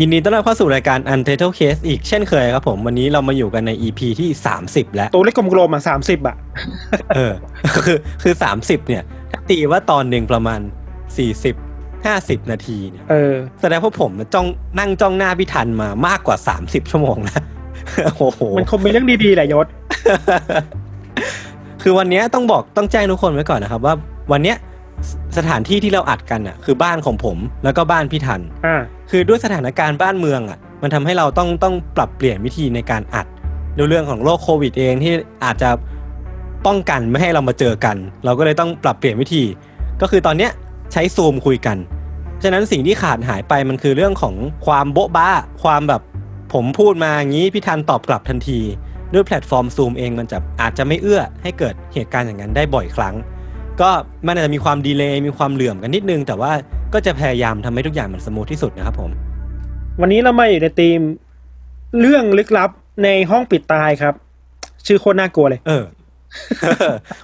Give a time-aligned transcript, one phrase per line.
[0.00, 4.30] ยินดีต้อนรับเข้าสู่รายการ Untitled Case อีกเช่นเคยครับผม วันนี้เรามาอยู่กันใน EP ที่
[4.62, 6.36] 30 แล้ว ตัวเลขกลมๆอะสามสิบอะ
[7.14, 7.32] เออ
[7.86, 10.60] คือคือ30เนี่ยถ้าตีว่าตอนหนึ่งประมาณ
[11.36, 14.46] 40 50นาทีเนี่ยเออแสดงว่าผมจ้อง
[14.78, 17.42] นั่งจ้องหน้าพี่ทันมามากกว่า30ชั่วโมงแล้ว
[18.18, 19.66] โอ้โห มันคงเป็นเรื่องดีๆแหละยศ
[21.82, 23.94] คือวันเนี้ยต้องบอกต้องแจ้งทุกคนไว้ก่อนนะครับ ว่า
[24.32, 24.56] วันเนี้ย
[25.06, 28.80] สสถานที่ที่เราอัดกันอะ คือบ้านของผมแล้วก็บ้านพี่ทันอ่า
[29.10, 33.26] คือด้วยสถานการณ์บ้านเมืองอะ มันทำให้เราต้องต้องปรับเปลี่ยนวิธีในการอัด
[33.76, 35.12] ด้วยเรื่องของโรคโควิดเองที่
[35.44, 35.70] อาจจะ
[36.66, 39.44] ป้องกันไม่ให้เรามาเจอกัน เราก็เลยต้องปรับเปลี่ยนวิธี
[40.00, 40.50] ก็คือตอนเนี้ย
[40.92, 41.76] ใช้ซูมคุยกัน
[42.42, 44.34] ฉะนั้นสิ่งที่ขาดหายไปมันคือเรื่องของ
[44.66, 45.30] ความโบ๊ะบ๊ะ
[45.62, 46.02] ความแบบ
[46.54, 48.60] ผมพูดมาอย่างนี้พี่ทันตอบกลับทันที
[49.12, 53.14] ด้วยแพลตฟอร์มซูมเองมันจะอาจจะไม่เอื้อให้เกิดเหตุการณ์อย่างนั้นได้บ่อยครั้ง
[53.80, 53.90] ก็
[54.26, 56.52] มันอาจจะมีความ delay มีความเหลื่อมกันนิดนึง แต่ว่า
[56.94, 59.10] ก็จะพยายามทำให้ทุกอย่างมัน smooth ที่สุดนะครับผม
[60.00, 61.00] วันนี้เรามาอยู่ในธีม
[62.00, 62.70] เรื่องลึกลับ
[63.04, 64.14] ในห้องปิดตายครับ
[64.86, 65.84] ชื่อโคตรน่ากลัวเลย เออ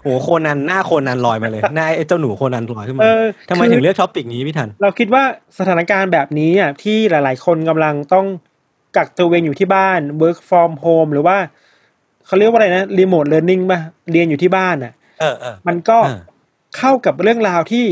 [0.03, 5.23] โอ้โหโคนันหน้าโคนันลอยมาเลยหน้าไอ้เจ้าหนูโคนันลอยขึ้นมาเออทำไมคือถึงเลือกท็อปิกนี้พี่ทัน เราคิดว่า
[5.59, 8.27] สถานการณ์แบบนี้อะที่หลาย ๆ คนกำลังต้อง
[8.97, 11.37] กักตัวเองอยู่ที่บ้าน work from home หรือว่า
[12.27, 13.81] เขาเรียกว่าอะไรนะ remote learning ป่ะ
[14.13, 16.21] เรียนอยู่ที่บ้านอะเออเออมันก็อ่า
[16.77, 17.85] เข้ากับเรื่องราวที่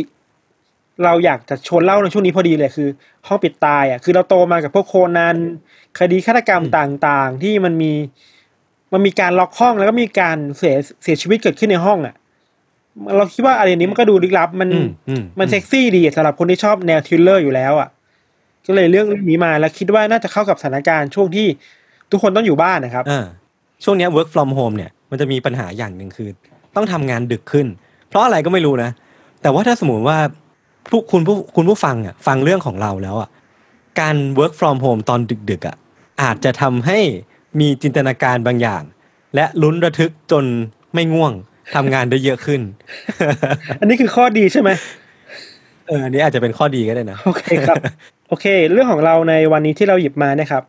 [1.05, 2.89] เราอยากจะชวนเล่าในช่วงนี้พอดีเลยคือ
[3.27, 5.37] ห้องปิดตายอะคือเราโตมากับพวกโคนัน
[5.99, 7.93] คดีฆาตกรรมต่างๆ ที่มันมี
[8.93, 12.15] มันมีการล็อกห้องแล้วก็มีการเสียเสียชีวิตเกิดขึ้นในห้องอะ
[13.17, 17.89] เราคิดว่าอะไรนี้มันก็ดูลึกลับ มันอืมอืมมันเซ็กซี่ดีสำหรับคนที่ชอบแนว thriller อยู่แล้วอะ
[18.67, 21.47] ก็เลยเรื่องเรื่องนี้มาแล้วคิดว่าน่าจะเข้ากับสถานการณ์ช่วงที่
[22.11, 23.27] ทุกคนต้องอยู่บ้านนะครับอ่า
[23.85, 26.29] ช่วงเนี้ย work from home เนี่ยมันจะมีปัญหาอย่างหนึ่งคือ
[26.77, 27.67] ต้องทำงานดึกขึ้น
[28.13, 28.91] เพราะอะไรก็ไม่รู้นะ
[29.43, 30.19] แต่ว่าถ้าสมมติว่า
[30.91, 33.29] ผู้คุณผู้คุณผู้ฟังอะฟังเรื่องของเราแล้วอะ
[34.01, 35.77] การ work from home ตอนดึกๆอะ
[36.23, 36.99] อาจจะทำให้
[37.61, 38.83] มีจินตนาการบางอย่าง
[39.35, 40.45] และลุ้นระทึกจน
[40.95, 41.33] ไม่ง่วง
[41.75, 42.61] ทำงานได้เยอะขึ้น
[43.81, 44.71] อันนี้คือข้อดีใช่ไหม
[45.89, 47.77] เอออันนี้อาจจะเป็นข้อดีก็ได้นะ โอเคครับ
[48.29, 50.63] โอเค เรื่องของเราในวันนี้ที่เราหยิบมานะครับ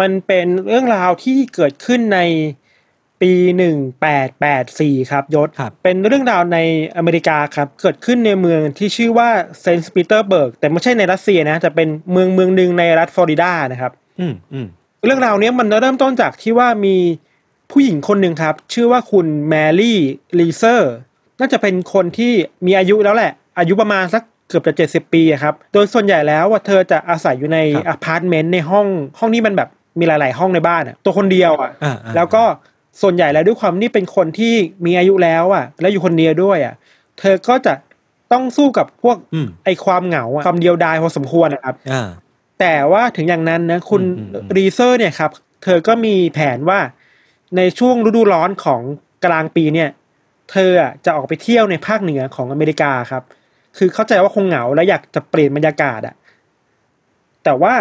[0.00, 2.20] มันเป็นเรื่องราวที่เกิดขึ้นใน
[3.22, 6.58] ปีหนึ่งแปดแปดสี่ครับยศครับ เป็นเรื่องราวใน
[6.96, 9.28] อเมริกาครับ เกิดขึ้นในเมืองที่ชื่อว่า
[9.60, 14.66] เซนต์ปีเตอร์เบิร์ก แต่ไม่ใช่ในรัสเซียนะ แต่เป็นเมืองเมืองหนึ่งในรัฐฟลอริดานะครับ อืมอืม
[15.04, 16.96] เรื่องราวเนี้ยมันเริ่มต้นจากที่ว่ามี
[17.70, 19.98] ผู้หญิงคนหนึ่งครับ ชื่อว่าคุณแมรี่
[20.38, 20.92] รีเซอร์
[21.40, 22.32] น่าจะเป็นคนที่
[22.66, 28.86] มีอายุแล้วแหละ อายุประมาณสักเกือบจะเจ็ดสิบปีอะครับ โดยส่วนใหญ่แล้วว่าเธอจะอาศัยอยู่ในอพาร์ตเมนต์ในห้อง
[29.18, 32.42] ห้องที่มันแบบมีหลาย ๆ ห้องในบ้านอะตัวคนเดียวอะอ่าอ่าแล้วก็
[33.02, 34.54] ส่วนใหญ่แล้วด้วยความที่เป็นคนที่
[34.86, 36.74] มีอายุแล้วอะแล้วอยู่คนเดียวด้วยอะ
[37.18, 37.74] เธอก็จะ
[38.32, 42.08] ต้องสู้กับพวกอืมไอความเหงาอะความเดียวดายพอสมควรนะครับอ่า
[42.60, 45.30] แต่ว่าถึงอย่างนั้นนะคุณอืมอืมอืมรีเซอร์เนี่ยครับ
[45.64, 46.80] เธอก็มีแผนว่า
[47.56, 48.82] ในช่วงฤดูร้อนของ
[49.24, 49.90] กลางปีเนี่ย
[50.52, 53.22] เธออะจะออกไปเที่ยวในภาคเหนือของอเมริกาครับ
[53.76, 56.14] คือเข้าใจว่าคงเหงาและอยากจะเปลี่ยนบรรยากาศอะ
[57.44, 57.74] แต่ว่า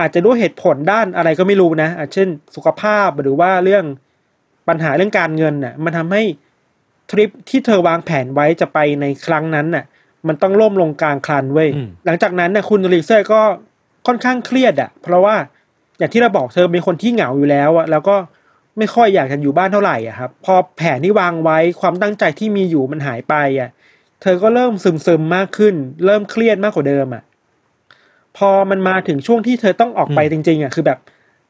[0.00, 3.84] อาจจะด้วยเหตุผลด้านอะไรก็ไม่รู้นะอาจเช่น สุขภาพหรือว่าเรื่อง
[4.68, 6.22] ปัญหาเรื่องการเงินน่ะมันทำให้
[7.10, 9.84] ทริปที่เธอวางแผนไว้จะไปในครั้งนั้นน่ะ
[10.28, 13.40] มันต้องล่มลงกลางคันเว้ยอืมหลังจากนั้นนะคุณรีเซอร์ก็
[14.06, 15.36] ค่อนข้างเครียดอะเพราะว่า
[15.98, 18.16] อย่างที่เราบอกเธอเป็นคนที่เหงาอยู่แล้วอะแล้วก็
[18.78, 23.70] ไม่ค่อยอยากจะอยู่บ้านเท่าไหร่อะครับ พอแผนที่วางไว้ความตั้งใจที่มีอยู่มันหายไปอะ
[24.22, 25.74] เธอก็เริ่มซึมซึมๆมากขึ้น
[26.06, 27.22] เริ่มเครียดมากกว่าเดิมอะ
[28.36, 30.98] พอมันมาถึงช่วงที่เธอต้องออกไปจริง ๆอะคือแบบ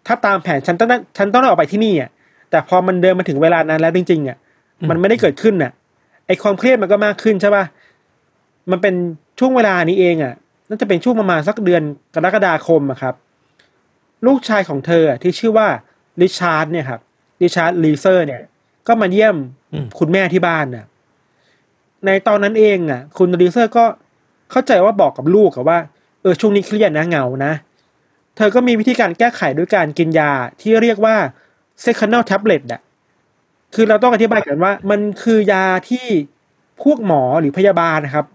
[0.06, 2.10] ถ้าตามแผนฉันต้องฉันต้องออกไปที่นี่อะ
[2.52, 4.36] แต่พอมันเดินมาถึงเวลานั้นแล้วจริงๆอะ
[4.88, 5.72] มันไม่ได้เกิดขึ้นอะ
[6.26, 7.64] ไอความเครียดมันก็มากขึ้นใช่ปะ
[8.70, 8.94] มันเป็น
[9.38, 10.34] ช่วงเวลานี้เองอะ่ะ
[10.68, 11.82] น่าจะเป็นช่วงประมาณสักเดือน
[12.14, 13.14] กรกฎาคมอะครับ
[14.26, 15.68] ลูกชายของเธออะที่ชื่อว่า
[16.20, 17.00] ริชาร์ดเนี่ยครับ
[17.42, 18.40] ริชาร์ด รีเซอร์ เนี่ย
[18.86, 19.36] ก็มาเยี่ยม
[19.72, 20.86] อืมคุณแม่ที่บ้านน่ะ
[22.06, 23.84] ในตอนนั้นเองอะ คุณลีเซอร์ก็
[24.50, 25.78] เข้าใจว่าบอกกับลูกอะว่า
[26.22, 27.52] เออช่วงนี้เครียดนะเหงานะ
[28.36, 31.16] เธอก็มีวิธีการแก้ไขด้วยการกินยาที่เรียกว่า
[31.84, 32.80] sectional tablet อะ
[33.74, 36.06] คือเราต้องอธิบายกันว่า มันคือยาที่
[36.82, 38.26] พวกหมอหรือพยาบาลนะครับ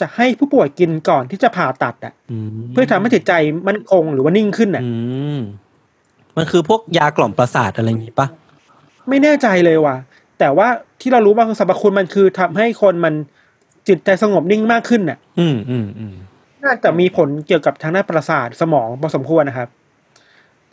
[0.00, 3.32] จะให้ผู้ป่วยกินก่อนที่จะผ่าตัดอะอืมเพื่อทำให้จิตใจ
[3.68, 4.90] มั่นคงหรือว่านิ่งขึ้นอะอื
[5.36, 5.38] ม
[6.36, 8.26] มันคือพวกยากล่อมประสาทอะไรอย่างงี้ปะ
[9.08, 9.96] ไม่แน่ใจเลยว่ะ
[10.38, 10.68] แต่ว่า
[11.00, 13.14] ที่เรารู้ว่าสรรพคุณมันคือทำให้คนมัน
[13.88, 16.14] จิตใจสงบนิ่งมากขึ้นน่ะ อืมอืมอืม
[16.64, 19.68] น่าจะมีผลเกี่ยวกับทางด้านประสาทสมองพอสมควรนะครับ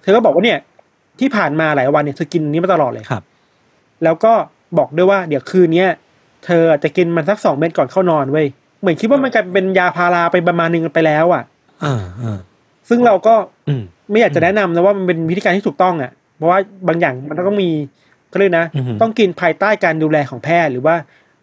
[0.02, 0.60] เธอก็บอกว่าเนี่ย
[1.20, 3.24] ที่ผ่านมาหลายวันเนี่ยเธอกินอันนี้มาตลอดเลยครับ
[4.04, 4.34] แล้วก็
[4.78, 5.90] บอกด้วยว่าเดี๋ยวคืนเนี้ย
[6.46, 8.48] เธอจะกินมันสักสองเม็ดก่อนเข้านอนเว้ย
[8.82, 11.44] เหมือนคิดว่ามันกลายเป็นยาพาราไปประมาณหนึงไปแล้วอะ
[11.84, 12.40] อ่าอ่า
[12.90, 13.36] ซึ่งเราก็
[13.68, 17.70] อืมไม่อยากจะแนะนำนะว่ามันเป็นวิธีการที่ถูกต้องอะ เพราะว่าบางอย่างมันต้องมี
[18.32, 20.96] ก็เลยกนะอือฮึต้องกินภายใต้การดูแลของแพทย์หรือว่า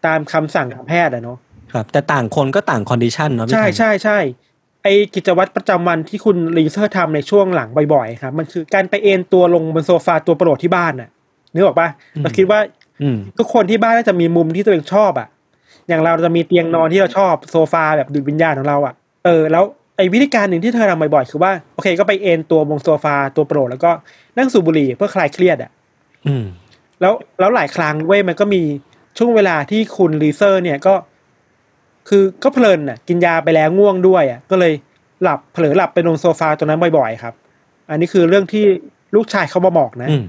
[0.05, 1.37] ตามคำสั่งของแพทย์อะเนาะ
[1.73, 4.19] ครับ แต่ต่างคนก็ต่าง condition เนาะพี่ใช่ทันใช่ใช่
[4.85, 11.09] ไอกิจวัตรประจำวันที่คุณรีเซอร์ทำในช่วงหลังบ่อยๆครับมันคือการไปเอนตัวลงบนโซฟาตัวโปรดที่บ้านน่ะ
[11.53, 11.89] นึกออกปะ
[12.21, 12.59] เราคิดว่า
[13.01, 15.27] อืมทุกคนที่บ้านน่าจะมีมุมที่ตัวเองชอบอะ
[15.87, 18.93] อย่างเราจะมีเตียงนอนที่เราชอบโซฟาแบบดูดวิญญาณของเราอะ
[19.25, 19.63] เออแล้ว
[19.97, 23.91] ไอ้วิธีการหนึ่งที่เธอทำบ่อยๆคือว่าโอเค ก็ไปเอนตัวบนโซฟาตัวโปรดแล้วก็
[24.37, 25.71] นั่งสูบบุหรี่เพื่อคลายเครียดอะ
[26.27, 26.45] อืม
[27.01, 28.61] แล้วแล้วหลายครั้งเว้ยมันก็มี
[29.17, 30.93] ช่วงเวลาที่คุณรีเซอร์ เนี่ยก็
[32.09, 34.73] คือก็เพลินอะกินยาไปแล้วง่วงด้วยอะก็เลย
[35.23, 37.33] หลับเผลอหลับไปลงโซฟาตัวนั้นบ่อยๆครับ
[37.89, 38.65] อันนี้คือเรื่องที่
[39.15, 40.25] ลูกชายเขามาบอกนะอืม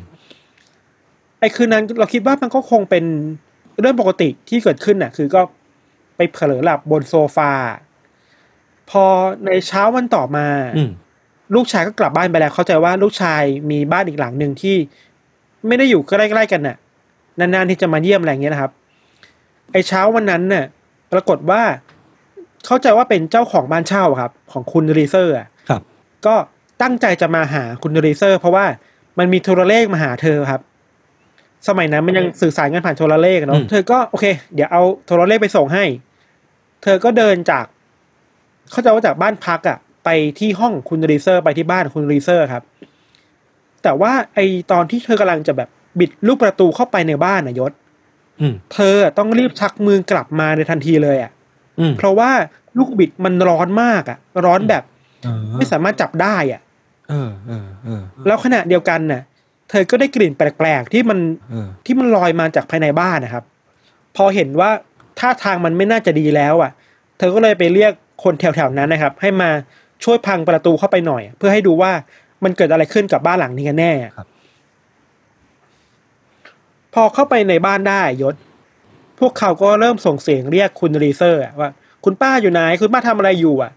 [1.40, 3.04] ไอ้คืนนั้นเราคิดว่ามันก็คงเป็น
[3.80, 5.40] เรื่องปกติที่เกิดขึ้นน่ะ คือก็
[6.16, 7.52] ไปเผลอหลับบนโซฟา
[8.90, 9.04] พอ
[9.46, 10.46] ในเช้าวันต่อมา
[10.76, 10.90] อืม
[11.54, 14.76] ลูกชายก็กลับบ้านไปแล้ว เข้าใจว่าลูกชายมีบ้านอีกหลังหนึ่งที่
[15.66, 16.76] ไม่ได้อยู่ใกล้ๆกันน่ะ
[17.38, 18.72] นานๆที่จะมาเยี่ยมอะไรอย่างเงี้ยนะครับ
[19.72, 20.75] ไอ้เช้าวันนั้นน่ะป
[21.16, 21.62] รากฏว่า
[22.66, 25.82] เข้าใจว่าเป็นเจ้าของบ้านเช่าครับ ของคุณรีเซอร์อะครับ
[26.26, 26.34] ก็
[26.82, 28.64] ตั้งใจจะมาหาคุณรีเซอร์ เพราะว่า
[29.18, 30.60] มันมีโทรเลขมาหาเธอครับ
[31.68, 35.84] สมัยนั้นมันยังสื่อสารกันผ่านโทรเลขเนาะอืมเธอก็โอเค เดี๋ยวเอาโทรเลขไปส่งให้
[36.82, 37.64] เธอก็เดินจาก
[38.70, 40.08] เข้าใจว่าจากบ้านพักอะไป
[40.38, 42.62] ที่ห้องคุณรีเซอร์ ไปที่บ้านคุณรีเซอร์ครับ
[43.82, 44.38] แต่ว่าไอ
[44.72, 45.68] ตอนที่เธอกำลังจะแบบ
[45.98, 47.85] บิดลูกประตูเข้าไปในบ้านนะยศอืม
[48.74, 51.30] เธอต้องรีบชักมือกลับมาในทันทีเลยอะ
[51.80, 52.30] อืมเพราะว่า
[52.78, 54.82] ลูกบิดมันร้อนมากอะร้อนแบบ
[55.24, 56.60] เออไม่สามารถจับได้อะ
[57.10, 59.22] เออเออเออแล้วขณะเดียวกันน่ะ
[59.70, 61.18] เธอก็ได้กลิ่นแปลกๆที่มัน
[61.50, 63.44] เออที่มันลอยมาจากภายในบ้านนะครับ
[64.16, 64.70] พอเห็นว่า
[65.18, 66.70] ท่าทางมันไม่น่าจะดีแล้ว อะ
[67.18, 67.92] เธอก็เลยไปเรียก
[68.24, 69.50] คนแถวๆนั้นนะครับ ให้มา
[70.04, 71.92] ช่วยพังประตูเข้าไปหน่อย เพื่อให้ดูว่า
[72.44, 74.26] มันเกิดอะไรขึ้นกับบ้านหลังนี้กันแน่อะครับ
[76.96, 78.34] พอเข้าไปในบ้านได้ยศ
[79.20, 81.70] พวกเขาก็เริ่มส่งเสียงเรียกคุณรีเซอร์อะว่า
[82.04, 83.72] คุณป้าอยู่ไหน คุณป้าทำอะไรอยู่อะ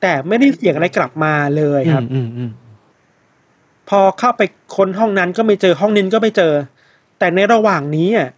[0.00, 2.50] แต่ไม่ได้เสียงอะไรกลับมาเลยครับอืมอืม
[3.88, 4.42] พอเข้าไป
[4.76, 6.52] ค้นห้องนั้นก็ไม่เจอห้องนี้ก็ไม่เจอ
[7.18, 8.28] แต่ในระหว่างนี้อะ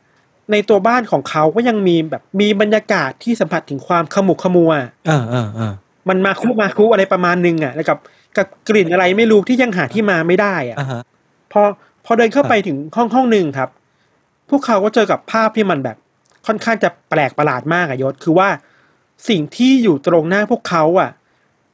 [0.53, 4.73] ในตัวบ้านของเขาก็ยังมีแบบมีบรรยากาศที่สัมผัสถึงความขมุกขมัว
[5.07, 5.73] เออเออเออ
[6.09, 7.99] มันมาคุมาคุอะไรประมาณนึงอะ แล้วกับ
[8.37, 11.03] กับกลิ่นอะไรไม่รู้ที่ยังหาที่มาไม่ได้อะอ่าฮะ
[11.53, 11.63] พอ
[12.05, 13.69] พอเดินเข้าไปถึงห้องห้องหนึ่งครับ
[14.51, 15.97] พวกเขาก็เจอกับภาพที่มันแบบ
[16.47, 18.49] ค่อนข้างจะแปลกประหลาดมากอะยศคือว่า
[19.29, 21.11] สิ่งที่อยู่ตรงหน้าพวกเขาอะ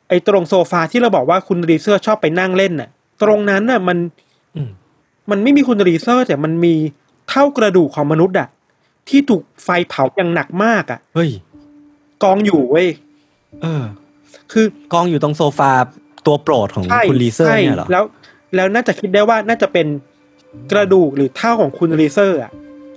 [0.08, 2.88] ไอ้ตรงโซฟาที่เราบอกว่าคุณรีเซอร์ชอบไปนั่งเล่นน่ะ
[3.22, 3.98] ตรงนั้นน่ะมัน
[4.56, 4.70] อืม
[5.30, 6.74] มันไม่มีคุณรีเซอร์แต่มันมี
[7.30, 8.48] เถ้ากระดูกของมนุษย์อะ
[9.08, 11.30] ที่ถูกไฟเผาอย่างหนักมากอะเฮ้ย
[12.22, 12.88] กองอยู่เว้ย
[13.62, 13.84] เออ
[14.52, 15.70] คือกองอยู่ตรงโซฟา
[16.26, 18.04] ตัวโปรดของใช่คุณรีเซอร์ใช่เนี่ยเหรอแล้ว
[18.54, 19.86] แล้วน่าจะคิดได้ว่าน่าจะเป็น
[20.72, 22.50] กระดูกหรือเถ้าของคุณรีเซอร์อะ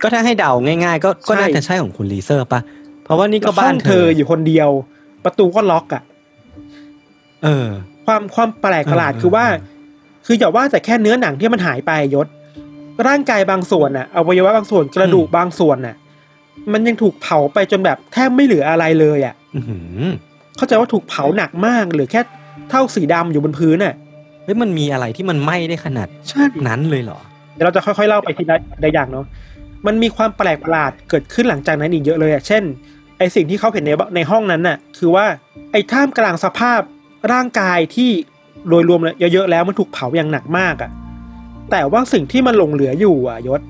[0.04, 4.70] ก็ถ้าให้เดาง่าย ๆ ก็ก็ใช่น่าจะใช่ของคุณรีเซอร์ปะเพราะว่านี่ก็แล้วห้องบ้านงเธเธอเธออยู่คนเดียว
[5.24, 6.04] ประตูก็ล็อกอะ
[7.44, 7.68] เออ
[8.06, 12.28] ความความแปลกประหลาดเออคือว่าเออคืออย่าว่าแต่แค่เนื้อหนังที่มันหายไปยศ
[13.08, 15.96] ร่างกายบางส่วนอะอวัยวะบางส่วนกระดูกบางส่วนน่ะ
[16.74, 20.04] มันยังถูกเผาไปจนแบบแทบไม่เหลืออะไรเลยอะอื้อหือ
[20.58, 22.22] เข้าใจว่าถูกเผาหนักมากเหลือแค่
[22.70, 23.96] เท่าสีดำอยู่บนพื้นน่ะ
[24.44, 27.20] เฮ้ยมันมีอะไรที่มันไหม้ได้ขนาดใช่นั้นเลยเหรอ
[27.54, 29.26] เดี๋ยวเราจะค่อยๆเล่าไปทีละใดอย่างเนาะ
[29.86, 32.64] มันมีความแปลกประหลาดเกิดขึ้นหลังจากนั้นอีกเยอะเลยอะเช่น
[33.18, 35.26] ไอสิ่งที่เขาเห็นในในห้องนั้นน่ะ คือว่า
[35.72, 36.82] ไอท่ามกลางสภาพ
[37.32, 38.10] ร่างกายที่
[38.68, 40.92] โดยรวมแล้วเยอะๆแล้วมันถูกเผาอย่างหนักมากอะ
[41.72, 43.62] แต่ว่าสิ่งที่มันหลงเหลืออยู่อะยศ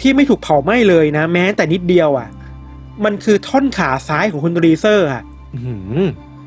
[0.00, 2.28] ที่ไม่ถูกเผาไหม้เลยนะ แม้แต่นิดเดียวอะ
[3.04, 5.22] มันคือท่อนขาซ้ายของคุณรีเซอร์อะ
[5.54, 6.04] อื้อหือ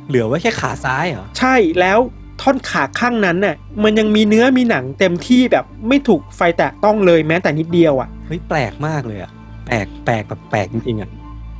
[0.07, 1.99] เหลือไว้แค่ขาซ้ายเหรอ ใช่แล้ว
[2.41, 9.31] ท่อนขาข้างนั้นน่ะมันยังมีเนื้อมีหนังเต็มที่แบบไม่ถูกไฟแตะต้องเลยแม้แต่นิดเดียวอะเฮ้ยแปลกมากเลยอะ
[9.65, 11.09] แปลกแปลกแบบแปลกจริงๆอะ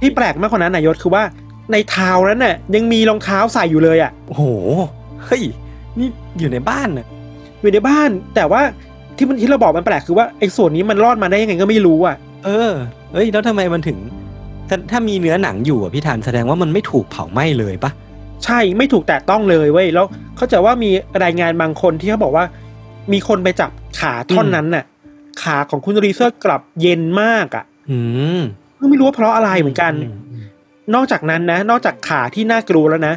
[0.02, 1.24] ที่แปลกมากกว่านั้นนายศคือว่า
[1.72, 4.44] ในเท้านั้นน่ะยังมีรองเท้าใส่อยู่เลยอะโอ้โห
[5.26, 5.44] เฮ้ย
[5.98, 6.08] นี่
[6.40, 7.06] อยู่ในบ้านน่ะ
[7.62, 8.62] อยู่ในบ้าน แต่ว่า
[9.18, 12.16] ที่มันที่เราบอกมันแปลกคือว่าไอ้ส่วนนี้มันรอดมาได้ยังไงก็ไม่รู้อะ
[12.46, 12.72] เออ
[13.14, 13.98] เอ้ยแล้วทำไมมันถึง
[14.70, 17.92] ถ้าถ้ามีเนื้อหนังอยู่อะพี่ธันแสดงว่ามันไม่ถูกเผาไหม้เลยปะ
[18.46, 20.92] ใช่ไม่ถูกแตะต้องเลยเว้ยแล้วเขาใจะว่ามี
[21.24, 22.46] รายงานบางคนที่เขาบอกว่า
[23.14, 24.86] มีคนไปจับขาท่อนนั้นน่ะ
[25.44, 27.98] ขาของคุณรีเซอร์กลับเย็นมากอะ่ะ อื
[28.40, 28.42] ม
[28.90, 29.94] ไม่รู้ว่าเพราะอะไรเหมือนกัน
[30.96, 33.14] นอกจากนั้นนะ นอกจากขาที่น่ากลัวแล้วนะ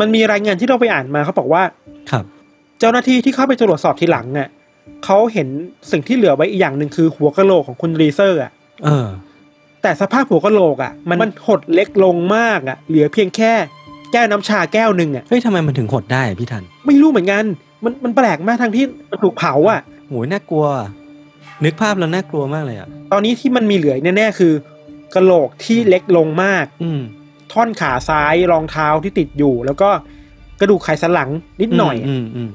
[0.00, 1.62] มันมีรายงานที่เราไปอ่านมาเขาบอกว่า
[2.10, 2.24] ครับ
[2.78, 4.48] เจ้าหน้าที่ที่เข้าไปตรวจสอบทีหลังอะ
[5.04, 5.48] เขาเห็น
[5.90, 8.52] สิ่งที่เหลือไว้อีกอย่างหนึ่งคือหัวกะโหลกของคุณรีเซอร์อะ
[8.84, 9.08] เออ
[9.82, 13.52] แต่สภาพหัวกะโหลกอะ มันมันหดเล็กลงมากอะ เหลือเพียงแค่
[14.12, 17.44] แก้วน้ำชาแก้วหนึ่งอะเฮ้ยทำไมมันถึงหดได้อะพี่ทัน ไม่รู้เหมือนกัน
[17.84, 20.66] มันมันแปลกมากทั้งที่มันถูกเผาอะโหยน่ากลัว
[21.64, 24.52] นึกภาพแล้วน่ากลัวมากเลยอะตอนนี้ที่มันมีเหลือแน่ๆคือ
[25.14, 27.00] กะโหลกที่เล็กลงมาก อืม
[27.52, 29.88] ท่อนขาซ้ายรองเท้าที่ติดอยู่ แล้วก็
[30.60, 32.50] กระดูกไขสันหลังนิดหน่อยอืมอืม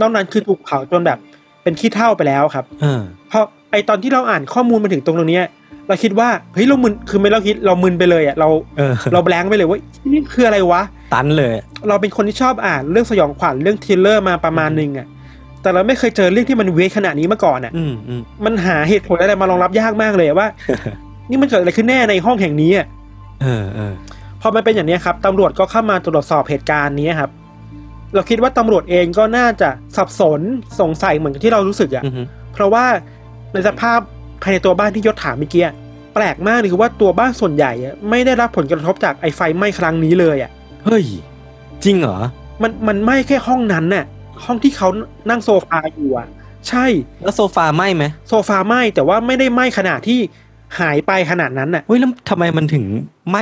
[0.00, 1.18] นอกนั้นคือถูกเผาจนแบบ
[1.62, 5.46] เป็นขี้เถ้าไปแล้วครับเออเพราะไอตอนที่เราอ่านข้อมูลมาถึงตรงตรงเนี้ย
[5.88, 9.78] เราคิดว่าเฮ้ยเรามึนคือไม่เราคิดเรามึนไปเลยอะเราเออเรา blank ไปเลยว่า
[10.12, 10.82] นี่คืออะไรวะ
[11.14, 11.54] ตันเลย
[11.88, 15.06] เราเป็นคนที่ชอบอ่านเรื่องสยองขวัญเรื่อง thriller มาประมาณหนึงอะ
[15.62, 20.48] แต่เราไม่เคยเจอเรื่องที่มัน weird ขนาดนี้มาก่อนอะอืมอืมมันหาเหตุผลอะไรมารองรับยากมากเลยว่า
[21.30, 22.86] นี่มันเกิดอะไรขึ้นแน่ในห้องแห่งนี้อะ
[23.42, 23.92] เออเออ
[24.40, 27.30] พอมันเป็นอย่างนี้ครับตำรวจก็เข้ามาตรวจสอบเหตุการณ์นี้ครับ
[28.14, 30.40] เราคิดว่าตำรวจเองก็น่าจะสับสน
[30.80, 32.22] สงสัยเหมือนกับที่เรารู้สึกอะอือฮึ
[32.54, 32.84] เพราะว่า
[33.52, 34.00] ในสภาพ
[34.44, 35.74] ภายในตัวบ้านที่ยศถามเมื่อกี้อะ
[36.14, 40.50] แปลกมากเลยคือว่าตัวบ้านส่วนใหญ่อะไม่ได้รับผลกระทบจากไอไฟไหม้ครั้งนี้เลยอะ
[40.84, 41.04] เฮ้ย
[41.84, 42.18] จริงเหรอ
[42.62, 44.04] มันมันไหม้แค่ห้องนั้นน่ะ
[44.44, 44.88] ห้องที่เขา
[45.30, 46.26] นั่งโซฟาอยู่อะ
[46.68, 46.86] ใช่
[47.22, 50.20] แล้วโซฟาไหมไหมโซฟาไหม้แต่ว่าไม่ได้ไหม้ขนาดที่
[50.80, 52.84] หายไปขนาดนั้นน่ะเฮ้ยแล้วทำไมมันถึง
[53.28, 53.36] ไหม้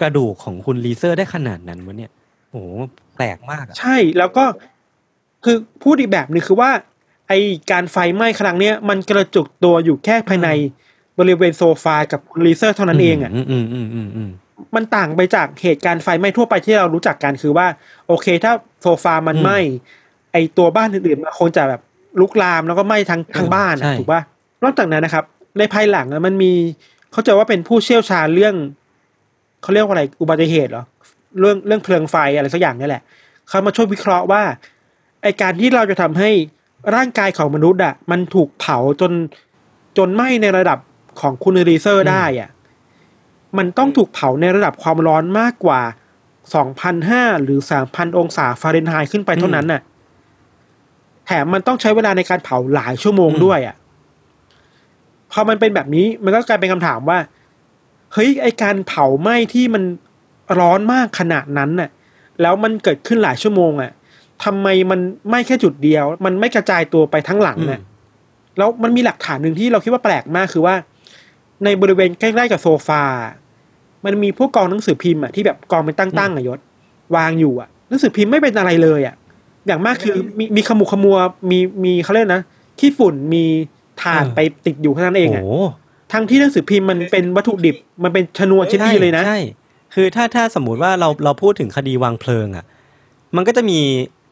[0.00, 2.10] กระดูกของคุณรีเซอร์ได้ขนาดนั้นวะเนี่ย
[2.50, 2.66] โอ้โห
[3.16, 4.44] แปลกมากอะใช่แล้วก็
[5.44, 6.70] คือพูดอีกแบบหนึงคือว่า
[7.28, 7.32] ไอ
[7.70, 10.48] การไฟไหม้ครั้งเนี้ยมันกระจุกตัวอยู่แค่ภายใน
[11.18, 14.30] บริเวณโซฟากับคุณรีเซอร์เท่านั้นเองอะอืมอืมอืมอืมอืม
[14.76, 17.66] มันต่างไปจากเหตุการณ์ไฟไหม้ทั่วไปที่เรารู้จักกันคือว่า
[18.08, 19.58] โอเค ถ้าโซฟามันอืมไหม้
[20.32, 21.80] ไอตัวบ้านอื่นๆมันคงจะแบบ
[22.20, 24.20] ลุกลามแล้วก็ไหม้ทั้งทั้งบ้านอะใช่ถูกป่ะ
[24.62, 25.24] นอกจากนั้นนะครับ
[25.58, 26.52] ในภายหลังอะมันมี
[27.12, 28.54] เขาใจะว่าเป็นผู้เชี่ยวชาญเรื่อง
[29.62, 30.84] เขาเรียกว่าอะไรอุบัติเหตุเหรอ
[31.40, 33.02] เรื่องเรื่องเพลิงไฟอะไรสักอย่างนี่แหละ
[33.48, 34.42] เขามาช่วยวิเคราะห์ว่า
[35.22, 36.30] ไอการที่เราจะทำให้
[36.94, 39.12] ร่างกายของมนุษย์อะ มันถูกเผาจน
[39.98, 40.78] จนไหม้ในระดับ
[41.20, 42.50] ของคุณรีเซอร์ได้อะ
[43.58, 45.80] มันต้องถูกเผาในระดับความร้อนมากกว่า
[46.62, 49.82] 2,500หรือ3,000องศาฟาเรนไฮต์ขึ้นไปเท่านั้นน่ะ
[51.26, 53.76] แถมมันต้องใช้เวลาในการเผาหลายชั่วโมงด้วยอะ
[55.32, 57.18] พอมันเป็นแบบนี้มันก็กลายเป็นคำถามว่า
[58.12, 59.82] เฮ้ยไอการเผาไหม้ที่มัน
[60.58, 61.90] ร้อนมากขนาดนั้นน่ะ
[62.40, 63.92] แล้วมันเกิดขึ้นหลายชั่วโมงอะ
[64.44, 67.80] ทำไมมันไหม้แค่จุดเดียว มันไม่กระจายตัวไปทั้งหลังน่ะ
[68.58, 70.74] แล้วมันมีหลักฐานหนึ่งที่เราคิดว่าแปลกมากคือว่า
[71.64, 73.02] ในบริเวณใกล้ๆกับโซฟา
[74.04, 76.58] มันมีพวกกองหนังสือพิมพ์อะที่แบบกองเป็นตั้งๆอะยศ
[77.16, 79.14] วางอยู่อะหนังสือพิมพ์ไม่เป็นอะไรเลยอะ
[79.66, 81.18] อย่างมากคือมีมีขมุกขมัว
[81.50, 82.42] มีมีเขาเรียกนะ
[82.78, 83.44] ขี้ฝุ่นมี
[84.02, 85.58] ถ่านเออไปติดอยู่แค่นั้นเองอะโอ้
[86.12, 89.40] ทั้งที่หนังสือพิมพ์มันเป็นวัตถุดิบมันเป็นชนวนชิ้นดีเลยนะใช่
[89.94, 92.64] คือถ้าถ้าสมมุติว่าเราเราพูดถึงคดีวางเพลิงอะ
[93.36, 93.78] มันก็จะมี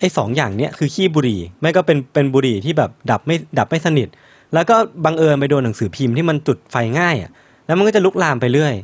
[0.00, 4.08] ไอ้สองอย่างเนี้ยคือขี้บุหรี่ ไม่ก็เป็นเป็นบุหรี่ที่แบบดับไม่ดับไม่สนิท
[4.54, 7.30] แล้วก็บังเอิญไปโดนหนังสือพิมพ์ที่มันจุดไฟง่ายอะ
[7.66, 8.74] แล้วมันก็จะลุกลามไปเรื่อย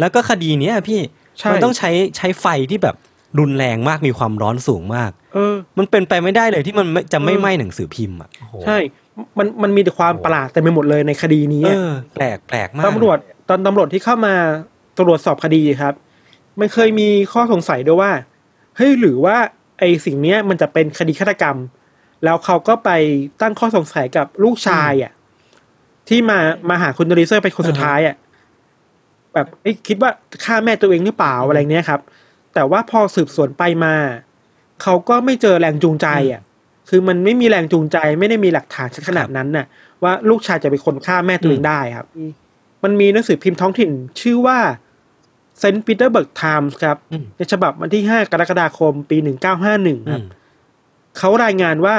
[0.00, 1.00] แล้วก็คดีเนี้ยพี่
[1.38, 2.96] ใช่มันต้องใช้ใช้ไฟที่แบบ
[3.38, 8.78] รุนแรงมากมีความร้อนสูงมากเออ มันเป็นไปไม่ได้เลยที่มันไม่จะไม่เออไหม้หนังสือพิมพ์อะโอ้โหใช่
[9.38, 14.34] มันมันมีแต่ความประหลาดแต่ไปหมดเลยในคดีนี้เออะอแปลกแปลกมากตำรวจตอนตำรวจที่เข้ามา
[14.98, 15.94] ตรวจสอบคดีครับ
[16.60, 18.12] มันเคยมีข้อสงสัยด้วยว่า
[18.76, 19.36] เฮ้ยหรือว่า
[19.80, 21.56] ไอสิ่งเนี้ยมันจะเป็นคดีฆาตกรรม
[22.24, 22.90] แล้วเขาก็ไป
[23.40, 25.12] ตั้งข้อสงสัยกับลูกชายอะ
[26.08, 28.16] ที่มามาหาคุณรีเซอร์เป็นคนสุดท้ายอะ
[29.34, 30.10] แบบเอ้ยคิดว่า
[30.44, 32.00] ฆ่าแม่ตัวเองหรือเปล่าอะไรเนี้ยครับ
[32.54, 33.94] แต่ว่าพอสืบสวนไปมา
[34.82, 36.40] เขาก็ไม่เจอแรงจูงใจอะ
[36.88, 39.66] คือมันไม่มีแรงจูงใจไม่ได้มีหลักฐานชัดขนาดนั้นน่ะ
[40.02, 42.06] ว่าลูกชายจะเป็นคนฆ่าแม่ตัวเองได้ครับ
[42.84, 44.58] มันมีหนังสือพิมพ์ท้องถิ่นชื่อว่า
[45.60, 50.24] เซนต์ปีเตอร์เบิร์กไทมส์ครับอืมในฉบับวันที่ 5 กรกฎาคม ปี 1951อืมครับ
[51.18, 51.96] เขารายงานว่า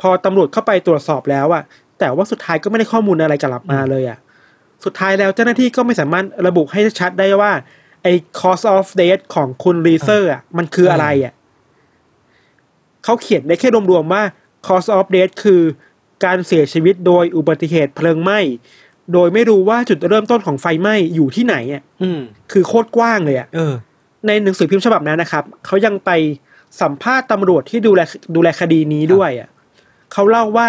[0.00, 1.62] พอตำรวจเข้าไปตรวจสอบแล้วอะ
[1.98, 4.18] แต่ว่าสุดท้ายก็ไม่ได้ข้อมูลอะไรกลับมาเลยอะ
[4.84, 7.52] สุดท้ายแล้วเจ้าหน้าที่ก็ไม่สามารถระบุให้ชัดได้ว่า
[8.02, 11.32] ไอ้ cause of death ของคุณรีเซอร์อะมันคืออะไรอะ
[13.04, 14.22] เขาเขียนได้แค่รวมๆว่า
[14.66, 15.62] cause of death คือ
[16.24, 18.40] การเสียชีวิตโดยอุบัติเหตุเพลิงไหม้
[19.12, 22.20] โดยไม่รู้ว่าจุดเริ่มต้นของไฟไหม้อยู่ที่ไหนอะอืม
[22.52, 23.74] คือโคตรกว้างเลยอะเออ
[24.26, 26.10] ในหนังสือพิมพ์ฉบับนั้นนะครับเขายังไป
[26.80, 28.00] สัมภาษณ์ตำรวจที่ดูแล
[28.36, 29.48] ดูแลคดีนี้ด้วยอะ
[30.12, 30.68] เขาเล่าว่า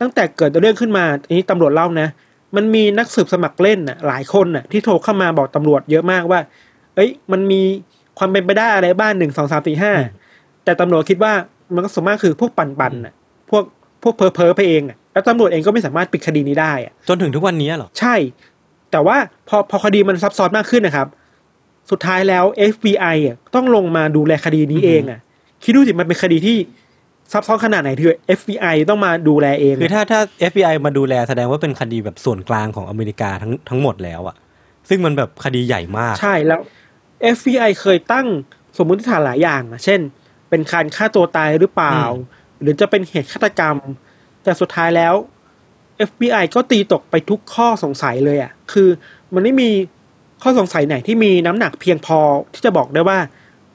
[0.00, 2.08] ตั้งแต่เกิดเรื่องขึ้นมาอันนี้ตำรวจเล่านะ
[2.56, 6.40] มันมีนักสืบสมัครเล่นน่ะ หลายคนน่ะ ที่โทรเข้ามาบอกตำรวจเยอะมากว่า
[6.94, 7.60] เอ้ย มันมี
[8.18, 10.18] ความเป็นไปได้อะไรบ้างหนึ่งสองสามสี่ห้าอืม
[10.64, 11.32] แต่ตำรวจคิดว่า
[11.74, 13.14] มันก็ส่วนมากคือพวกปั่นๆน่ะ
[13.50, 13.64] พวก
[14.02, 18.14] พวกเพอเพอๆไปเองอะ แล้วตำรวจเองก็ไม่สามารถปิดคดีนี้ได้อะจนถึงทุกวันนี้เหรอ ใช่
[18.90, 19.16] แต่ว่า
[19.48, 21.08] พอพอคดีมันซับซ้อนมากขึ้นนะครับ
[21.90, 25.20] สุดท้ายแล้ว FBI อะต้องลงมาดูแลคดีนี้เองอะ
[25.64, 26.56] คิดดูสิมันเป็นคดีที่
[27.32, 28.06] ซับซ้อนขนาดไหนที่
[28.38, 34.36] FBI ต้องมาดูแลเองคือถ้าถ้า FBI มาดูแลแสดงว่าเป็นคดีแบบส่วนกลางของอเมริกาทั้งทั้งหมดแล้วอะ
[34.88, 36.60] ซึ่งมันแบบคดีใหญ่มาก ใช่แล้ว
[37.36, 38.26] FBI เคยตั้ง
[38.78, 40.00] สมมติฐานหลายอย่างอะเช่น
[40.50, 43.76] เป็นการฆ่าตัวตายหรือเปล่าอืมหรือจะเป็นเหตุฆาตกรรม
[44.44, 45.14] แต่สุดท้ายแล้ว
[46.08, 48.88] FBI ก็ตีตกไปทุกข้อสงสัยเลยอะ่ะ คือ
[49.34, 49.70] มันไม่มี
[50.42, 52.18] ข้อสงสัยไหนที่มีน้ำหนักเพียงพอ
[52.54, 53.18] ที่จะบอกได้ว่า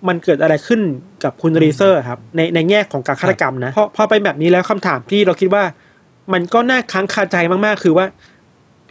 [0.08, 0.82] มันเกิดอะไรขึ้น
[1.24, 5.64] กับคุณรีเซอร์ครับ ในในแง่ของการฆาตกรรมนะพอพอเป็นแบบนี้แล้วคำถามที่เราคิดว่า
[6.34, 8.06] มันก็น่าค้างคาใจมากๆ คือว่า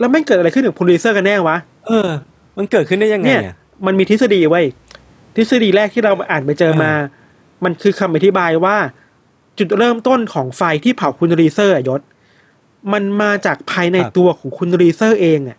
[0.01, 2.11] แล้วแม่งเกิดอะไรขึ้นกับคุณรีเซอร์กันแน่วะเออ
[2.59, 3.55] มันเกิดขึ้นได้ยังไงเนี่ยอะ
[3.87, 4.65] มันมีทฤษฎีเว้ย
[5.37, 6.93] ทฤษฎีแรกที่เราอ่านไปเจอมา
[7.65, 8.77] มันคือคำอธิบายว่า
[9.59, 12.01] จุดเริ่มต้นของไฟที่เผาคุณรีเซอร์อะยศ
[12.93, 15.59] มันมาจากภายในตัวของคุณรีเซอร์เองอะ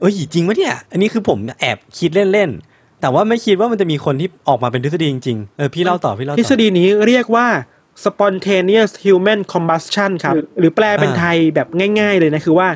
[0.00, 7.46] เอ้ยจริงปะเนี่ย อันนี้คือผมแอบคิดเล่นๆ แต่ว่าไม่คิดว่ามันจะมีคนที่ออกมาเป็นทฤษฎีจริงๆ เออพี่เล่าต่อพี่เล่าต่อ ทฤษฎีนี้เรียกว่า
[8.04, 11.68] spontaneous human combustion ครับหรือหรือแปลเป็นไทยแบบ
[12.00, 12.68] ง่าย ๆ เลยนะคือว่า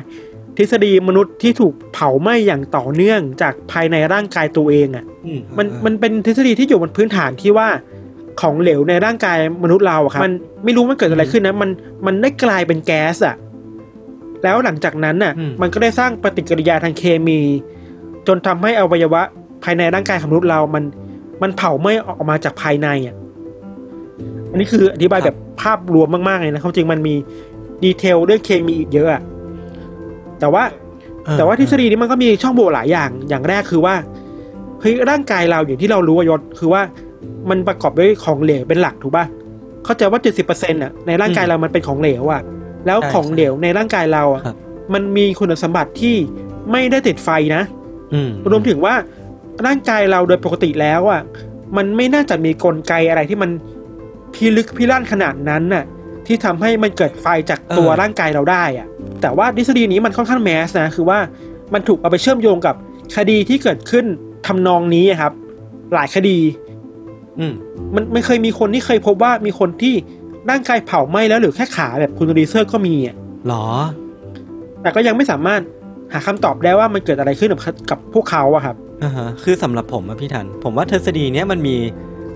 [0.57, 7.69] ทฤษฎีมนุษย์ที่ถูกเผาไหม้อย่างต่อเนื่องจากภายในร่างกายตัวเองอะอืมันมันเป็นทฤษฎีที่อยู่บนพื้นฐานที่ว่า
[8.41, 10.31] ของเหลวในร่างกายมนุษย์เราอะครับมัน
[10.63, 11.69] ไม่รู้มันเกิดอะไรขึ้นนะมัน
[12.05, 13.35] มันได้กลายเป็นแก๊สอะ
[14.43, 17.39] แล้วหลังจากนั้นน่ะ มันก็ได้สร้างปฏิกิริยาทางเคมี
[18.27, 19.21] จนทำให้อวัยวะ
[19.63, 20.83] ภายในร่างกายของมนุษย์เรา มัน
[21.41, 23.15] มันเผาไหม้ออกมาจากภายในอะ
[24.51, 27.15] อันนี้คืออธิบายแบบภาพรวมมากๆเลยนะความจริงมันมี
[27.83, 29.21] ดีเทลเรื่องเคมีอีกเยอะอะ
[30.39, 30.63] แต่ว่า
[31.25, 33.95] เออแต่ว่าทฤษฎีนี้มันก็มีช่องโหว่หลายอย่างอย่างแรกคือว่า
[34.81, 36.81] เฮ้ยร่างกายเราอย่างที่เรารู้ว่ายศคือว่า
[37.49, 39.25] มันประกอบด้วยของเหลวเป็นหลักถูกป่ะ
[39.85, 42.41] เข้าใจว่าเจ็ดสิบเปอร์เซ็นต์อะในร่างกายเรามันเป็นของเหลวอะ
[42.85, 44.55] แล้วของเหลวในร่างกายเราอะครับ
[44.93, 46.15] มันมีคุณสมบัติที่
[46.71, 47.63] ไม่ได้ติดไฟนะ
[48.13, 48.95] อืมรวมถึงว่า
[49.65, 51.21] ร่างกายเราโดยปกติแล้วอะ
[51.77, 53.49] มันไม่น่าจะมีกลไกอะไรที่มัน
[54.33, 55.83] พิลึกพิลั่นขนาดนั้นน่ะ
[56.27, 58.87] ที่ทำให้มันเกิดไฟจากตัวร่างกายเราได้อะ
[59.21, 61.19] แต่ว่าทฤษฎีนี้มันค่อนข้าง mass นะ คือว่า
[61.73, 62.75] มันถูกเอาไปเชื่อมโยงกับ
[63.15, 64.05] คดีที่เกิดขึ้น
[64.47, 65.33] ทำนองนี้อะครับ
[65.93, 66.37] หลายคดี
[67.39, 67.53] อืม
[67.95, 69.93] มันมันเคยมีคนที่เคยพบว่ามีคนที่
[70.49, 73.15] ร่างกายเผาไหม้แล้วเหลือแค่ขาแบบคุณรีเซอร์ก็มีอะ
[73.47, 73.65] หรอ
[74.81, 75.61] แต่ก็ยังไม่สามารถ
[76.13, 81.75] หาคำตอบได้ว่ามันเกิดอะไรขึ้นกับกับพวกเขาอะครับอ่าฮะคือสำหรับผมอะพี่ทัน ผมว่าทฤษฎีเนี้ยมันมี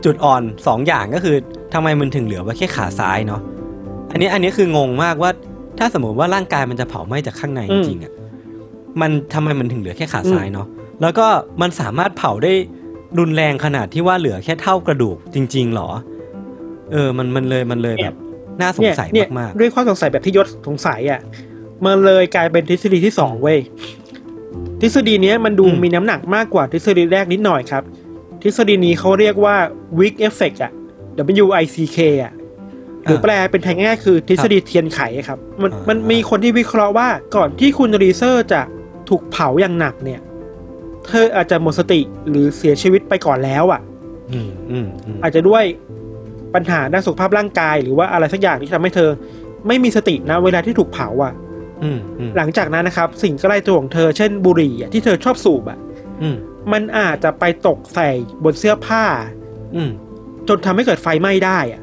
[0.05, 1.35] จุดอ่อนสองอย่างก็คือ
[1.73, 3.41] ทำไมมันถึงเหลือไว้แค่ขาซ้ายเนาะ
[4.11, 5.31] อันนี้อันนี้คืองงมากว่า
[5.79, 8.13] ถ้าสมมติว่าร่างกายมันจะเผาไหม้จากข้างในอืจมริงๆอะ
[9.01, 10.67] มันทำไมมันถึงเหลือแค่ขาซ้ายเนาะ
[11.01, 11.27] แล้วก็
[11.61, 12.53] มันสามารถเผาได้
[13.19, 15.89] รุนแรงขนาดที่ว่าเหลือแค่เท่ากระดูกจริง ๆหรอ
[16.91, 18.15] เออ มันมันเลยมันเลยแบบ
[18.61, 21.21] น่าสงเนี่ยสัยเนี่ยมากด้วยข้อสงสัยแบบที่ยศสงสัยอะ
[21.85, 23.59] มันเลยกลายเป็นทฤษฎีที่สองเว้ย
[24.81, 27.83] ทฤษฎีเนี้ยมันดูมีน้ำหนักมากกว่าทฤษฎีแรกนิดหน่อยครับ
[28.43, 29.55] ทฤษฎีนี้เขาเรียกว่า
[29.99, 30.71] wick effect อะ
[31.43, 32.33] W I C K อะ
[33.03, 38.61] หรือแปลเป็นไทยง่ายๆคือทฤษฎีเทียนไขครับ มันมันมีคนที่วิเคราะห์ว่าก่อนที่คุณรีเซอร์จะ
[39.09, 40.19] ถูกเผาอย่างหนักเนี่ย
[41.07, 45.63] เธออาจจะหมดสติหรือเสียชีวิตไปก่อนแล้วอะๆอืมอืมอืมอาจจะด้วย
[46.53, 49.09] ปัญหาด้านสุขภาพร่างกาย หรือว่าอะไรสักอย่างที่ทำให้เธอ
[49.67, 51.33] ไม่มีสตินะเวลาที่ถูกเผาอะ
[51.83, 55.79] อืมอืมหลังจากนั้นนะครับ สิ่งใกล้ตัวของเธอเช่นบุหรี่อะที่เธอชอบสูบอะ
[56.21, 56.35] อืม
[56.71, 58.09] มันอาจจะไปตกใส่
[58.43, 59.03] บนเสื้อผ้า
[59.75, 59.91] อืม
[60.47, 61.81] จนทำให้เกิดไฟไหม้ได้อะ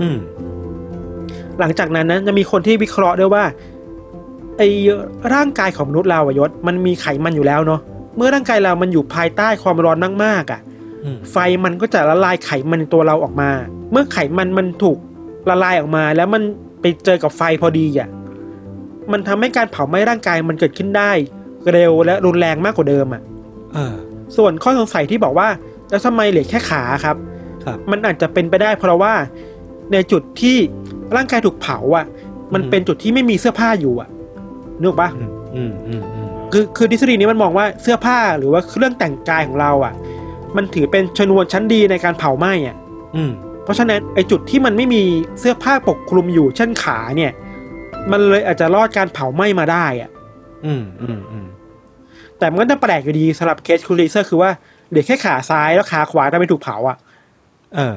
[0.00, 0.16] อืม
[1.60, 3.44] หลังจากนั้นนะจะมีคนที่วิเคราะห์ด้วยว่า
[4.58, 4.62] ไอ
[5.34, 7.80] ร่างกายของมนุษย์เราอะยศมันมีไขมันอยู่แล้วเนาะ
[8.16, 10.60] เมื่อร่างกายเรามันอยู่ภายใต้ความร้อนมากๆอะ
[11.04, 13.50] อืมไฟมันก็จะละลายไขมันในตัวเราออกมา
[13.92, 14.98] เมื่อไขมันมันถูก
[15.50, 16.42] ละลายออกมา แล้วมัน
[16.80, 18.08] ไปเจอกับไฟพอดีอะ
[19.12, 21.10] มันทำให้การเผาไหม้ร่างกายมันเกิดขึ้นได้
[21.72, 23.22] เร็วและรุนแรงมากกว่าเดิมอะ
[23.74, 23.94] เออ
[24.36, 25.48] ส่วนข้อสงสัยที่บอกว่า
[25.90, 27.16] แล้วทำไมเหลือแค่ขาครับ
[27.64, 29.14] ครับ มันอาจจะเป็นไปได้เพราะว่า
[29.92, 30.56] ในจุดที่
[31.16, 32.06] ร่างกายถูกเผาอะ
[32.52, 34.08] มันอืมเป็นจุดที่ไม่มีเสื้อผ้าอยู่อะ
[34.78, 36.21] นึกออกปะอืมอืมอืมอืม
[36.52, 39.94] คือคือทฤษฎีนี้มันมองว่าเสื้อผ้าหรือว่าเครื่องแต่งกายของเราอะ
[40.56, 42.76] มันถือเป็นชนวนชั้นดีในการเผาไหม้อะ
[43.16, 43.30] อืม
[43.64, 45.02] เพราะฉะนั้นไอจุดที่มันไม่มี
[45.40, 47.32] เสื้อผ้าปกคลุมอยู่เช่นขาเนี่ย
[48.10, 50.10] มันเลยอาจจะรอดการเผาไหม้มาได้อะ
[50.66, 51.46] อืมอืมอืม
[52.38, 54.50] แต่มันก็จะแปลกอยู่ดีสำหรับเคสคูลิเซอร์คือว่า
[54.88, 56.96] เหลือแค่ขาซ้ายแล้วขาขวาทำไมถูกเผาอะ
[57.76, 57.94] เออ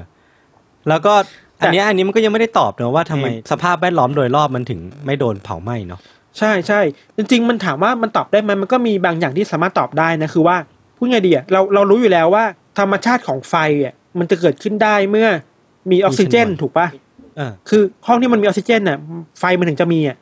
[0.89, 1.13] แล้วก็
[1.57, 6.01] แต่อันเนี้ยอันนี้มันก็ยังไม่ได้ตอบเนอะว่าทำไมสภาพแวดล้อมโดยรอบมันถึงไม่โดนเผาไหม้เนาะ
[6.39, 6.82] ใช่ใช่
[7.17, 10.58] จริง ๆ มันถามว่ามันตอบได้ไหมมันก็มีบางอย่างที่สามารถตอบได้นะคือว่า
[10.98, 12.45] พูดไงดีอะเราเรารู้อยู่แล้วว่า
[12.80, 15.28] ธรรมชาติของไฟอะมันจะเกิดขึ้นได้เมื่อ
[15.91, 16.88] มีออกซิเจน ถูกปะ
[17.38, 18.98] เออคือห้องที่มันมีออกซิเจนน่ะ
[19.39, 20.17] ไฟมันถึงจะมีอะ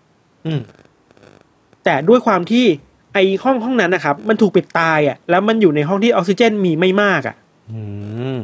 [0.46, 0.62] อืม
[1.86, 2.66] แต่ด้วยความที่
[3.14, 7.36] ไอห้องห้องนั้นนะครับ มันถูกปิดตายอะ แล้วมันอยู่ในห้องที่ออกซิเจนมีไม่มากอะ
[7.72, 7.82] อื
[8.36, 8.38] ม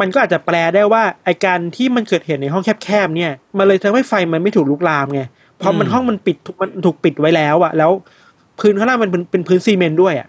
[0.00, 5.22] มันก็อาจจะแปลได้ว่าไอการที่มันเกิดเหตุในห้องแคบๆเนี่ย มันเลยทำให้ไฟมันไม่ถูกลุกลามไง
[5.58, 7.90] เพราะมันห้องมันปิดมันถูกปิดไว้แล้วอะแล้ว
[8.60, 10.28] พื้นข้างล่างมันเป็นเป็นพื้นซีเมนต์ด้วยอะ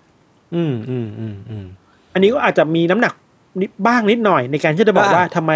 [0.56, 1.66] อืมอืมอืมอืม
[2.14, 3.14] อันนี้ก็อาจจะมีน้ำหนัก
[3.62, 5.52] นิดบ้างนิดหน่อยในการที่จะบอกว่าว่าทำไม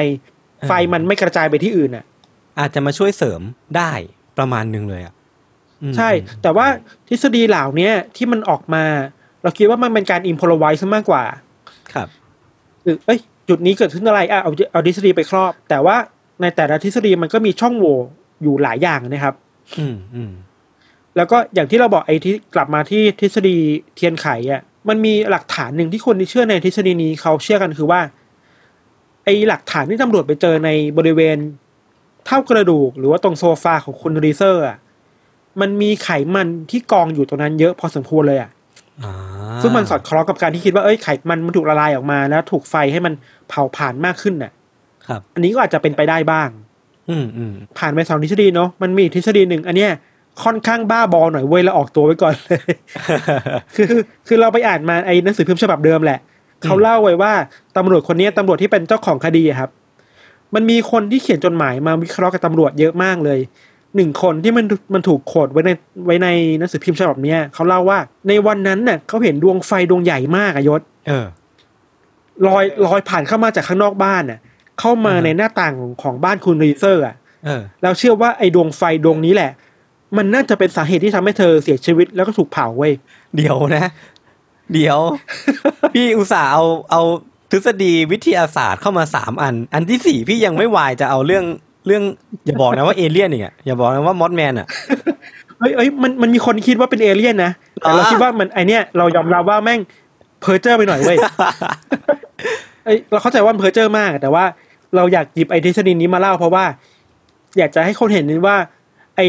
[0.67, 2.05] ไฟมันไม่กระจายไปที่อื่นอะ
[2.59, 3.41] อาจจะมาช่วยเสริม
[3.77, 3.91] ได้
[4.37, 5.13] ประมาณหนึ่งเลยอะ
[5.81, 6.09] อืมใช่
[6.41, 6.67] แต่ว่า
[7.07, 8.83] ทฤษฎีเหล่าเนี้ยที่มันออกมา
[9.43, 11.23] เราคิดว่ามันเป็นการอิมพอลไวซ์มากกว่า
[11.93, 12.07] ครับ
[12.83, 15.95] คือเอ้ยจุดนี้เกิดขึ้นอะไรอะเอาเอาทฤษฎีไปครอบ แต่ว่า
[16.41, 17.97] ในแต่ละทฤษฎีมันก็มีช่องโหว่
[18.41, 19.35] อยู่หลายอย่างนะครับ
[19.79, 20.31] อืมอืม
[21.15, 23.57] แล้วก็อย่างที่เราบอกไอ้ที่กลับมาที่ทฤษฎี
[23.95, 28.01] เทียนไขอะ มันมีหลักฐานหนึ่งที่คนที่เชื่อในทฤษฎีนี้เขาเชื่อกันคือว่า
[29.25, 31.37] ไอ้หลักฐานที่ตำรวจไปเจอในบริเวณ
[32.25, 34.77] เถ้ากระดูก หรือว่าตรงโซฟาของคุณรีเซอร์อะ
[35.61, 38.51] มันมีไขมันที่กองอยู่ตรงนั้นเยอะพอสมควรเลยอะ
[39.03, 39.13] อ่า
[39.61, 43.13] ซึ่งมันสอดคล้องกับการที่คิดว่าเอ้ยไขมันมันถูกละลายออกมา แล้วถูกไฟให้มัน
[43.49, 44.51] เผาผลาญมากขึ้นน่ะ
[45.07, 46.49] ครับ อันนี้ก็อาจจะเป็นไปได้บ้าง
[47.09, 49.91] อืมอืมผ่านไปสองทฤษฎีเนาะมันมีอีกทฤษฎีหนึ่งอันเนี้ย
[50.43, 52.73] ค่อนข้างบ้าบอหน่อยเว้ยแล้วออกตัวไว้ก่อนเลย
[53.75, 53.87] คือ
[54.27, 56.19] คือเราไปอ่านมาไอ้หนังสือพิมพ์ฉบับเดิมแหละ
[56.63, 57.33] เขาเล่าไว้ว่า
[57.77, 59.69] ตำรวจคนเนี้ยตำรวจที่เป็นเจ้าของคดีอะครับ
[60.55, 63.39] มันมีคนที่เขียนจดหมายมาวิเคราะห์กับตำรวจเยอะมากเลย
[63.95, 65.71] หนึ่งคนที่มันมันถูกโคดไว้ใน
[66.05, 66.27] ไว้ใน
[66.59, 71.25] หนังสือพิมพ์ฉบับเนี้ยเขาเล่าว่า ในวันนั้นน่ะเขาเห็นดวงไฟดวงใหญ่มากอะยศเออ
[72.47, 74.39] ลอยลอยผ่านเข้ามาจากข้างนอกบ้านน่ะ
[74.79, 79.51] เข้ามาอ่าฮะในหน้าต่างของของบ้านคุณรีเซอร์อะเออแล้วเชื่อว่าไอ้ดวงไฟดวงนี้แหละ
[80.17, 82.93] มันน่าจะเป็นสาเหตุที่ทำให้เธอเสียชีวิตแล้วก็ถูกเผาเว้ย
[83.35, 83.85] เดี๋ยวนะ
[84.73, 84.99] เดี๋ยว
[85.93, 87.01] พี่อุตส่าห์เอาเอา
[87.51, 91.45] ทฤษฎีวิทยาศาสตร์เข้ามาสามอัน อันที่สี่พี่ยังไม่วายจะเอาเรื่อง
[91.87, 92.03] เรื่อง
[92.45, 94.67] อย่าบอกนะว่าเอเลี่ยนอีกอะอย่าบอกนะว่า Mothman อะ
[95.59, 99.79] เอ้ยเอ้ยมันมันมีคนคิดว่าเป็นเอเลี่ยนนะแต่เราอ่าคิดว่ามันไอเนี้ยเรายอมรับว่าแม่ง
[100.41, 101.17] เพอร์เจอร์ไปหน่อยเว้ย
[102.85, 104.45] เอ้ยเราเข้าใจว่ามันเพอร์เจอร์มาก แต่ว่า
[104.95, 106.65] เราอยากหยิบไอทฤษฎีนี้มาเล่าเพราะว่า
[107.57, 108.55] อยากจะให้คนเห็นว่า
[109.15, 109.21] ไอ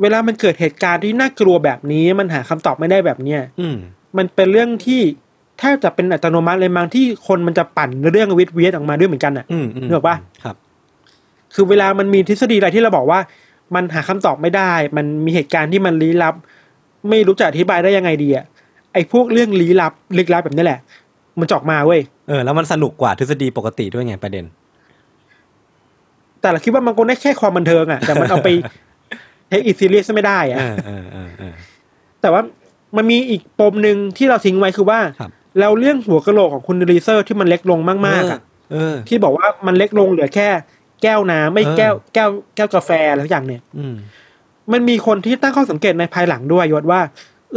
[0.00, 3.76] เวลามันเกิดเหตุการณ์ที่น่ากลัวแบบนี้ มันหาคำตอบไม่ได้แบบเนี้ยอืม
[4.18, 5.00] มันเป็นเรื่องที่
[5.58, 10.56] แทบจะเป็นอัตโนมัติเลยมั้งที่คนมันจะปั่นเรื่องวิทย์เวียดออกมาด้วยเหมือนกันอะอืมอืมนึกออกปะครับ
[11.54, 13.20] คือเวลามันมีทฤษฎีอะไรที่เราบอกว่า
[13.74, 16.34] มันหาคำตอบไม่ได้ มันมีเหตุการณ์ที่มันลี้ลับ
[17.08, 18.44] ไม่รู้จะอธิบายได้ยังไงดีอะ
[18.92, 20.80] ไอ้พวกเรื่องลี้ลับลึกลับแบบนี้แหละ
[21.40, 24.44] มันจะออกมาเว้ยเออแล้วมันสนุกกว่าทฤษฎีปกติด้วยไงประเด็น
[26.40, 28.48] แต่เราคิดว่ามันก็ได้แค่ความบันเทิงอะแต่มันเอาไป
[29.48, 31.54] take it serious ไม่ได้อะเออเออเออเออ
[32.20, 32.42] แต่ว่า
[32.96, 38.40] มันมีอีกปมหนึ่งที่เราทิ้งไว้คือว่าครับแล้วเรื่องหัวกะโหลกของคุณรีเซอร์ที่มันเล็กลงมากๆอะ
[38.72, 40.48] เออที่บอกว่ามันเล็กลงเหลือแค่
[41.02, 43.94] แก้วน้ำไม่เออแก้วแก้วแก้วกาแฟอะไรทุกอย่างเนี่ยอืม
[44.72, 47.00] มันมีคนที่ตั้งข้อสังเกตในภายหลังด้วยซ้ำว่า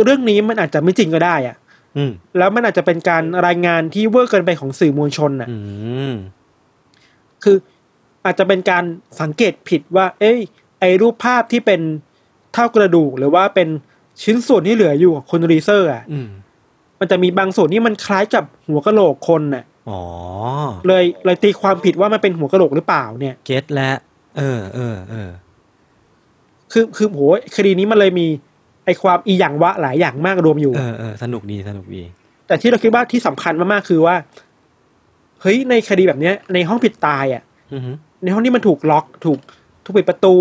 [0.04, 1.61] เรื่องนี้มันอาจจะไม่จริงก็ได้อะอืม
[2.38, 5.58] แล้วมันอาจจะเป็นการรายงานที่เวอร์เกินไปของสื่อมวลชนน่ะอื
[6.12, 6.14] ม
[7.44, 7.58] คือ
[8.26, 8.84] อาจจะเป็นการ
[9.22, 10.40] สังเกตผิดว่า เอ้ย
[10.80, 11.82] ไอ้รูปภาพที่เป็น
[12.54, 13.68] เถ้ากระดูก หรือว่าเป็น
[14.24, 16.30] ชิ้นส่วนที่เหลืออยู่ของคุณรีเซอร์อะอืม
[17.00, 20.02] มันจะมีบางส่วนที่มันคล้ายกับหัวกะโหลกคนน่ะอ๋อ
[20.88, 23.98] เลยเลยตีความผิดว่ามันเป็นหัวกะโหลกหรือเปล่าเนี่ย เก็ตแล้ว
[24.38, 25.30] เออเออเออ
[26.72, 27.22] คือคือโห
[27.56, 28.51] คดีนี้มันเลยมีไอ
[29.02, 32.04] ความอีหยังวะหลายอย่างมากรวมอยู่ เออเออสนุกดีสนุกดี
[32.48, 34.16] แต่ที่เราคิดว่าที่สำคัญมากๆคือว่า
[35.42, 37.82] เฮ้ยในคดีแบบเนี้ย ในห้องผิดตายอะอืม
[38.24, 39.40] ในห้องที่มันถูกล็อกถูก
[39.84, 40.36] ถูกปิดประตู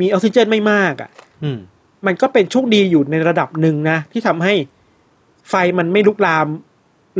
[0.00, 1.10] มีออกซิเจนไม่มากอะ
[1.44, 1.58] อืม
[2.06, 4.54] มันก็เป็นโชคดีอยู่ในระดับหนึ่งนะ ที่ทำให้
[5.48, 6.46] ไฟมันไม่ลุกลาม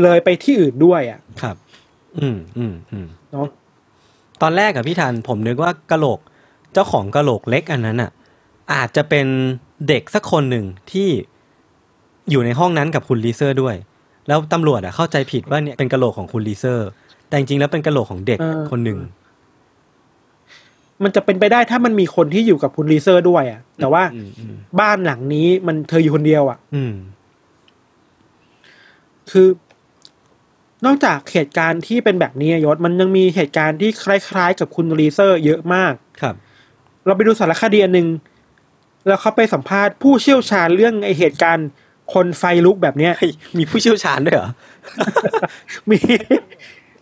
[0.03, 1.57] เลยไปที่อื่นด้วยอะ ครับ
[2.19, 3.47] อืมอืมอืมเนาะ
[4.43, 6.21] ตอนแรกอะพี่ทันผมนึกว่ากะโหลก
[6.73, 8.11] เจ้าของกะโหลกเล็กอันนั้นอะ
[8.73, 9.27] อาจจะเป็น
[9.89, 11.09] เด็กสักคนหนึ่งที่
[12.31, 13.77] อยู่ในห้องนั้นกับคุณรีเซอร์ด้วย
[14.29, 16.89] แล้วตำรวจอะเข้าใจผิดว่าเนี่ยเป็นกะโหลกของคุณรีเซอร์
[17.29, 18.39] แต่จริงๆแล้วเป็นกะโหลกของเด็ก
[18.71, 18.99] คนหนึ่ง
[21.03, 26.93] มันจะเป็นไปได้ถ้ามันมีคนที่อยู่กับคุณรีเซอร์ด้วยอะ แต่ว่าอืมอืมบ้านหลังนี้มันเธออยู่คนเดียวอะอืม
[29.31, 29.49] คือ
[30.85, 36.35] นอกจากเหตุการณ์ที่เป็นแบบนี้อะยศมันยังมีเหตุการณ์ที่คล้าย ๆ กับคุณรีเซอร์ เยอะมากครับ
[37.07, 38.09] เราไปดูสารคดีอันหนึ่ง
[39.07, 41.69] แล้วเขาไปสัมภาษณ์ผู้เชี่ยวชาญเรื่องไอเหตุการณ์
[42.15, 44.51] คนไฟลุกแบบเนี้ยเฮ้ยมีผู้เชี่ยวชาญด้วยเหรอ
[45.91, 45.99] มี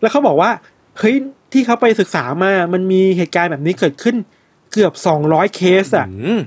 [0.01, 0.51] แล้วเขาบอกว่า
[0.99, 1.15] เฮ้ย
[1.51, 4.15] ที่เขาไปศึกษามา มันมีเหตุการณ์แบบนี้เกิดขึ้น
[4.73, 6.41] เกือบสองร้อยเคสอะอืม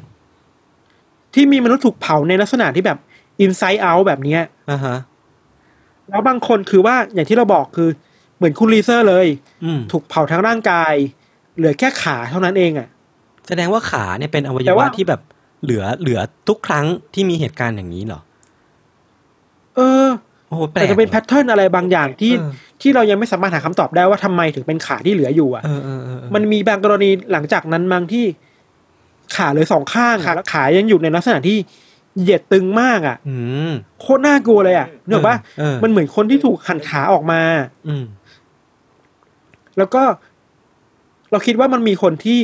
[1.34, 2.98] ที่มีมนุษย์ถูกเผาในลักษณะที่แบบ
[3.40, 4.40] อินไซ e ์เอาแบบเนี้ย
[4.70, 4.96] อ่าฮะ
[6.08, 7.88] แล้วบางคนคือว่าอย่างที่เราบอกคือ
[8.36, 9.26] เหมือนคุณรีเซอร์เลย
[9.64, 10.94] อืมถูกเผาทั้งร่างกาย
[11.56, 12.88] เหลือแค่ขาเท่านั้นเองอะ
[13.48, 15.20] แสดงว่าขาเนี่ยเป็นอวัยแต่วะว่าที่แบบ
[15.62, 18.20] เหลือเหลือทุกครั้งที่มีเหตุการณ์อย่างนี้เหรอ
[19.76, 20.08] เออ
[20.48, 22.50] โอ้โหแปลกแต่จะเป็น pattern อะไรบางอย่างที่เออ
[22.82, 28.24] ที่เรายังไม่สามารถหาคำตอบได้ว่าทำไมถึงเป็นขาที่เหลืออยู่อะเออเออเออเออมันมีบางกรณีหลังจากนั้นมั้งที่
[29.36, 31.58] ขาเหลยสองข้างขาขายังอยู่ในลักษณะที่
[32.18, 33.36] เหยียดตึงมากอะอื
[33.70, 37.40] มโคตรน่ากลัวเลยอะเนกอะปะเออมันเหมือนคนที่ถูกหันขาออกมา
[37.88, 38.04] อืม
[39.78, 40.02] แล้วก็
[41.30, 42.38] เราคิดว่ามันมีคนที่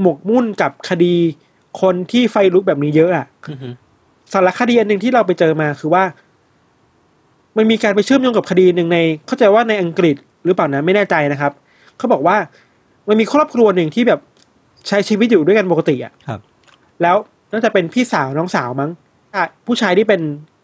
[0.00, 1.16] หมกมุ่นกับคดี
[1.80, 3.74] คนที่ไฟลุกแบบนี้เยอะอะอือหือ
[4.32, 6.04] สารคดีอันหนึ่งที่เราไปเจอมาคือว่า
[7.56, 11.52] มันมีการไปเชื่อมโยงกับคดีหนึ่งใน เข้าใจว่าในอังกฤษหรือเปล่านะไม่แน่ใจนะครับ
[11.98, 12.36] เขาบอกว่า
[13.08, 14.20] มันมีครอบครัวหนึ่งที่แบบ
[14.88, 16.40] ใช้ชีวิตอยู่ด้วยกันปกติอะครับ
[17.02, 17.16] แล้ว
[17.52, 18.90] น่าจะเป็นพี่สาวน้องสาวมั้ง
[19.34, 20.20] อะผู้ชายที่เป็น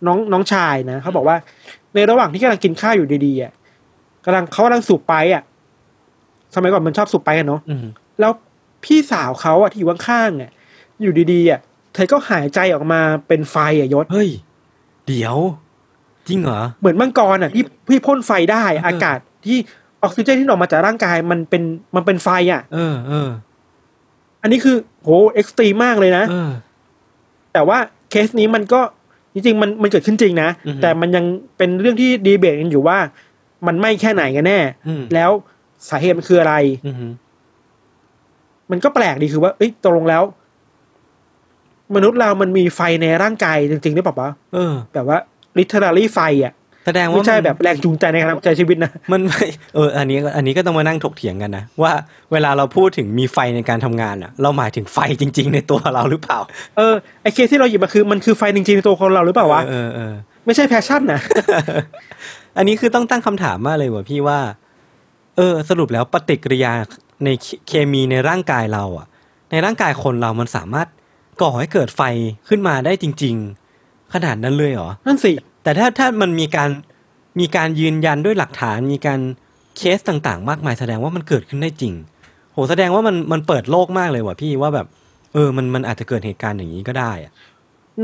[0.06, 1.36] น้องน้องชายนะเขาบอกว่า
[1.94, 3.52] ในระหว่างที่กำลังกินข้าวอยู่ดีๆอะ
[4.24, 5.42] กำลังเขากำลังสูบไปอะ
[6.54, 7.86] สมัยก่อนมันชอบสูบไปกันเนาะอืม
[8.20, 8.32] แล้ว
[8.84, 10.50] พี่สาวเขาอะที่อยู่ข้างๆอะ
[11.02, 11.60] อยู่ดีๆอะ
[11.94, 14.30] เธอก็หายใจออกมาเป็นไฟอะยศเฮ้ย
[15.06, 15.36] เดี๋ยว
[16.28, 19.58] จริงเหรอ เหมือนมังกรอะที่พี่พ่นไฟได้อากาศที่
[20.02, 21.62] ออกซิเจนที่ออกมาจากร่างกายมันเป็น
[21.96, 23.28] มันเป็นไฟอะ เออเออ
[24.42, 26.50] อันนี้คือโหเอ็กซ์ตรีมมากเลยนะเออ
[27.52, 27.78] แต่ว่า
[28.10, 28.80] เคสนี้มันก็
[29.34, 31.24] จริงๆมันมันเกิดขึ้นจริงนะอือฮึแต่มันยัง
[31.56, 32.98] เป็นเรื่องที่ดีเบตกันอยู่ว่า
[33.66, 34.58] มันไหม่แค่ไหนกันแน่
[34.88, 35.30] อืมแล้ว
[35.88, 36.54] สาเหตุมันคืออะไร
[36.86, 37.12] อือหือ
[38.70, 40.22] มันก็แปลกดีคือว่า เอ้ยตกลงแล้ว
[41.94, 45.18] มนุษย์เรามันมีไฟในร่างกายจริงๆหรือเปล่าวะเออ แบบว่า
[45.59, 46.55] literally ไฟอะ
[46.87, 51.92] แสดงว่าไม่ใช่แบบแรงจูงใจในการดำเนินชีวิตนะมันไม่เอออันนี้ก็อันนี้ก็ต้องมานั่งถกเถียงกันนะ ว่า
[52.33, 56.38] เวลาเราพูดถึงมีไฟในการทำงานอะ เราหมายถึงไฟจริง ๆ ในตัวเราหรือเปล่า
[56.76, 60.14] เออไอเคสที่เราหยิบมาคือมันคือไฟจริงๆในตัวคนเราหรือเปล่าวะเออเออ
[60.46, 61.20] ไม่ใช่ passion นะ
[62.57, 64.38] อันนี้คือต้องตั้งคำถามมากเลยว่ะพี่ว่า
[65.37, 66.72] เออ สรุปแล้วปฏิกิริยา
[67.24, 69.07] ในเคเคมีในร่างกายเราอะ
[69.50, 70.88] ในร่างกายคนเรามันสามารถ
[71.42, 72.03] ก่อให้เกิดไฟ
[72.48, 73.35] ขึ้นมาได้จริง
[73.74, 76.70] ๆ ขนาดนั้นเลยเหรอนั่นสิ แต่ถ้าถ้ามันมีการ
[77.40, 79.20] มีการยืนยันด้วยหลักฐานมีการ
[79.76, 81.94] เคสต่างๆ มากมายแสดงว่ามันเกิดขึ้นได้จริง
[82.53, 84.87] โหแสดงว่ามันมันเปิดโลกมากเลยว่ะพี่ว่าแบบ
[85.33, 87.33] เออมันมันอาจจะเกิดเหตุการณ์อย่างนี้ก็ได้อะ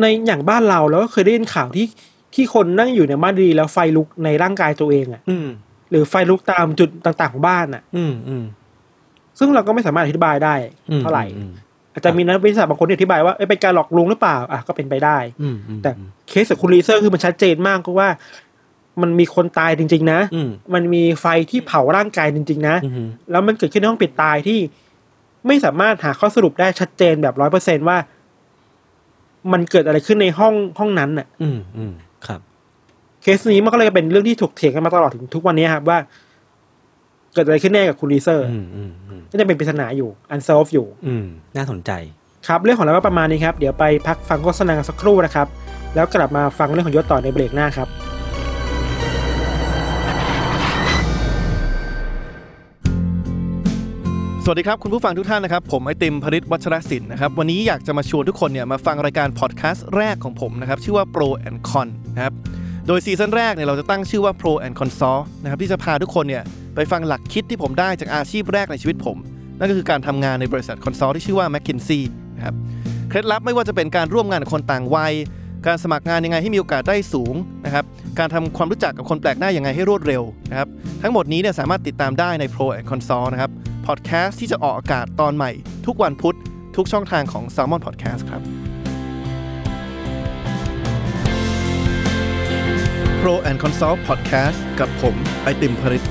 [0.01, 1.87] ในอย่างบ้านเราเราก็เคยได้ยินข่าวที่
[2.35, 5.47] ที่คนนั่งอยู่ในบ้านดีแล้วไฟลุกในร่างกายตัวเองอะ อืม
[5.91, 8.45] หรือไฟลุกตามจุดต่างๆของบ้านอะ อืมอืม
[9.39, 10.55] ซึ่งเราก็ไม่สามารถอธิบายได้
[10.91, 11.25] อืมเท่าไหร่
[11.97, 15.91] อืมอาจจะมีนักวิทยาศาสตร์บางคนที่อธิบายว่าเอ้ยเป็นการหลอกลวงหรือเปล่าอะก็เป็นไปได้อืมอืมแต่
[16.29, 18.09] เคสของคุณลีเซอร์คือมันชัดเจนมากก็ว่า
[19.03, 24.59] มันมีคนตายจริง ๆ นะอืมมันมีไฟที่เผาร่างกายจริง ๆ นะอืมแล้วมันเกิดขึ้นในห้องปิดตายที่
[25.47, 27.99] ไม่สามารถหาข้อสรุปได้ชัดเจนแบบร้อยเปอร์เซนว่า
[29.53, 31.93] มันเกิดอะไรขึ้นในห้องห้องนั้นน่ะ อืมอืม
[32.27, 32.41] ครับ
[33.23, 35.99] เคสนี้มันก็เลยเป็นเรื่องที่ถกเถียงกันมาตลอดถึงทุกวันนี้ครับว่า
[37.37, 41.91] เกิดอะไรขึ้นแน่กับคุณลีเซอร์อืมอืมอืมก็จะเป็นปริศนาอยู่ unsolved อยู่ อืมน่าสนใจ
[42.49, 45.47] ครับเรื่องของเราก็ประมาณนี้ครับ เดี๋ยวไปพักฟังโฆษณากันสักครู่นะครับ
[45.95, 47.89] แล้วกลับมาฟังเรื่องของยศต่อในเบรกหน้าครับ
[54.45, 62.35] สวัสดีครับ คุณผู้ฟังทุกท่านนะครับ ผมไอติมพริตวัชรศิลป์นะครับ วันนี้อยากจะมาชวนทุกคนเนี่ยมาฟังรายการพอดแคสต์แรกของผมนะครับ ชื่อว่า Pro and Con นะครับ
[62.87, 66.43] โดย season แรกเนี่ยเราจะตั้งชื่อว่า Pro and Consult นะครับ ที่จะพาทุกคนเนี่ย
[66.77, 69.17] ไปฟังหลักคิดที่ผมได้จากอาชีพแรกในชีวิตผม
[69.59, 72.01] นั่นก็คือการทำงานในบริษัท consult ที่ชื่อว่า McKinsey
[72.37, 72.55] นะครับ
[73.09, 75.15] เคล็ดลับไม่ว่าจะเป็นการร่วมงานกับคนต่างวัย
[75.67, 77.35] การสมัครงานยังไงให้มีโอกาสได้สูง
[77.65, 77.85] นะครับ
[78.19, 80.69] การทำความรู้จักกับคนแปลกหน้ายังไงให้รวดเร็วนะครับ
[81.03, 83.51] ทั้งหมดนี้เนี่ยสามารถติดตามได้ใน Pro and Consult นะครับ
[83.87, 85.51] พอดแคสต์ที่จะออกอากาศตอนใหม่
[85.87, 86.37] ทุกวันพุธ
[86.77, 88.43] ทุกช่องทางของ Salmon Podcast ครับ
[93.21, 96.07] Pro and Consult Podcast กับผมไอติมพริต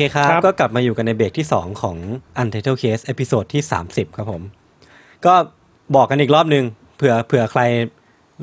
[0.00, 1.96] เคครับครับ ก็กลับมาอยู่กันในเบรกที่ 2 ของ
[2.40, 4.42] Untitled Case episode ที่ 30 ครับผม
[5.26, 5.34] ก็
[5.96, 6.64] บอกกันอีกรอบนึง
[6.96, 7.62] เผื่อเผื่อใคร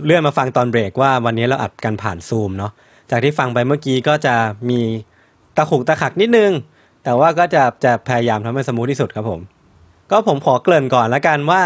[0.05, 2.71] เลื่อนมาฟังตอนเบรกว่าวันนี้เราอัดกันผ่านซูมเนาะ
[3.11, 4.35] จากที่ฟังไปเมื่อกี้ก็จะ
[4.69, 4.79] มี
[5.55, 6.51] ตะขุกตะขักนิดนึง
[7.03, 9.39] แต่ว่าก็จะจะพยายามทำให้สมูทที่สุดครับผม
[10.11, 11.61] ก็ผมขอเกริ่นก่อนละกันว่า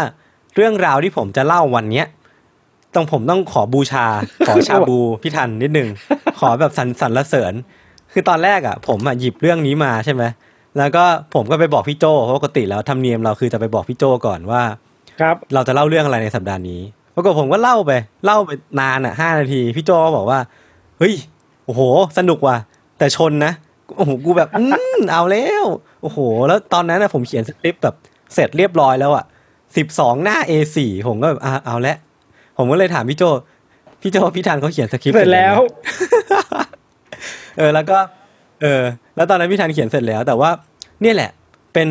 [0.54, 2.06] เรื่องราวที่ผมจะเล่าวันเนี้ย
[2.94, 4.06] ต้องผมต้องขอบูชา
[4.46, 5.88] ขอชาบูพี่ทันนิดนึง
[6.40, 7.54] ขอแบบสรรสรรเสริญ
[8.12, 10.22] คือตอนแรกอะ ผมอะหยิบเรื่องนี้มาใช่ไหม
[10.78, 14.62] แล้วก็ผมก็ไปบอกพี่โจเพราะปกติแล้วธรรมเนียมเราคือจะไปบอกพี่โจก่อนว่า
[15.20, 16.80] ครับ เราจะเล่าเรื่องอะไรในสัปดาห์นี้
[17.14, 17.92] ปรากฏผมก็เล่าไป
[18.24, 20.38] เล่าไปนานอะห้านาที พี่โจก็บอกว่า
[20.98, 21.14] เฮ้ย
[21.66, 21.80] โอ้โห
[22.18, 22.56] สนุกว่ะ
[22.98, 23.52] แต่ชนนะ
[23.96, 24.62] โอ้โหกูแบบอื
[24.98, 25.64] มเอาแล้ว
[26.02, 27.94] โอ้โห แล้วตอนนั้นนะผมเขียนสคริปต์แบบ
[28.34, 29.24] เสร็จเรียบร้อยแล้วอะ
[29.76, 30.76] สิบสองหน้า A4
[31.08, 31.96] ผมก็แบบอะเอาละ
[32.58, 33.24] ผมก็เลยถามพี่โจ
[34.02, 35.60] พี่โจพี่ทันเขาเขียนสคริปต์เสร็จแล้ว
[37.58, 37.98] เออแล้วก็
[38.62, 38.82] เออ
[39.16, 40.50] แล้วตอนนั้นพี่ทันเขียนเสร็จแล้ว แต่ว่า
[41.02, 41.30] เนี่ยแหละ
[41.74, 41.88] เป็น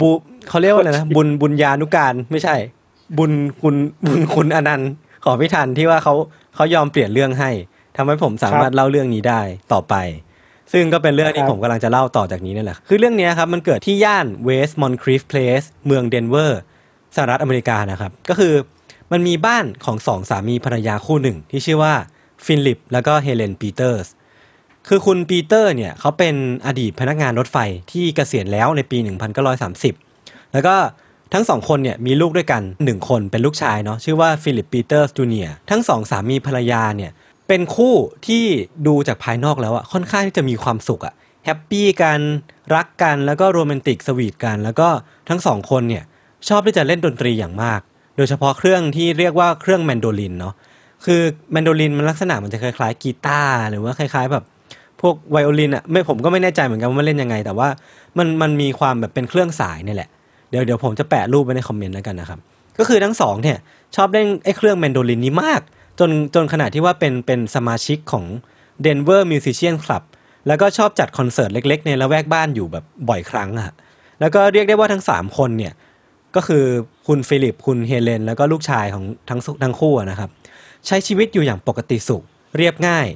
[0.00, 0.10] บุ
[0.48, 2.54] เขาเรียกว่าอะไรนะบุญบุญญานุการไม่ใช่
[3.18, 3.74] บุญคุณ
[4.06, 4.90] บุญคุณอนันต์
[5.24, 6.14] ของพี่ทันที่ว่าเขา
[6.54, 7.50] เขายอมเปลี่ยนเรื่องให้
[7.96, 9.40] ทำให้ผมสามารถเล่าเรื่องนี้ได้
[9.72, 9.94] ต่อไป
[10.72, 16.60] ซึ่งก็เป็นเรื่องที่ผมกำลังจะเล่าต่อจากนี้นั่นแหละคือเรื่องเนี้ยครับมันเกิดที่ย่านเวสต์มอนครีฟเพลสเมืองเดนเวอร์
[17.16, 18.54] สหรัฐอเมริกานะครับ ก็คือ
[19.12, 21.94] มันมีบ้านของสองสามีภรรยาคู่หนึ่ง ที่ชื่อว่า
[22.44, 24.06] ฟิลิปแล้วก็เฮเลนปีเตอร์ส
[24.88, 26.34] คือคุณปีเตอร์เนี่ยเขาเป็น
[26.66, 27.56] อดีตพนักงานรถไฟ
[27.92, 28.98] ที่เกษียณแล้วในปี
[29.76, 30.74] 1930 แล้วก็
[31.34, 37.10] ทั้งสองคนเนี่ยมีลูกด้วยกัน 1 คนเป็นลูกชายเนาะชื่อว่าฟิลิปปีเตอร์สจูเนียทั้งสองสามีภรรยาเนี่ย
[37.48, 37.94] เป็นคู่
[38.26, 38.44] ที่
[38.86, 42.18] ดูจากภายนอกแล้วอะค่อนข้างที่จะมีความสุขอะ happy กัน
[42.74, 44.88] รักกันแล้วก็โรแมนติก sweet กัน แล้วก็
[45.28, 46.04] ทั้งสองคนเนี่ย
[46.48, 47.80] ชอบที่จะเล่นดนตรีอย่างมาก
[48.16, 50.54] โดยเฉพาะเครื่องที่เรียกว่าเครื่องแมนโดลินเนาะ
[51.04, 51.20] คือ
[51.52, 54.44] แมนโดลินมันลักษณะมันจะคล้ายๆกีตาร์หรือว่าคล้ายๆแบบ
[55.00, 57.68] พวกไวโอลินอะไม่ผมก็ไม่แน่ใจเหมือนกันว่ามันเล่นยังไง แต่ว่า
[58.18, 60.08] มันมันมีความแบบเป็นเครื่องสายนี่แหละ
[60.50, 62.38] เดี๋ยวเดี๋ยวผมจะแปะรูปไว้ใน comment แล้วกันนะครับ
[62.78, 63.58] ก็คือทั้งสองเนี่ย
[63.96, 65.60] ชอบเล่นไอ้เครื่องแมนโดลินนี้มาก
[65.98, 68.24] จนจนขนาดที่ว่าเป็นเป็นสมาชิกของ
[68.84, 70.02] Denver Musician Club
[70.46, 73.74] แล้วก็ชอบจัดคอนเสิร์ตเล็ก ๆ ในละแวกบ้านอยู่แบบบ่อยครั้งอะ
[74.20, 75.72] แล้วก็เรียกได้ว่าทั้งสามคนเนี่ย
[76.36, 76.64] ก็คือ
[77.06, 80.30] คุณฟิลิป คุณเฮเลน แล้วก็ลูกชายของทั้งทั้งคู่นะครับ
[80.86, 82.22] ใช้ชีวิตอยู่อย่างปกติสุข
[82.56, 83.06] เรียบง่าย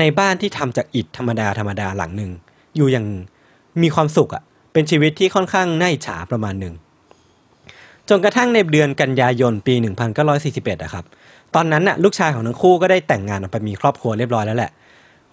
[0.00, 2.30] ในบ้านที่ทำจากอิฐธรรมดาธรรมดาหลังหนึ่ง
[2.76, 3.06] อยู่อย่าง
[3.82, 6.74] มีความสุขอะ่ะ เป็นชีวิตที่ค่อนข้างน่าอิจฉาประมาณหนึ่ง
[8.08, 9.74] จนกระทั่งในเดือนกันยายนปี
[10.28, 11.04] 1941อะครับ
[11.54, 14.70] ตอนนั้นน่ะลูกชายของทั้งคู่ก็ได้แต่งงานออกไปมีครอบครัวเรียบร้อยแล้วแหละ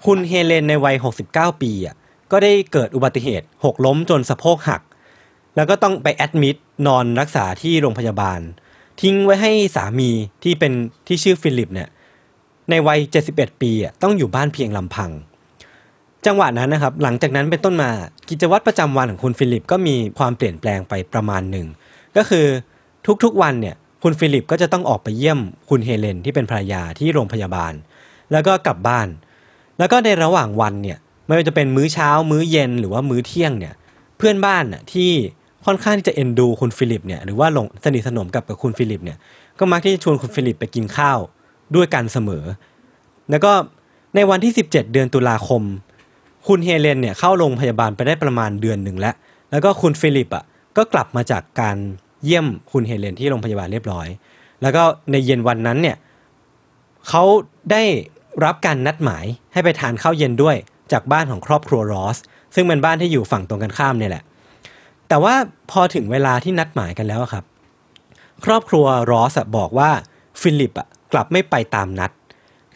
[0.05, 0.95] คุณเฮเลนในวัย
[1.27, 1.95] 69 ปีอะ
[2.31, 4.81] ก็ได้เกิดอุบัติเหตุ หกล้มจนสะโพกหัก
[5.55, 6.55] แล้วก็ต้องไป admit
[6.87, 8.39] นอนรักษาที่โรงพยาบาล
[9.01, 10.09] ทิ้งไว้ให้สามี
[10.43, 10.73] ที่เป็น
[11.07, 11.89] ที่ชื่อฟิลิปเนี่ย
[12.69, 12.99] ในวัย
[13.31, 15.11] 71 ปีอะต้องอยู่บ้านเพียงลำพัง
[16.25, 17.89] จังหวะนั้นนะครับ หลังจากนั้นเป็นต้นมา
[18.29, 21.67] กิจวัตรประจำวันของคุณฟิลิปก็มีความเปลี่ยนแปลงไปประมาณหนึ่ง
[22.17, 22.45] ก็คือ
[23.23, 27.73] ทุกๆวันเนี่ยคุณฟิลิปก็จะต้องออกไปเยี่ยมคุณเฮเลนที่เป็นภรรยาที่โรงพยาบาล
[28.31, 29.07] แล้วก็กลับบ้าน
[29.79, 33.73] แล้วก็ในระหว่างวันเนี่ยไม่ว่าจะเป็นมื้อเช้า มื้อเย็นหรือว่ามื้อเที่ยงเนี่ย
[34.17, 35.11] เพื่อนบ้านที่
[35.65, 39.17] ค่อนข้างที่จะเอ็นดูคุณฟิลิปเนี่ยหรือว่าหลงสนิทสนมกับกับคุณฟิลิปเนี่ย
[39.59, 41.19] ก็มักที่จะชวนคุณฟิลิปไปกินข้าว
[41.75, 42.43] ด้วยกันเสมอ
[43.29, 43.51] แล้วก็
[44.15, 45.61] ในวันที่ 17 เดือนตุลาคม
[46.47, 49.15] คุณเฮเลนเนี่ยเข้าโรงพยาบาลไปได้ประมาณเดือนหนึ่งแล้ว
[49.51, 50.43] แล้วก็คุณฟิลิปอะ
[50.77, 51.77] ก็กลับมาจากการ
[52.25, 54.07] เยี่ยมคุณเฮเลนที่โรงพยาบาลเรียบร้อย
[54.61, 55.97] แล้วก็ในเย็นวันนั้นเนี่ย
[57.07, 57.23] เขา
[57.71, 57.83] ได้
[58.45, 60.55] รับการนัดหมายให้ไปทานข้าวเย็นด้วย
[60.91, 62.17] จากบ้านของครอบครัวรอส
[62.55, 64.23] ซึ่งเป็นบ้านที่อยู่ฝั่งตรงกันข้ามเนี่ยแหละ
[65.07, 65.33] แต่ว่า
[65.71, 67.45] พอถึงเวลาที่นัดหมายกันแล้วครับ
[68.45, 69.89] ครอบครัวรอสบอกว่า
[70.41, 72.11] ฟิลิปอะ กลับไม่ไปตามนัด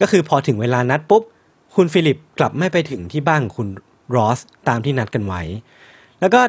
[0.01, 1.23] ก็คือพอถึงเวลานัดปุ๊บ
[1.75, 3.67] คุณฟิลิปกลับไม่ไปถึงที่บ้านของคุณ
[4.15, 5.41] รอสตามที่นัดกันไว้
[6.19, 6.41] แล้วก็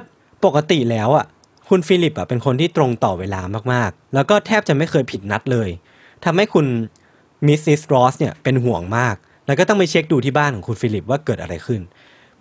[0.45, 1.27] ปกติแล้วอะ
[1.69, 3.41] คุณฟิลิปอะเป็นคนที่ตรงต่อเวลา
[3.73, 5.69] มากๆ แล้วก็แทบจะไม่เคยผิดนัดเลย
[6.25, 6.67] ทำให้คุณ
[7.47, 9.15] มิสซิสรอสเนี่ยเป็นห่วงมาก
[9.47, 11.81] แล้วก็ต้องไปเช็คดูที่บ้านของคุณฟิลิปว่าเกิดอะไรขึ้น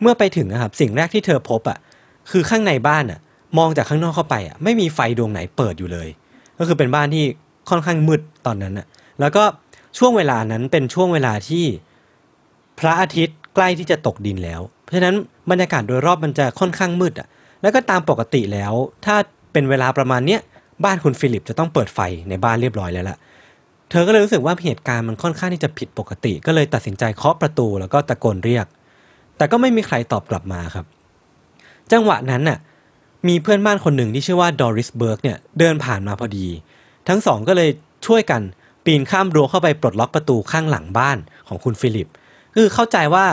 [0.02, 1.78] เมื่อไปถึงนะครับสิ่งแรกที่เธอพบอะ
[2.32, 3.20] คือข้างในบ้านอะ
[3.58, 6.08] มองจากข้างนอกเข้าไปอะไม่มีไฟดวงไหนเปิดอยู่เลย
[6.58, 7.24] ก็คือเป็นบ้านที่
[7.70, 8.88] ค่อนข้างมืดตอนนั้นอะ
[9.20, 9.44] แล้วก็
[9.98, 11.66] ช่วงเวลานั้นเป็นช่วงเวลาที่
[12.80, 15.16] พระอาทิตย์ใกล้ที่จะตกดินแล้ว เพราะฉะนั้น
[15.52, 17.28] บรรยากาศโดยรอบมันจะค่อนข้างมืดอะ
[17.62, 18.74] แล้วก็ตามปกติแล้ว
[19.06, 19.16] ถ้า
[19.54, 20.42] เป็นเวลาประมาณเนี้ย
[20.86, 23.18] บ้านคุณฟิลิปจะต้องเปิดไฟในบ้านเรียบร้อยแล้วล่ะ
[23.90, 28.66] เธอก็เลยรู้สึกว่าเหตุการณ์มันค่อนข้างที่จะผิดปกติ ก็เลยตัดสินใจเคาะประตูแล้วก็ตะโกนเรียก
[29.38, 30.86] แต่ก็ไม่มีใครตอบกลับมาครับ
[31.92, 32.58] จังหวะนั้นน่ะ
[33.28, 36.48] มีเพื่อนบ้านคนหนึ่งที่ชื่อว่าดอริสเบิร์กเนี่ยเดินผ่านมาพอดี
[37.08, 37.70] ทั้งสองก็เลย
[38.08, 38.42] ช่วยกัน
[38.86, 41.18] ปีนข้ามรั้วเข้าไปปลดล็อกประตูข้างหลังบ้าน
[41.48, 42.08] ของคุณฟิลิป
[42.56, 43.26] คือเข้าใจว่า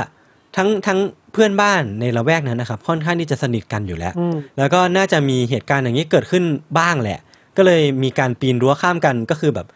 [0.56, 0.98] ทั้งทั้ง
[1.32, 6.44] เพื่อนบ้านในละแวกนั้นนะครับค่อนข้างที่จะสนิทกันอยู่แล้วอืมแล้วก็น่าจะมีเหตุการณ์อย่างนี้เกิดขึ้น
[6.78, 7.18] บ้างแหละ
[7.56, 9.66] ก็เลยมีการปีนรั้วข้ามกันก็คือแบบ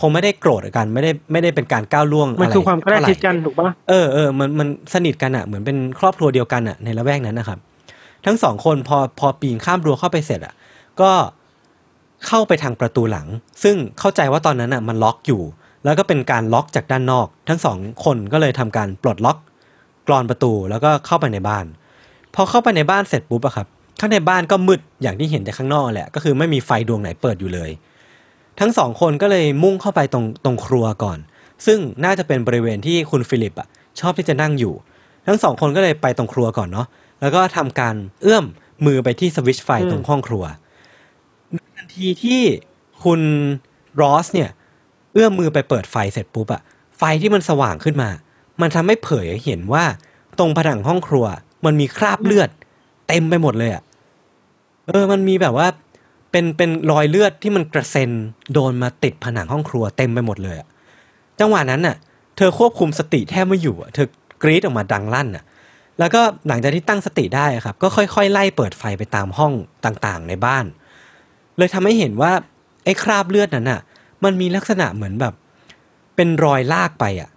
[0.00, 7.58] คงไม่ได้โกรธกันไม่ได้ไม่ได้เป็นการก้าวล่วงมันอะไรคือความใกล้เท่ไหร่ชิดกันถูกปะเออเออมันมันสนิทกันอะเหมือนเป็นครอบครัวเดียวกันอะในละแวกนั้นนะครับ
[8.26, 10.54] ทั้งสองคนพอพอปีนข้ามรั้วเข้าไปเสร็จอะ
[11.00, 11.10] ก็
[12.26, 13.26] เข้าไปทางประตูหลัง
[13.62, 15.42] ซึ่งเข้าใจว่าตอนนั้นอะมันล็อกอยู่
[15.84, 19.38] แล้วก็เป็นการล็อกจากด้านนอก ทั้งสองคนก็เลยทำการปลดล็อก
[20.06, 21.64] กรอนประตูแล้วก็เข้าไปในบ้าน
[22.34, 23.66] พอเข้าไปในบ้านเสร็จปุ๊บอะครับ
[24.00, 27.70] ข้างในบ้านก็มืดอย่างที่เห็นจากข้างนอกแหละ ก็คือไม่มีไฟดวงไหนเปิดอยู่เลย
[28.60, 31.18] ทั้งสองคนก็เลยมุ่งเข้าไปตรงตรงครัวก่อน
[31.66, 33.68] ซึ่งน่าจะเป็นบริเวณที่คุณฟิลิปอะ
[34.00, 34.74] ชอบที่จะนั่งอยู่
[35.26, 36.86] ทั้งสองคนก็เลยไปตรงครัวก่อนเนาะ
[37.20, 38.44] แล้วก็ทำการเอื้อม
[38.86, 40.44] มือไปที่สวิตช์ไฟตรงห้องครัว
[41.76, 42.40] ทันทีที่
[43.04, 43.20] คุณ
[44.00, 44.50] รอสเนี่ย
[45.12, 46.62] เอื้อมมือไปเปิดไฟเสร็จปุ๊บอะ
[46.98, 48.10] ไฟที่มันสว่างขึ้นมา
[48.60, 49.84] มันทำให้เผยเห็นว่า
[50.38, 51.26] ตรงผนังห้องครัว
[51.64, 52.50] มันมีคราบเลือด
[53.08, 53.82] เต็มไปหมดเลยอะ
[54.86, 55.68] เออ มันมีแบบว่า
[56.30, 58.10] เป็นเป็นรอยเลือดที่มันกระเซ็น
[58.52, 60.68] โดนมาติดผนังห้องครัวเต็มไปหมดเลยอะ
[61.40, 61.96] จังหวะนั้นน่ะ
[62.36, 64.06] เธอควบคุมสติแทบไม่อยู่อะเธอ
[64.42, 65.44] กรีดออกมาดังลั่นอะ
[65.98, 69.52] แล้วก็หลังจากที่ตั้งสติได้ครับ ก็ค่อยๆ ไล่เปิดไฟไปตามห้อง
[69.84, 70.64] ต่างๆ ในบ้าน
[71.60, 72.32] เลยทำให้เห็นว่า
[72.84, 73.80] ไอ้คราบเลือดนั้นน่ะ
[74.24, 75.34] มันมีลักษณะเหมือนแบบ
[76.16, 77.30] เป็นรอยลากไปอะ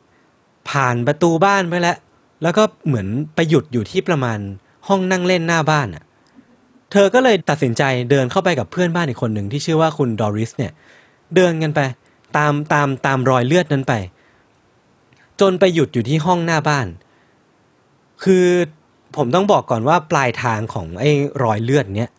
[0.69, 1.97] ผ่านประตูบ้านไปแล้ว
[2.43, 4.39] แล้วก็เหมือนไปหยุดอยู่ที่ประมาณ
[4.87, 6.03] ห้องนั่งเล่นหน้าบ้านอะ
[6.91, 10.71] เธอก็เลยตัดสินใจเดินเข้าไปกับเพื่อนบ้านอีกคนหนึ่งที่ชื่อว่าคุณดอริสเนี่ย
[11.35, 11.79] เดินกันไป
[12.37, 13.93] ตามตามตามรอยเลือดนั้นไป
[15.41, 16.87] จนไปหยุดอยู่ที่ห้องหน้าบ้าน
[18.23, 18.45] คือ
[19.15, 21.11] ผมต้องบอกก่อนว่าปลายทางของไอ้
[21.43, 22.09] รอยเลือดเนี้ย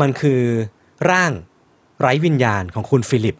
[0.00, 0.40] มันคือ
[1.10, 1.32] ร่าง
[2.00, 3.36] ไร้วิญญาณของคุณฟิลิป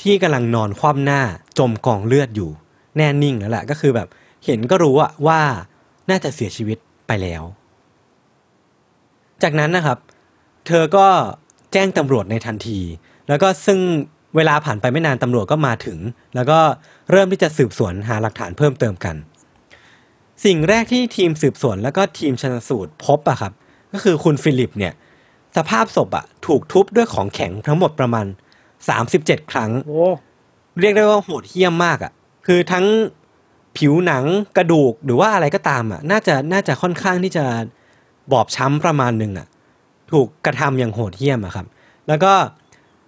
[0.00, 1.22] ที่กำลังนอนคว่ำหน้า
[1.58, 2.50] จมกองเลือดอยู่
[2.96, 4.08] แน่นิ่งแล้วแหละก็คือแบบ
[4.44, 5.40] เห็นก็รู้อะว่า
[6.10, 7.42] น่าจะเสียชีวิตไปแล้ว
[9.42, 9.98] จากนั้นนะครับ
[10.66, 11.06] เธอก็
[11.72, 12.80] แจ้งตำรวจในทันที
[13.28, 13.80] แล้วก็ซึ่ง
[14.36, 15.98] เวลาผ่านไปไม่นานตำรวจก็มาถึง
[16.34, 16.58] แล้วก็
[17.10, 19.16] เริ่มที่จะสืบสวนหาหลักฐานเพิ่มเติมกัน
[20.44, 23.52] สิ่งแรกที่ทีมสืบสวนแล้วก็ทีมชนสูตรพบอะครับ
[23.92, 24.92] ก็คือคุณฟิลิปเนี่ย
[25.56, 28.26] สภาพศพอะถูกทุบด้วยของแข็งทั้งหมดประมาณ
[28.88, 30.04] 37ครั้งโอ้
[30.80, 32.12] เรียกได้ว่าโหดเหี้ยมมากอะ่ะ
[32.46, 32.86] คือทั้ง
[33.78, 34.24] ผิวหนัง
[34.56, 37.44] กระดูกหรือว่าอะไรก็ตามอะ่ะน่าจะน่าจะค่อนข้างที่จะ
[38.32, 39.46] บอบช้ำประมาณหนึ่งอะ่ะ
[40.12, 41.66] ถูกกระทำอย่างโหดเหี้ยมอะครับ
[42.08, 42.32] แล้วก็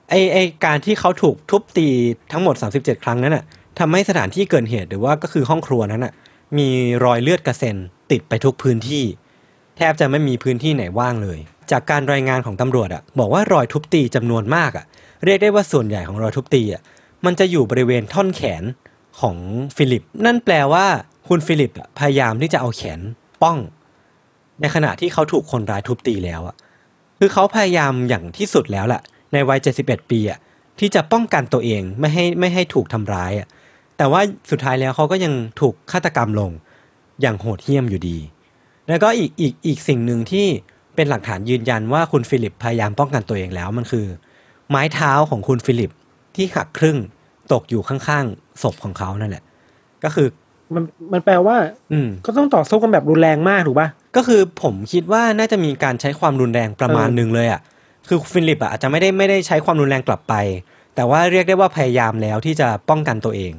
[0.09, 1.89] ไอไอการที่เขาถูกทุบตี
[2.33, 3.45] ทั้งหมด 37 ครั้งนั้นอะ
[3.79, 6.13] ทำให้สถานที่เกิดเหตุหรือว่าก็คือห้องครัวนั้นอะ
[6.59, 6.69] มี
[7.05, 7.77] รอยเลือดกระเซ็น
[8.11, 9.05] ติดไปทุกพื้นที่
[9.77, 11.39] แทบจะไม่มีพื้นที่ไหนว่างเลย
[11.71, 14.85] จากการรายงานของตำรวจอะบอกว่ารอยทุบตีจำนวนมากอะ
[15.25, 16.83] เรียกได้ว่าส่วนใหญ่ของรอยทุบตีอะ
[17.25, 18.63] มันจะอยู่บริเวณท่อนแขน
[19.21, 19.37] ของ
[19.77, 20.87] ฟิลิป นั่นแปลว่า
[21.29, 23.01] คุณฟิลิปพยายามที่จะเอาแขน
[23.43, 23.59] ป้อง
[24.61, 26.57] ในขณะที่เขาถูกคนร้ายทุบตีแล้วอะ
[27.19, 29.03] คือเขาพยายามอย่างที่สุดแล้วแหละ
[29.33, 30.39] ในวัย71ปีอะ
[30.79, 33.49] ที่จะป้องกันตัวเองไม่ให้ไม่ให้ถูกทำร้ายอะ
[33.97, 36.51] แต่ว่าสุดท้ายแล้วเขาก็ยังถูกฆาตกรรมลง
[37.21, 38.19] อย่างโหดเหี้ยมอยู่ดี
[38.89, 40.47] แล้วก็อีกอีกอีกสิ่งหนึ่งที่
[40.95, 44.07] เป็นหลักฐานยืนยันว่าคุณฟิลิปพยายามป้องกันตัวเองแล้วมันคือ
[44.71, 45.91] ไม้เท้าของคุณฟิลิป
[46.37, 46.99] ที่หักครึ่ง
[47.53, 49.45] ตกอยู่ข้างๆศพของเขานั่นแหละ
[50.05, 50.29] ก็คือ
[50.75, 51.57] มันมันแปลว่า
[51.93, 57.61] อืมก็ต้องต่อสู้กันแบบรุนแรงมากถูกป่ะก็คือผมคิดว่าน่าจะมีการใช้ความรุนแรงประมาณเออหนึ่งเลยอะ
[58.09, 60.35] คือฟิลิปอะอาจจะไม่ได้ไม่ได้ใช้ความรุนแรงกลับไป
[60.95, 63.53] แต่ว่าเรียกได้ว่าพยายามแล้วที่จะป้องกันตัวเอง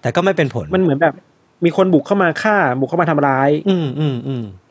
[0.00, 1.14] แต่ก็ไม่เป็นผลมันเหมือนแบบ
[1.64, 4.65] มีคนบุกเข้ามาฆ่า บุกเข้ามาทำร้าย อืมอืมอืมด้วย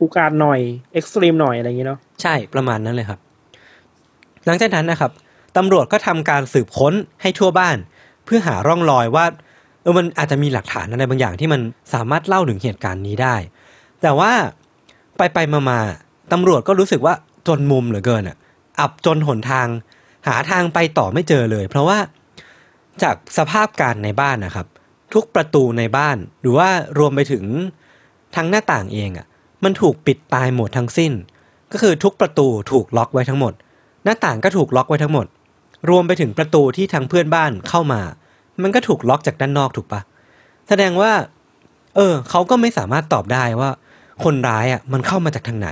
[0.00, 0.60] อุกาจหน่อย
[0.92, 3.20] เอ็กซ์ตรีมหน่อยอะไรอย่างเงี้ยเนาะใช่ประมาณนั้นเลยครับ
[4.46, 5.12] หลังจากนั้นนะครับ
[5.56, 7.76] ตำรวจก็ทำการสืบค้นให้ทั่วบ้าน
[8.24, 9.26] เพื่อหาร่องรอยว่า
[9.82, 11.60] เออมันอาจจะมีหลักฐานอะไรบางอย่างที่มัน
[11.94, 13.36] สามารถเล่าถึงเหตุการณ์นี้ได้
[14.02, 14.32] แต่ว่า
[15.16, 15.78] ไปไปมามา
[16.32, 17.14] ตำรวจก็รู้สึกว่า
[17.48, 18.36] จนมุมเหลือเกินอะ
[18.80, 19.68] อับจนหนทาง
[20.26, 21.98] หาทางไปต่อไม่เจอเลย เพราะว่า
[23.02, 24.66] จากสภาพการในบ้านนะครับ
[25.14, 26.68] ทุกประตูในบ้านหรือว่า
[26.98, 27.44] รวมไปถึง
[28.36, 29.26] ทั้งหน้าต่างเองอะ
[29.64, 31.12] มันถูกปิดตายหมดทั้งสิ้น
[31.72, 33.52] ก็คือทุกประตูถูกล็อกไว้ทั้งหมด
[34.04, 35.26] หน้าต่างก็ถูกล็อกไว้ทั้งหมด
[35.90, 38.00] รวมไปถึงประตูที่ทางเพื่อนบ้านเข้ามา
[38.62, 40.00] มันก็ถูกล็อกจากด้านนอกถูกปะ
[40.68, 41.12] แสดงว่า
[41.96, 43.70] เออเขาก็ไม่สามารถตอบได้ว่า
[44.24, 45.70] คนร้ายอะมันเข้ามาจากทางไหน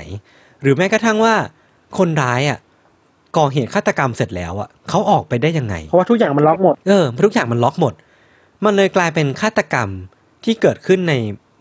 [0.62, 1.34] หรือแม้กระทั่งว่า
[1.98, 2.58] คนร้ายอะ
[3.36, 7.94] ก่อเหตุฆาตกรรมเสร็จแล้วอะเขาออกไปได้ยังไง เพราะว่าทุกอย่างมันล็อกหมด เออทุกอย่างมันล็อกหมด
[8.64, 9.88] มันเลยกลายเป็นฆาตกรรม
[10.44, 11.14] ที่เกิดขึ้นใน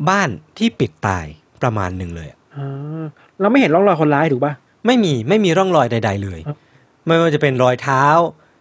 [0.09, 1.25] บ้านที่ปิดตาย
[1.63, 3.03] ประมาณหนึ่งเลยอะอ่า
[3.39, 4.53] เราไม่เห็นร่องรอยคนร้ายถูกป่ะ
[4.85, 6.57] ไม่มีไม่มีร่องรอยใด ๆ เลยครับ
[7.05, 8.03] ไม่ว่าจะเป็นรอยเท้า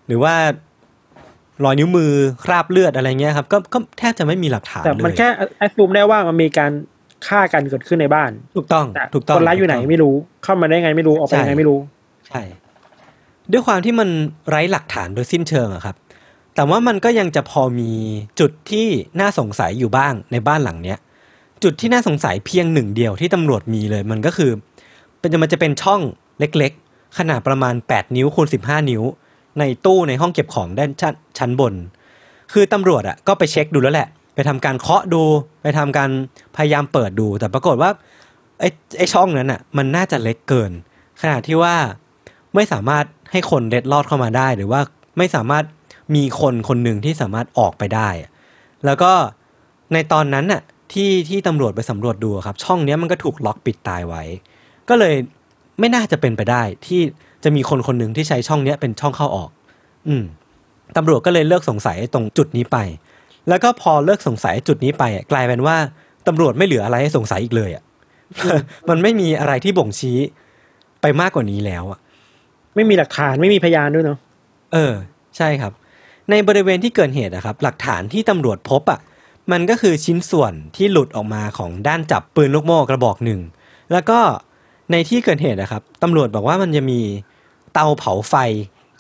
[0.07, 0.35] หรือว่า
[1.65, 2.13] รอยนิ้วมือ
[2.45, 5.29] คราบเลือดอะไรเงี้ยครับก็ก็แทบจะไม่มีหลักฐานแต่เลยมันแค่
[5.59, 6.71] แอดซูมได้ว่ามันมีการ
[7.27, 11.79] ฆ่ากันเกิดขึ้นในบ้าน ถูกต้องแต่ถูกต้องคนร้ายอยู่ไหนถูกต้งไม่รู้ เข้ามาได้ไงไม่รู้ออกไปยังไงไม่รู้
[12.29, 12.43] ใช่
[13.53, 14.09] ด้วยความที่มัน
[14.49, 15.97] ไร้หลักฐานโดยสิ้นเชิงอะครับ
[16.55, 17.93] แต่ว่ามันก็ยังจะพอมี
[18.41, 18.87] จุดที่
[19.21, 20.99] น่าสงสัยอยู่บ้างในบ้านหลังเนี้ย
[21.63, 24.51] จุดที่น่าสงสัยเพียงหนึ่งเดียวที่ตำรวจมีเลยมันก็คือ
[25.19, 26.01] เป็นมันจะเป็นช่อง
[26.41, 29.03] เล็กๆ ขนาดประมาณ 8 นิ้วคูณ15 นิ้ว
[29.59, 31.75] ในตู้ในห้องเก็บของด้านชั้นชั้นบน
[32.53, 35.23] คือตำรวจอะก็ไปเช็คดูแล้วแหละ ไปทำการเคาะดู
[35.63, 36.11] ไปทำการ
[36.57, 37.91] พยายามเปิดดู แต่ปรากฏว่า
[38.61, 40.73] ไอ้ไอ้ช่องนั้นอะมันน่าจะเล็กเกิน
[41.21, 41.75] ขนาดที่ว่า
[42.55, 44.81] ไม่สามารถให้คนเล็ดลอดเข้ามาได้ หรือว่า
[45.19, 45.65] ไม่สามารถ
[46.15, 48.09] มีคนคนหนึ่งที่สามารถออกไปได้
[48.85, 49.13] แล้วก็
[49.93, 50.63] ในตอนนั้นน่ะ
[50.93, 54.23] ที่ที่ตำรวจไปสำรวจดูอะครับ ช่องเนี้ยมันก็ถูกล็อกปิดตายไว้
[54.89, 55.15] ก็เลย
[55.81, 57.01] ไม่น่าจะเป็นไปได้ ที่
[57.45, 59.51] จะมีคนคนหนึ่งที่ใช้ช่องเนี้ยเป็นช่องเข้าออก
[60.09, 60.25] อืม
[60.97, 62.79] ตำรวจก็เลยเลิกสงสัยตรงจุดนี้ไป
[63.49, 65.77] แล้วก็พอเลิกสงสัยจุดนี้ไปอะกลายเป็นว่า
[66.27, 67.85] ตำรวจไม่เหลืออะไรให้สงสัยอีกเลยอะ
[68.89, 70.19] มันไม่มีอะไรที่บ่งชี้
[71.03, 71.99] ไปมากกว่านี้แล้วอะ
[72.75, 74.19] ไม่มีหลักฐานไม่มีพยานด้วยเนาะ
[74.73, 74.95] เออ
[75.37, 75.73] ใช่ครับ
[76.31, 79.01] ในบริเวณที่เกิดเหตุนะครับ หลักฐานที่ตำรวจพบอะ
[79.53, 83.41] มันก็คือชิ้นส่วนที่หลุดออกมาของด้านจับปืนลูกโม่กระบอกหนึ่ง
[83.93, 84.19] แล้วก็
[84.91, 87.01] ในที่เกิดเหตุนะครับตำรวจบอกว่ามันจะมี
[87.73, 88.35] เตาเผาไฟ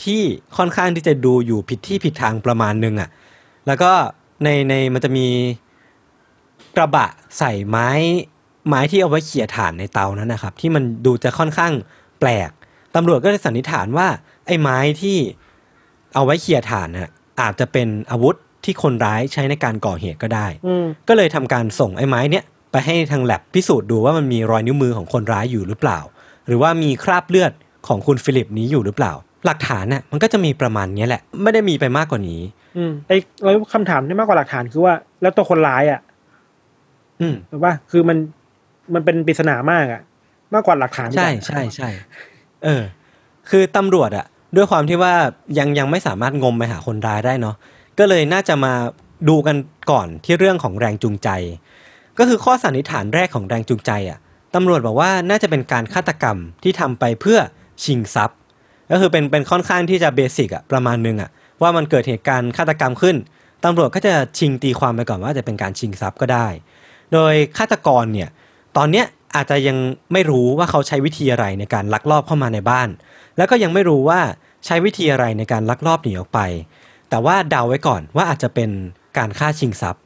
[0.04, 0.22] ที่
[0.56, 3.10] ค่อนข้างที่จะดูอยู่ผิดที่ผิดทางประมาณหนึงอะ
[3.66, 3.92] แล้วก็
[4.44, 5.26] ในในมันจะมี
[6.76, 7.06] กระบะ
[7.38, 7.90] ใส่ไม้
[8.68, 11.72] ไม้ที่เอาไว้เขี่ยถ่านในเตานั้นนะครับ ที่มันดูจะค่อนข้าง
[12.20, 12.50] แปลก
[12.94, 14.08] ตำรวจก็เลยสันนิษฐานว่า
[14.46, 15.16] ไอ้ไม้ที่
[16.14, 25.98] เอาไว้เขี่ยถ่านน่ะอาจจะเป็นอาวุธ ที่คนร้ายใช้ในการก่อเหตุก็ได้อืมก็เลยทำการส่งไอ้ไม้เนี้ยไปให้ทางแลบพิสูจน์ดูว่ามันมีรอยนิ้วมือของคนร้ายอยู่หรือเปล่า
[26.46, 27.52] หรือว่ามีคราบเลือด
[27.88, 29.12] ของคุณฟิลิปนี้อยู่หรือเปล่า
[29.46, 32.40] หลักฐานน่ะมันก็จะมีประมาณเนี้ยแหละ ไม่ได้มีไปมากกว่านี้
[32.76, 36.00] อืมไอ้แล้วคำถามที่มากกว่าหลักฐานคือว่า แล้วตัวคนร้ายอะ
[37.20, 38.18] อืมถูกป่ะคือมัน
[38.94, 40.00] มันเป็นปริศนามากอะ
[40.54, 41.88] มากกว่าหลักฐาน ใช่อีกอะใช่ใช่
[42.64, 42.82] เออ
[43.50, 45.14] คือตำรวจอะด้วยความที่ว่า
[45.58, 47.56] ยังยังไม่สามารถงมไปหาคนร้ายได้เนาะ
[48.00, 48.74] ก็เลยน่าจะมา
[49.28, 49.56] ดูกัน
[49.90, 51.28] ก่อนที่เรื่องของแรงจูงใจ
[52.18, 54.18] ก็คือข้อสันนิษฐานแรกของแรงจูงใจอะ
[54.54, 57.38] ตำรวจบอกว่าน่าจะเป็นการฆาตกรรมที่ทำไปเพื่อ
[57.84, 58.38] ชิงทรัพย์
[58.90, 61.30] ก็คือเป็นเป็นค่อนข้างที่จะเบสิกอะประมาณนึงอะ
[61.62, 63.16] ว่ามันเกิดเหตุการณ์ฆาตกรรมขึ้น
[63.64, 66.46] ตำรวจก็จะชิงตีความไปก่อนว่าจะเป็นการชิงทรัพย์ก็ได้
[67.12, 68.28] โดยฆาตกรเนี่ย
[68.76, 69.76] ตอนเนี้ยอาจจะยัง
[70.12, 72.88] ไม่รู้ว่าเขาใช้วิธีอะไรในการลักลอบเข้ามาในบ้าน
[73.36, 74.20] แล้วก็ยังไม่รู้ว่า
[74.66, 76.40] ใช้วิธีอะไรในการลักลอบหนีออกไป
[77.10, 78.70] แต่ว่าเดาไว้ก่อนว่าอาจจะเป็น
[79.18, 80.02] การฆ่าชิงทรัพย์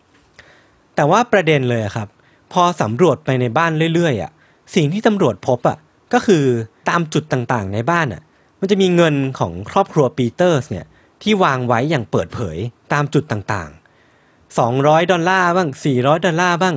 [0.94, 2.08] แต่ว่าประเด็นเลยครับ
[2.52, 4.30] พอสำรวจไปในบ้านเรื่อยๆอะ
[4.74, 5.78] สิ่งที่ตำรวจพบอะ
[6.12, 6.44] ก็คือ
[6.88, 8.22] ตามจุดต่างๆในบ้านอะ
[8.60, 10.86] มันจะมีเงินของครอบครัวปีเตอร์สเนี่ย
[11.22, 12.58] ที่วางไว้อย่างเปิดเผย
[12.92, 16.76] ตามจุดต่างๆ 200 ดอลลาร์บ้าง 400 ดอลลาร์บ้าง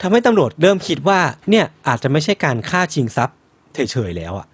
[0.00, 3.36] ทำให้ตำรวจเริ่มคิดว่าเนี่ยอาจจะไม่ใช่การฆ่าชิงทรัพย์
[3.74, 4.46] เฉยๆแล้วอะ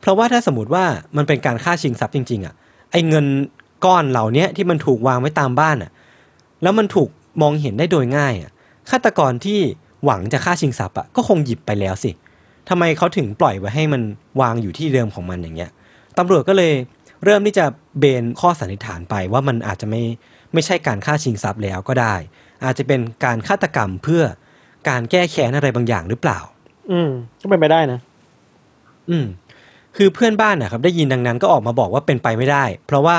[0.00, 0.84] เพราะว่าถ้าสมมติว่า
[1.16, 2.54] มันเป็นการฆ่าชิงทรัพย์จริงๆอะ
[2.90, 3.26] ไอ้เงิน
[3.84, 5.90] ก้อนเหล่าเนี้ยที่มันถูกวางไว้ตามบ้านอะ
[6.62, 7.08] แล้วมันถูก
[7.42, 8.50] มองเห็นได้โดยง่ายอะ
[8.90, 9.60] ฆาตกรที่
[10.04, 12.10] หวังจะฆ่าชิงทรัพย์อะก็คงหยิบไปแล้วสิ
[12.68, 14.02] ทำไมเขาถึงปล่อยไว้ให้มัน
[14.40, 15.70] วางอยู่ที่เดิมของมันอย่างเงี้ย
[16.18, 16.72] ตำรวจก็เลย
[17.24, 17.64] เริ่มที่จะ
[17.98, 20.02] เบนข้อสันนิษฐานไปว่ามันอาจจะไม่
[20.52, 22.14] ไม่ใช่การฆ่าชิงทรัพย์แล้วก็ได้
[22.64, 24.22] อาจจะเป็นการฆาตกรรมเพื่อ
[24.88, 26.38] การแก้แค้นอะไรบางอย่างหรือเปล่า
[26.90, 27.10] อืม
[27.40, 28.00] ก็เป็นไปได้นะ
[29.10, 29.26] อืม
[29.96, 33.16] คือเพื่อนบ้านนะครับ ได้ยินดังนั้นก็ออกมาบอกว่าเป็นไปไม่ได้ เพราะว่า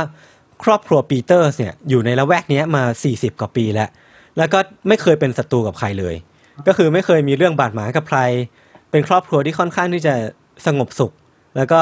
[0.64, 3.90] ครอบครัวปีเตอร์สเนี่ยอยู่ในละแวกเนี้ยมา 40 กว่าปีแล้ว
[4.38, 6.16] แล้วก็ไม่เคยเป็นศัตรูกับใครเลย
[6.68, 8.20] ก็คือไม่เคยมีเรื่องบาดหมางกับใคร
[8.92, 10.14] เป็นครอบครัวที่ค่อนข้างที่จะ
[10.66, 11.12] สงบสุข
[11.58, 11.80] แล้วก็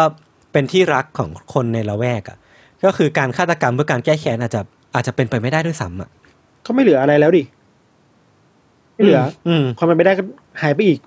[0.52, 2.38] เป็นที่รักของคนในละแวกอะ
[2.86, 4.62] ก็คือการฆาตกรรมเพื่อการแก้แค้นอาจจะ
[4.96, 6.10] อาจจะเป็นไปไม่ได้ด้วยซ้ำอะ
[6.66, 7.44] ก็ไม่เหลืออะไรแล้วดิ
[8.94, 10.24] ไม่เหลือ อืมความเป็นไปได้ก็
[10.62, 11.00] หายไปอีก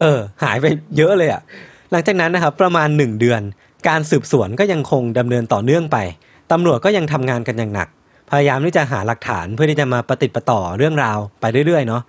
[0.00, 0.64] เออ หายไป
[0.96, 1.42] เยอะเลยอะ่ะ
[1.90, 3.40] หลังจากนั้นนะครับ ประมาณหนึ่งเดือน
[3.88, 5.98] การสืบสวนก็ยังคงดำเนินต่อเนื่องไป
[6.52, 7.88] ตำรวจก็ยังทำงานกันอย่างหนัก
[8.30, 12.02] พยายามที่จะหาหลักฐานเพื่อที่จะมาประติดประต่อเรื่องราวไปเรื่อยๆเนาะ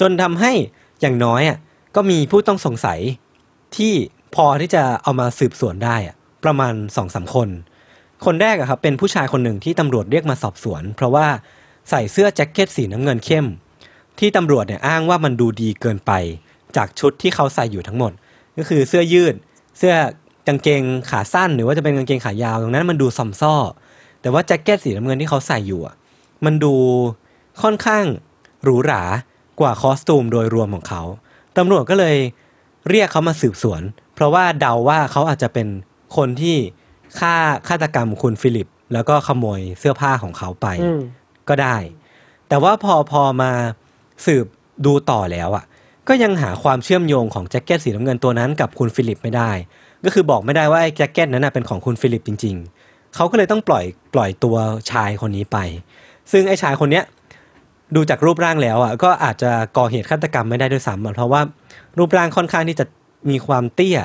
[0.00, 0.52] จนทำให้
[1.00, 1.58] อย่างน้อยอะ
[1.96, 2.98] ก็มีผู้ต้องสงสัย
[3.76, 3.92] ที่
[4.34, 7.48] พอที่จะเอามาสืบสวนได้อะประมาณสองสามคน
[8.24, 11.26] คนแรกอะครับเป็นผู้ชายคนหนึ่งที่ตำรวจเรียกมาสอบสวน เพราะว่า
[11.90, 13.46] ใส่เสื้อแจ็คเก็ตสีน้ำเงินเข้ม
[14.18, 16.12] ที่ตำรวจเนี่ยอ้างว่ามันดูดีเกินไป
[16.76, 18.12] จากชุดที่เขาใส่อยู่ทั้งหมด
[18.58, 19.34] ก็คือเสื้อยืด
[19.78, 19.94] เสื้อ
[20.50, 23.54] กางเกงขาสั้นหรือว่าจะเป็นกางเกงขายาวตรงนั้นมันดูซอมซ่อ
[24.20, 25.94] แต่ว่าแจ็คเก็ตสีน้ำเงินที่เขาใส่อยู่อะ
[26.44, 26.74] มันดู
[27.62, 28.04] ค่อนข้าง
[28.64, 29.02] หรูหรา
[29.60, 31.02] กว่าคอสตูมโดยรวมของเขา
[31.56, 32.16] ตำรวจก็เลย
[32.88, 33.82] เรียกเขามาสืบสวน
[34.14, 35.68] เพราะว่าเดาว่าเขาอาจจะเป็น
[36.16, 36.56] คนที่
[37.18, 37.34] ฆ่า
[37.68, 41.00] ฆาตกรรมคุณฟิลิป แล้วก็ขโมยเสื้อผ้าของเขาไปอืม
[41.48, 41.76] ก็ได้
[42.48, 43.52] แต่ว่าพอพอมา
[44.26, 44.46] สืบ
[44.86, 45.64] ดูต่อแล้วอะ
[46.08, 49.50] ก็ยังหาความเชื่อมโยงของแจ็คเก็ตสีน้ำเงินตัวนั้นกับคุณฟิลิปไม่ได้
[50.04, 53.84] ก็คือบอกไม่ได้ว่าไอ้แจ็คเก็ตนั้นนะเป็นของคุณฟิลิปจริง ๆ เขาก็เลยต้องปล่อย
[54.14, 54.56] ปล่อยตัว
[54.90, 55.58] ชายคนนี้ไป
[56.32, 57.04] ซึ่งไอ้ชายคนเนี้ย
[57.94, 61.40] ดูจากรูปร่างแล้วอะก็อาจจะก่อเหตุฆาตกรรมไม่ได้ด้วยซ้ำอะเพราะว่า
[61.98, 62.84] รูปร่างค่อนข้างที่จะ
[63.30, 63.98] มีความเตี้ย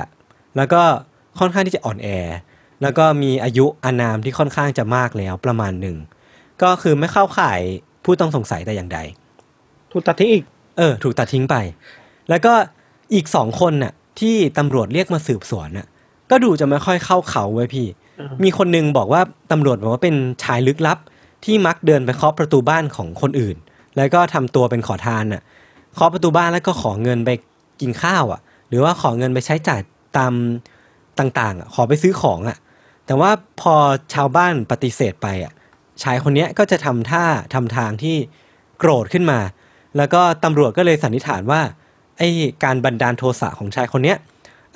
[0.56, 0.82] แล้วก็
[1.40, 2.08] ค่อนข้างที่จะอ่อนแอ
[2.82, 5.96] แล้วก็มีอายุอานามที่ค่อนข้างจะมากแล้วประมาณหนึ่ง
[6.62, 7.60] ก็คือไม่เข้าข่าย
[8.04, 8.98] ผู้ต้องสงสัยแต่อย่างใด
[9.92, 10.44] ถูกตัดทิ้งอีก
[10.78, 11.56] เออ ถูกตัดทิ้งไป
[12.30, 12.52] แล้วก็
[13.14, 15.86] อีกสองคนน่ะ ที่ตำรวจเรียกมาสืบสวนน่ะ
[16.30, 17.86] ก็ดูจะไม่ค่อยเข้าเขาไว้ยพี่
[18.20, 19.20] อ่ามีคนนึงบอกว่า
[19.52, 20.98] ตำรวจบอกว่าเป็นชายลึกลับ
[21.44, 23.56] ที่มักเดินไปเคาะประตูบ้านของคนอื่น
[23.96, 25.42] แล้วก็ทำตัวเป็นขอทานน่ะ
[25.94, 27.30] เคาะประตูบ้านแล้วก็ขอเงินไป
[27.80, 29.80] กินข้าวอะ หรือว่าขอเงินไปใช้จ่าย
[30.16, 30.32] ตาม
[31.18, 32.58] ต่างๆอะขอไปซื้อของอะ
[33.06, 33.74] แต่ว่าพอ
[34.14, 35.52] ชาวบ้านปฏิเสธไปอะ
[36.02, 38.16] ชายคนเนี้ยก็จะทำท่าทำทางที่
[38.78, 39.40] โกรธขึ้นมา
[39.96, 41.60] แล้วก็ตำรวจก็เลยสันนิษฐานว่า
[42.18, 42.28] ไอ้
[42.64, 44.16] การบันดาลโทสะของชายคนเนี้ย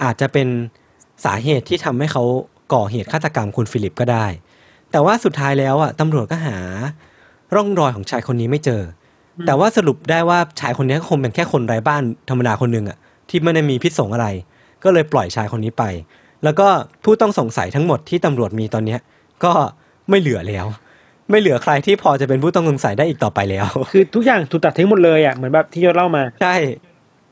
[0.02, 0.48] อาจจะเป็น
[1.24, 2.24] สาเหตุที่ทำให้เขา
[2.74, 4.26] ก่อเหตุฆาตกรรมคุณฟิลิปก็ได้
[4.90, 6.56] แต่ว่าสุดท้ายแล้วอะตำรวจก็หา
[7.54, 8.82] ร่องรอยของชายคนนี้ไม่เจอ
[9.38, 14.26] อแต่ว่าสรุปได้ว่าชายคนนี้ก็คงเป็นแค่คนไร้บ้านธรรมดาคนหนึ่งอะที่ไม่ได้มีพิษสงอะไร
[14.84, 15.84] ก็เลยปล่อยชายคนนี้ไป
[16.44, 16.68] แล้วก็
[17.04, 19.00] ผู้ต้องสงสัยทั้งหมดที่ตำรวจมีตอนเนี้ย
[19.44, 19.52] ก็
[20.10, 20.66] ไม่เหลือแล้ว
[21.30, 26.54] ไม่เหลือใครที่พอจะเป็นผู้ต้องสงสัยได้อีกต่อไปแล้ว คือทุกอย่างถูกตัดทิ้งหมดเลยอะเหมือนแบบที่ยศเล่ามาใช่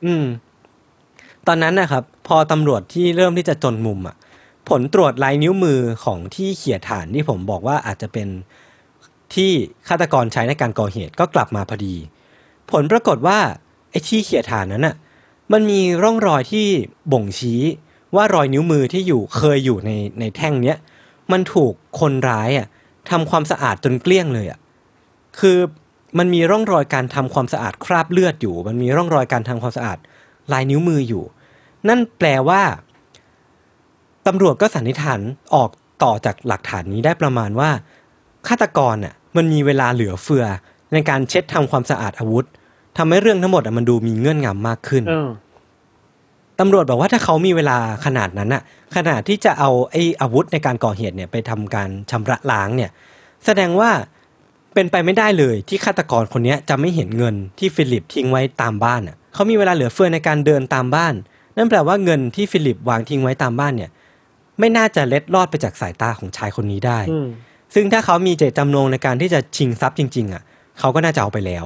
[0.05, 0.27] อืม
[1.47, 4.17] ตอนนั้นนะครับ พอตำรวจที่เริ่มที่จะจนมุมอะ
[4.69, 8.29] ผลตรวจลายนิ้วมือของที่เขียฐานที่ผมบอกว่าอาจจะเป็น
[9.35, 9.51] ที่
[9.89, 11.95] ฆาตกรใช้ในการก่อเหตุก็กลับมาพอดี
[12.71, 13.39] ผลปรากฏว่า
[13.91, 14.97] ไอ้ที่เขียฐานนั้นอะ
[15.53, 16.67] มันมีร่องรอยที่
[17.13, 17.61] บ่งชี้
[18.17, 19.91] ว่ารอยนิ้วมือที่อยู่เคยอยู่ใน
[20.21, 20.77] ในแท่งเนี้ย
[21.33, 22.67] มันถูกคนร้ายอะ
[23.11, 24.59] ทำความสะอาดจนเกลี้ยงเลยอะ
[25.39, 25.59] คือ
[26.19, 29.99] มันมีร่องรอยการทำความสะอาดคราบเลือดอยู่ มันมีร่องรอยการทำความสะอาด
[30.53, 31.25] ลายนิ้วมืออยู่
[31.89, 32.63] นั่นแปลว่า
[34.27, 35.21] ตำรวจก็สันนิษฐาน
[35.55, 35.71] ออก
[36.03, 37.71] ต่อจากหลักฐานนี้ได้ประมาณว่า
[38.49, 40.45] ฆาตกรน่ะมันมีเวลาเหลือเฟือ
[40.93, 42.45] ในการเช็ดทำความสะอาดอาวุธ
[42.97, 45.29] ทำให้เรื่องทั้งหมดอะมันดูมีเงื่อนงำมากขึ้นเออ
[46.61, 48.63] ตำรวจบอกว่าถ้าเขามีเวลาขนาดนั้นน่ะ
[48.97, 52.91] ขนาดที่จะเอาไอ้อาวุธในการก่อเหตุเนี่ยไปทำการชำระล้างเนี่ย
[53.45, 53.91] แสดงว่า
[54.79, 61.15] เป็นไปไม่ได้เลยที่ฆาตกรคนเนี้ยจะไม่เห็นเงินที่ฟิลิปทิ้งไว้ตามบ้านน่ะเขามีเวลาเหลือเฟือในการเดินตามบ้าน
[61.57, 63.91] นั่นแปลว่าเงินที่ฟิลิปวางทิ้งไว้ตามบ้านเนี่ย
[64.59, 67.29] ไม่น่าจะเล็ดลอดไปจากสายตาของชายคนนี้ได้อืม
[67.75, 70.43] ซึ่งถ้าเขามีเจตจำนงในการที่จะชิงทรัพย์จริง ๆอะ
[70.79, 71.65] เขาก็น่าจะเอาไปแล้ว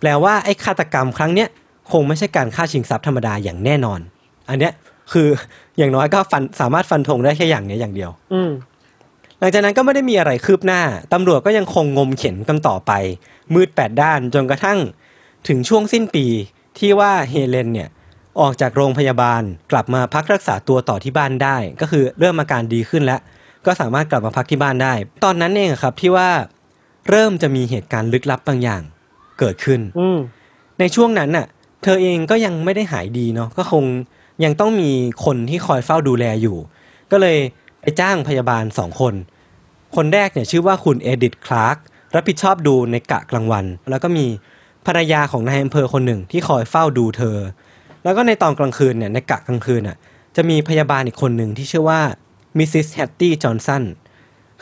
[0.00, 1.48] แปลว่าไอ้ฆาตกรรมครั้งเนี้ย
[1.92, 4.00] คงไม่ใช่การฆ่าชิงทรัพย์ธรรมดาอย่างแน่นอน
[4.48, 4.72] อันเนี้ย
[5.12, 5.28] คือ
[5.78, 8.73] อย่างน้อยก็ฟันสามารถฟันธงได้แค่อย่างเนี้ยอย่างเดียว อืมห
[9.46, 10.82] ลังจากนั้นก็ไม่ได้มีอะไรคืบหน้า
[11.12, 12.92] ตำรวจก็ยังคงงมเข็นกันต่อไป
[13.54, 14.78] มืดแปดด้านจนกระทั่ง
[15.48, 16.26] ถึงช่วงสิ้นปี
[16.78, 17.88] ที่ว่าเฮเลนเนี่ย
[18.40, 19.42] ออกจากโรงพยาบาล
[19.72, 23.20] กลับมาพักรักษาตัวต่อที่บ้านได้ ก็คือเริ่มอาการดีขึ้นแล้ว
[23.66, 26.28] ก็สามารถกลับมาพักที่บ้านได้ ตอนนั้นเองอะครับที่ว่า
[27.10, 28.82] เริ่มจะมีเหตุการณ์ลึกลับบางอย่าง
[29.38, 30.18] เกิดขึ้นอืม
[30.78, 31.46] ในช่วงนั้นน่ะ
[31.82, 33.84] เธอเองก็ยังไม่ได้หายดีเนาะก็คง
[34.44, 34.90] ยังต้องมี
[35.24, 36.56] คนที่คอยเฝ้าดูแลอยู่
[37.12, 37.38] ก็เลย
[37.80, 39.14] ไปจ้างพยาบาลสองคน
[39.96, 41.76] คนแรกเนี่ยชื่อว่าคุณเอดิธคลาร์ก
[42.14, 44.26] รับผิดชอบดูในกะกลางวัน แล้วก็มี
[44.86, 47.38] ภรรยาของนายอำเภอคนหนึ่งที่คอยเฝ้าดูเธอ
[48.04, 49.96] แล้วก็ในตอนกลางคืนเนี่ยในกะกลางคืนน่ะ
[50.36, 52.00] จะมีพยาบาลอีกคนหนึ่งที่ชื่อว่า
[52.58, 53.84] มิสซิสแฮตตี้จอห์นสัน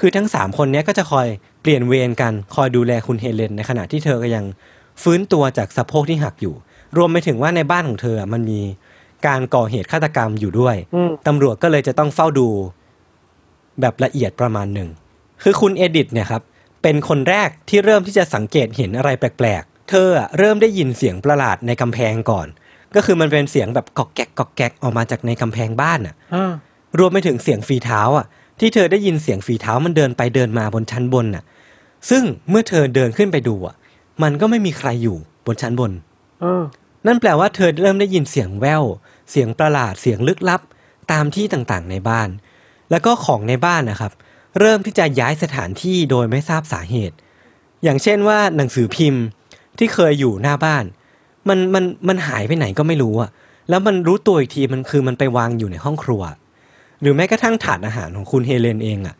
[0.00, 1.26] คือทั้งสามคนเนี้ยก็จะคอย
[1.62, 4.44] เปลี่ยนเวรกันคอยดูแลคุณเฮเลนในขณะที่เธอก็ยัง
[5.02, 6.54] ฟื้นตัวจากสะโพกที่หักอยู่
[6.96, 8.60] รวมไปถึงว่าในบ้านของเธออะมันมี
[9.26, 12.48] การก่อเหตุฆาตกรรมอยู่ด้วยอืมตำรวจก็เลยจะต้องเฝ้าดู
[13.80, 14.90] แบบละเอียดประมาณหนึ่ง
[15.42, 16.42] คือคุณเอดิทเนี่ยครับ
[16.82, 22.46] เป็นคนแรกที่เริ่มที่จะสังเกตเห็นอะไรแปลกๆ เธออะเริ่มได้ยินเสียงประหลาดในกำแพงก่อน
[22.94, 26.52] ก็คือมันเป็นเสียงแบบกอกแกกกอกแกกออกมาจากในกำแพงบ้านอะอ่า
[26.98, 28.26] รวมไปถึงเสียงฝีเท้าอะ
[28.60, 31.44] ที่เธอได้ยินเสียงฝีเท้ามันเดินไปเดินมาบนชั้นบนน่ะ
[32.10, 33.74] ซึ่งเมื่อเธอเดินขึ้นไปดูอะ
[34.22, 35.16] มันก็ไม่มีใครอยู่
[35.46, 35.92] บนชั้นบน
[36.44, 36.62] อ่า
[37.06, 38.84] นั่นแปลว่าเธอเริ่มได้ยินเสียงแว่ว
[39.30, 40.60] เสียงประหลาดเสียงลึกลับ
[41.12, 42.28] ตามที่ต่างๆในบ้าน
[42.90, 44.12] แล้วก็ของในบ้านนะครับ
[44.60, 47.16] เริ่มที่จะย้ายสถานที่โดยไม่ทราบสาเหตุ
[47.84, 49.24] อย่างเช่นว่าหนังสือพิมพ์
[49.78, 50.84] ที่เคยอยู่หน้าบ้าน
[51.48, 53.30] มันมันมันหายไปไหนก็ไม่รู้อะ
[53.68, 56.22] แล้วมันรู้ตัวอีกทีมันคือมันไปวางอยู่ในห้องครัว
[57.00, 59.16] หรือแม้กระทั่งถาดอาหารของคุณเฮเลนเองอะ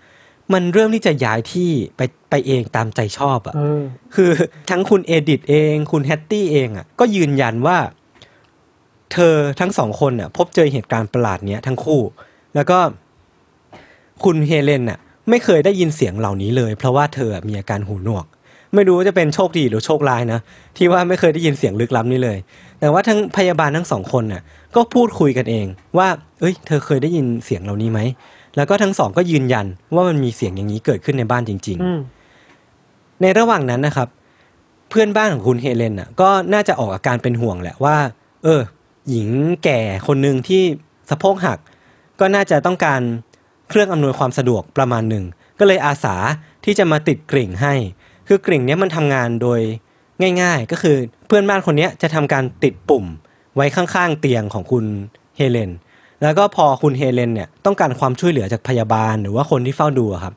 [0.53, 3.83] มันเริ่มที่จะย้ายที่ไปไปเองตามใจชอบอะเออ
[4.15, 4.31] คือ
[4.71, 7.79] ทั้งคุณเอดิทเอง คุณแฮตตี้เองอะ ก็ยืนยันว่า
[9.13, 12.01] เธอทั้งสองคนอะ พบเจอเหตุการณ์ประหลาดเนี้ยทั้งคู่
[12.55, 12.79] แล้วก็
[14.25, 15.01] คุณเฮเลนอะ
[15.33, 18.27] ไม่เคยได้ยินเสียงเหล่านี้เลย เพราะว่าเธอมีอาการหูหนวก
[18.75, 20.41] ไม่รู้ว่าจะเป็นโชคดีหรือโชคร้ายนะ
[20.77, 22.39] ที่ว่าไม่เคยได้ยินเสียงลึกล้ำนี้เลย
[22.81, 24.43] แต่ว่าทั้งพยาบาลทั้งสองคนน่ะ
[24.75, 25.67] ก็พูดคุยกันเอง
[25.99, 26.09] ว่า
[26.41, 28.01] เอ้ย เธอเคยได้ยินเสียงเหล่านี้ไหม
[28.57, 32.01] แล้วก็ทั้งสองก็ยืนยันว่ามันมีเสียงอย่างนี้เกิดขึ้นในบ้านจริงๆอืม
[33.23, 34.09] ในระหว่างนั้นนะครับ
[34.89, 37.97] เพื่อนบ้านของคุณเฮเลนน่ะก็น่าจะออกอาการเป็นห่วงแหละว่า
[38.45, 38.61] เออ
[39.11, 39.29] หญิง
[39.65, 40.63] แก่คนหนึ่งที่
[41.11, 41.59] สะโพกหัก
[42.21, 43.01] ก็น่าจะต้องการ
[43.73, 45.25] เครื่องอำนวยความสะดวกประมาณหนึ่ง
[45.59, 46.17] ก็เลยอาสา
[46.65, 47.75] ที่จะมาติดกริ่งให้
[48.29, 49.61] คือกริ่งเนี้ยมันทำงานโดย
[50.43, 50.97] ง่าย ๆ ก็คือ
[51.27, 53.05] เพื่อนบ้านคนเนี้ยจะทำการติดปุ่ม
[53.57, 54.85] ไว้ข้างๆเตียงของคุณ
[55.37, 55.71] เฮเลน
[56.23, 60.35] แล้วก็พอคุณเฮเลนเนี่ยต้องการความช่วยเหลือจากพยาบาลหรือว่าคนที่เฝ้าดูอะครับ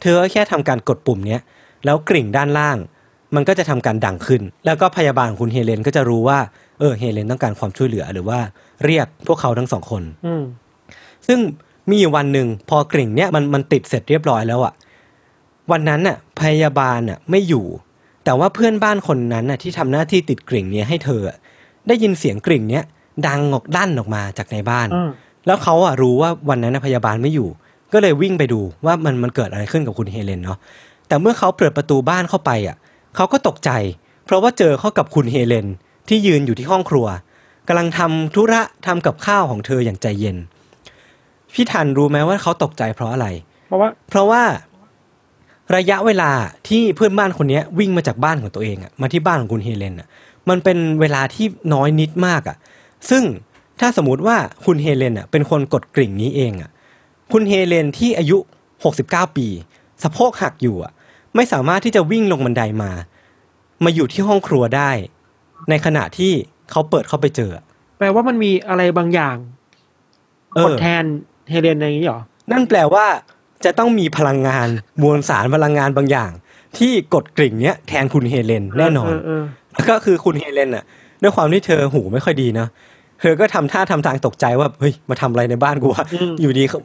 [0.00, 1.40] เธอก็แค่ทำการกดปุ่มเนี้ย
[1.84, 2.76] แล้วกริ่งด้านล่าง
[3.34, 6.38] มันก็จะทำการดังขึ้น แล้วก็พยาบาลของคุณเฮเลนก็จะรู้ว่า
[6.78, 8.38] เออเฮเลนต้องการความช่วยเหลือหรือว่า
[8.84, 10.42] เรียกพวกเขาทั้งสองคนอืม
[11.26, 11.38] ซึ่ง
[11.90, 14.72] มีอยู่วันหนึ่งพอกริ่งเนี่ยมันมันติดเสร็จเรียบร้อยแล้วอะ
[15.70, 17.66] วันนั้นน่ะพยาบาลน่ะไม่อยู่
[18.24, 21.36] แต่ว่าเพื่อนบ้านคนนั้นน่ะที่ทำหน้าที่ติดกริ่งเนี้ยให้เธออะ
[21.88, 22.84] ได้ยินเสียงกริ่งเนี้ย
[23.26, 25.10] ดังออกด้านออกมาจากในบ้านอืม
[25.46, 27.48] แล้วเขาอะรู้ว่าวันนั้นนะพยาบาลไม่อยู่
[27.92, 30.58] ก็เลยวิ่งไปดูว่ามันมันเกิดอะไรขึ้นกับคุณเฮเลนเนาะ
[31.08, 32.76] แต่เมื่อเขาเปิดประตูบ้านเข้าไปอะ
[33.16, 33.70] เขาก็ตกใจ
[34.24, 35.66] เพราะว่าเจอเข้ากับคุณเฮเลน
[36.08, 37.06] ที่ยืนอยู่ที่ห้องครัว
[37.68, 40.36] กำลังทำธุระทำกับข้าวของเธออย่างใจเย็น
[41.54, 43.26] พี่ทันรู้ไหมว่าเขาตกใจเพราะอะไร
[43.66, 44.42] เพราะว่า เพราะว่า
[45.76, 46.30] ระยะเวลา
[46.68, 50.08] ที่เพื่อนบ้านคนเนี้ยวิ่งมาจากบ้านของตัวเองอะมาที่บ้านของคุณเฮเลนอะ
[50.48, 52.56] มันเป็นเวลาที่น้อยนิดมากอะ
[53.10, 53.22] ซึ่ง
[53.80, 56.70] ถ้าสมมติว่าคุณเฮเลนอะเป็นคนกดกริ่งนี้เองอะ
[57.32, 58.38] คุณเฮเลนที่อายุ
[58.86, 59.46] 69 ปี
[60.02, 60.92] สะโพกหักอยู่อะ
[61.34, 62.90] ไม่สามารถที่จะวิ่งลงบันไดมา
[63.84, 64.90] มาอยู่ที่ห้องครัวได้
[65.70, 66.32] ในขณะที่
[66.70, 67.64] เขาเปิดเข้าไปเจออะ
[67.98, 69.36] แปลว่ามันมีอะไรบางอย่าง
[70.54, 71.04] เออกดแทน
[71.50, 72.20] เฮเลนอะไรอย่างนี้เหรอ
[72.52, 73.06] นั่นแปลว่า
[73.64, 74.68] จะต้องมีพลังงาน
[75.02, 76.30] มวลสารพลังงานบางอย่าง
[76.78, 79.30] ที่กดกริ่งเนี้ยแทนคุณเฮเลนแน่นอนเออ
[79.72, 80.84] แล้วก็คือคุณเฮเลนอะ
[81.22, 82.68] ด้วยความที่เธอหูไม่ค่อยดีเนาะ
[83.20, 86.80] เธอก็ทำท่าทำทางตกใจว่าเฮ้ยมาทำอะไรในบ้านกูวะอืมอยู่ดีๆ เขา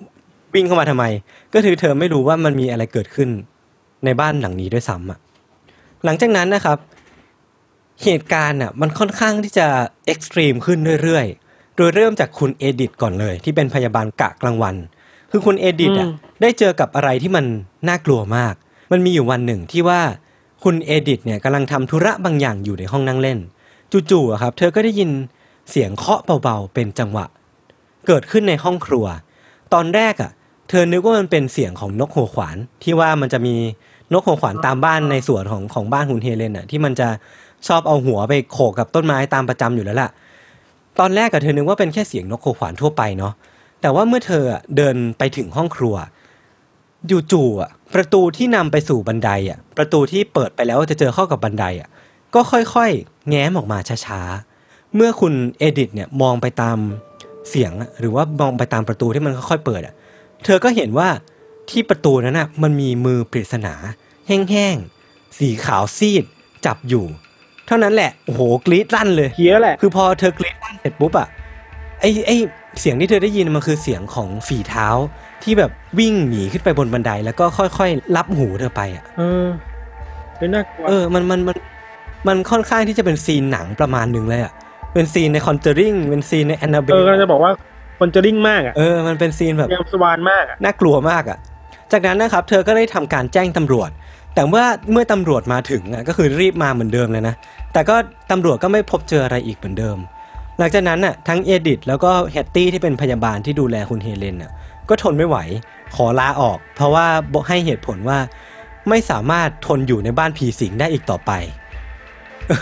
[0.54, 1.06] วิ่งเข้ามาทำไม
[1.54, 3.30] ก็คือเธอไม่รู้ว่ามันมีอะไรเกิดขึ้น
[4.06, 5.20] ในบ้านหลังนี้ด้วยซ้ำอะ
[6.06, 6.78] หลังจากนั้นนะครับ
[8.04, 9.68] เหตุการณ์อะ มันค่อนข้างที่จะ
[10.06, 11.47] extreme ขึ้นเรื่อยๆ
[11.78, 14.76] โดยเริ่มจากคุณเอดิตก่อนเลย ที่เป็นพยาบาลกะกลางวัน
[15.32, 17.46] คือคุณเอดิตอะอืมได้เจอกับอะไรที่มัน
[17.88, 18.54] น่ากลัวมาก
[18.92, 20.02] มันมีอยู่วันหนึ่งที่ว่า
[20.64, 23.40] คุณเอดิตเนี่ยกำลังทำธุระบางอย่างอยู่ในห้องนั่งเล่น
[24.12, 25.10] จู่ๆอะครับ เธอก็ได้ยิน
[25.70, 27.26] เสียงเคาะเบาๆเป็นจังหวะ
[28.08, 29.06] เกิดขึ้นในห้องครัว
[29.74, 30.32] ตอนแรกอะ
[30.70, 33.56] เธอนึกว่ามันเป็นเสียงของนกหัวขวาน ที่ว่ามันจะมี
[34.14, 37.08] นกหัวขวานตามบ้านในสวนของของบ้านคุณเฮเลนอะที่มันจะ
[37.68, 40.10] ชอบเอาหัวไปโขกกับต้นไม้ตามประจำอยู่แล้วล่ะ
[41.00, 43.34] ตอนแรกอะเธอนึกว่าเป็นแค่เสียงนกหัวขวานทั่วไปเนาะ
[43.82, 44.44] แต่ว่าเมื่อเธอ
[44.78, 45.96] เดินไปถึงห้องครัว
[47.32, 51.90] จู่ๆอะประตูที่นำไปสู่บันไดอะประตูที่เปิดไปแล้วจะเจอเข้ากับบันไดอะ
[52.34, 56.78] ก็ค่อยๆ แง้มออกมาช้าๆ เมื่อคุณเอดิทเนี่ยมองไปตาม
[57.50, 59.94] เสียงหรือว่ามองไปตามประตูที่มันค่อยๆเปิดอะ
[60.46, 61.10] เธอก็เห็นว่า
[61.70, 63.74] ที่ประตูนั้นอะมันมีมือปริศนา
[64.28, 66.24] แห้งๆ สีขาวซีด
[66.66, 67.06] จับอยู่
[67.68, 71.28] เท่านั้นแหละโอ้โหกรี๊ดลั่นเลยเพี้ยแหละคือพอเธอกรี๊ดลั่นเสร็จปุ๊บอะ
[72.02, 72.32] ไอ้ไอ้
[72.80, 74.88] เสียงที่เธอได้ยินมันคือเสียงของฝีเท้า
[75.44, 79.46] ที่แบบวิ่งหนีขึ้นไปบนบันไดแล้วก็ค่อยๆลับหูเธอไปอะเออ
[80.38, 81.58] เป็นน่ากลัวเออมันมันมัน
[82.28, 84.54] มันค่อนข้างที่จะเป็นซีนหนังประมาณหนึ่งเลยอะ
[84.94, 87.52] เป็นซีนใน Conjuring เป็นซีนใน Annabelle เออกำลังจะบอกว่า
[88.00, 91.38] Conjuring มากอะเออมันเป็นซีนแบบ James Wan มากอะน่ากลัวมากอะ่ะ
[91.92, 93.90] จากนั้นนะครับ เธอก็ได้ทำการแจ้งตำรวจ
[94.38, 97.36] แต่เมื่อเมื่อตำรวจมาถึงอะก็คือรีบมาเหมือนเดิมเลยนะ
[97.74, 97.96] แต่ก็
[98.32, 99.98] ตำรวจก็ไม่พบเจออะไรอีกเหมือนเดิม
[100.58, 104.52] หลังจากนั้นน่ะทั้งเอดิทแล้วก็แฮตตี้ที่เป็นพยาบาลที่ดูแลคุณเฮเลนน่ะ
[104.90, 105.38] ก็ทนไม่ไหว
[105.96, 107.06] ขอลาออก เพราะว่า
[107.48, 108.18] ให้เหตุผลว่า
[108.90, 111.32] ไม่สามารถทนอยู่ในบ้านผีสิงได้อีกต่อไป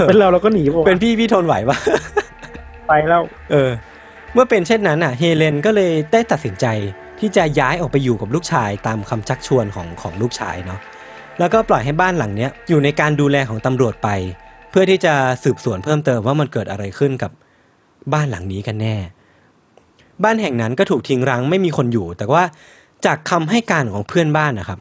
[0.08, 1.78] เป็นเราเราก็หนีปะเป็นพี่พี่ทนไหวปะ
[2.88, 3.70] ไปแล้ว เออ
[4.34, 6.66] เมื่อเป็นเช่นนั้นอะ เฮเลนก็เลยได้ตัดสินใจ
[7.20, 10.80] ที่จะย้ายออกไปอยู่กับลูกชายตามคำชักชวนของของลูกชายเนาะ
[11.40, 14.10] แล้วก็ปล่อยให้บ้านหลังเนี้ยอยู่ในการดูแลของตำรวจไป
[14.70, 15.14] เพื่อที่จะ
[15.44, 17.32] สืบสวนเพิ่มเติมว่ามันเกิดอะไรขึ้นกับ
[18.14, 18.96] บ้านหลังนี้กันแน่
[20.24, 22.44] บ้านแห่งนั้นก็ถูกทิ้งร้างไม่มีคนอยู่ แต่ว่า
[23.06, 24.80] จากคำให้การของเพื่อนบ้านนะครับ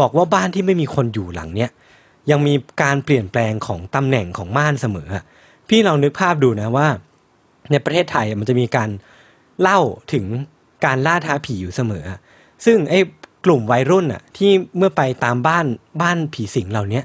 [0.00, 1.70] บอกว่าบ้านที่ไม่มีคนอยู่หลังเนี้ย
[2.30, 5.08] ยังมีการเปลี่ยนแปลงของตำแหน่งของม่านเสมอ
[5.68, 6.88] พี่ลองนึกภาพดูนะว่า
[7.70, 8.90] ในประเทศไทยมันจะมีการ
[9.60, 9.80] เล่า
[10.12, 10.24] ถึง
[10.84, 12.04] การล่าท้าผีอยู่เสมอ
[12.64, 13.00] ซึ่งไอ้
[13.48, 15.66] กลุ่มวัยรุ่นอะที่เมื่อไปตามบ้าน
[16.02, 17.04] บ้านผีสิงเหล่าเนี้ย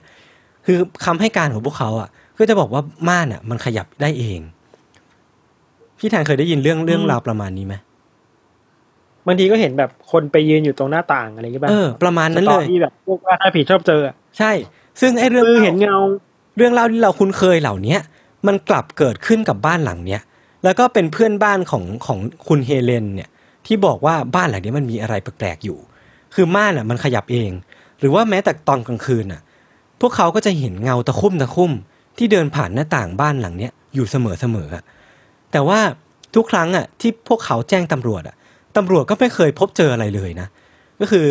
[0.66, 4.40] คือคำให้การของพวกเขาอะก็จะบอกว่าม่านอะ มันขยับได้เอง
[6.00, 7.76] พี่แทนเคยได้ยินเรื่องเรื่องราวประมาณนี้ไหม
[9.28, 14.52] บางทีก็เห็นแบบคนไปยืนอยู่ตรงหน้าต่างอะไรอย่างเงี้ยป่ะเออประมาณนั้นเลยที่แบบพวกว่าถ้าผีชอบเจออะใช่
[15.02, 15.98] ซึ่งไอ้เรื่องคือเห็นเงา
[16.58, 18.00] เรื่องเล่าที่เราคุ้นเคยเหล่าเนี้ย
[18.48, 20.22] มันกลับเกิดขึ้นกับบ้านหลังเนี้ย
[20.64, 23.30] แล้วก็เป็นเพื่อนบ้านของของคุณเฮเลนเนี่ย
[23.66, 25.78] ที่บอกว่าบ้านหลังนี้มันมีอะไรแปลกๆอยู่
[26.34, 27.52] คือม่านอะมันขยับเอง
[28.00, 29.42] หรือว่าแม้แต่ตอนกลางคืนอะ
[30.02, 31.72] พวกเขาก็จะเห็นเงาตะคุ่มตะคุ่ม
[32.18, 34.84] ที่เดินผ่านหน้าต่างบ้านหลังเนี้ยอยู่เสมอๆอะ
[35.52, 35.80] แต่ว่า
[36.36, 38.36] ทุกครั้งอะที่พวกเขาแจ้งตำรวจอะ
[38.78, 40.48] ตำรวจก็ไม่เคยพบเจออะไรเลยนะ
[41.00, 41.26] ก็คือ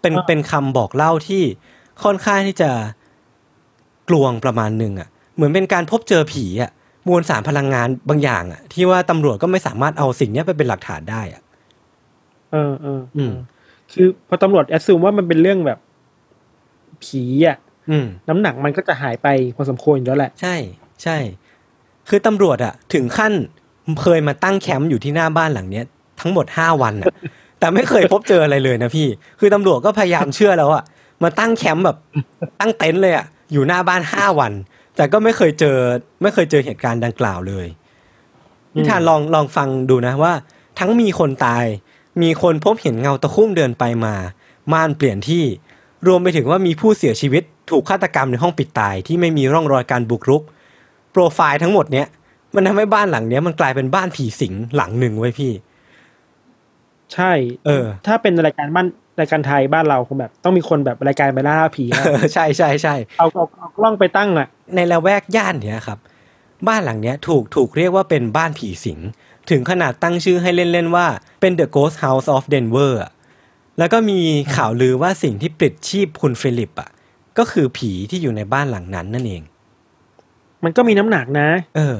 [0.00, 1.42] เป็นอ่าเป็นคำบอกเล่าที่
[2.04, 2.70] ค่อนข้างที่จะ
[4.08, 6.70] กลวงประมาณหนึ่งอะ เหมือนเป็นการพบเจอผีอะ
[7.08, 11.42] มวลสารพลังงานบางอย่างอะ ที่ว่าตำรวจก็ไม่สามารถเอาสิ่งเนี้ยไปเป็นหลักฐานได้อะ
[12.52, 13.32] เออเอออืม
[13.92, 15.78] คือพอตำรวจแอดซูมว่ามันเป็นเรื่องแบบ
[17.04, 17.58] ผีอะ
[17.90, 20.56] อืมน้ำหนักมันก็จะหายไปพอสมควรอยู่แล้วแหละ ใช่
[21.02, 21.16] ใช่
[22.08, 23.32] คือตำรวจอะถึงขั้น
[24.02, 25.84] เคยมาตั้งแคมป์อยู่ที่หน้าบ้านหลังเนี้ย
[26.20, 27.12] ทั้งหมดห้าวันอะ
[27.58, 29.06] แต่ไม่เคยพบเจออะไรเลยนะพี่
[29.40, 30.84] คือตำรวจก็พยายามเชื่อแล้วอะ
[31.22, 31.96] มาตั้งแคมป์แบบ
[32.60, 34.52] ตั้งเต็นท์เลยอะอยู่หน้าบ้านห้าวัน
[34.96, 35.76] แต่ก็ไม่เคยเจอ
[36.22, 37.66] ไม่เคยเจอเหตุการณ์ดังกล่าวเลย
[38.74, 40.32] นิทานลองลองฟังดูนะว่า
[40.78, 41.64] ทั้งมีคนตาย
[42.22, 44.14] มีคนพบเห็นเงาตะคุ่มเดินไปมา
[44.72, 45.44] ม่านเปลี่ยนที่
[46.06, 50.42] รวมไปถึงว่ามีผู้เสียชีวิตถูกฆาตกรรมในห้องปิดตายที่ไม่มีร่องรอยการบุกรุก
[51.10, 52.06] โปรไฟล์ทั้งหมดเนี้ย
[52.54, 55.52] มันทำให้บ้านหลังเนี้ยมันกลายเป็นบ้านผีสิงหลังหนึ่งไว้ยพี่
[57.14, 57.32] ใช่
[57.66, 58.86] เออ ถ้าเป็นรายการบ้าน
[59.20, 65.98] รายการไทยบ้านเราคงแบบ ต้องมีคนแบบรายการไปล่าผีอะเออใช่ใช่ใช่เอาเอาเอากล้องไปตั้งอะ ในละแวกย่านเนี้ยครับ
[66.68, 68.98] บ้านหลังเนี้ยถูกถูกเรียกว่าเป็นบ้านผีสิง
[69.50, 71.06] ถึงขนาดตั้งชื่อให้เล่น ๆ ว่า
[71.40, 73.10] เป็น The Ghost House of Denver อะ
[73.78, 74.18] แล้วก็มี
[74.56, 76.90] ข่าวลือว่าสิ่งที่ปลิดชีพคุณฟิลิปอะ
[77.38, 79.42] ก็คือผีที่อยู่ในบ้านหลังนั้นนั่นเอง
[80.64, 81.96] มันก็มีน้ำหนักนะ เออ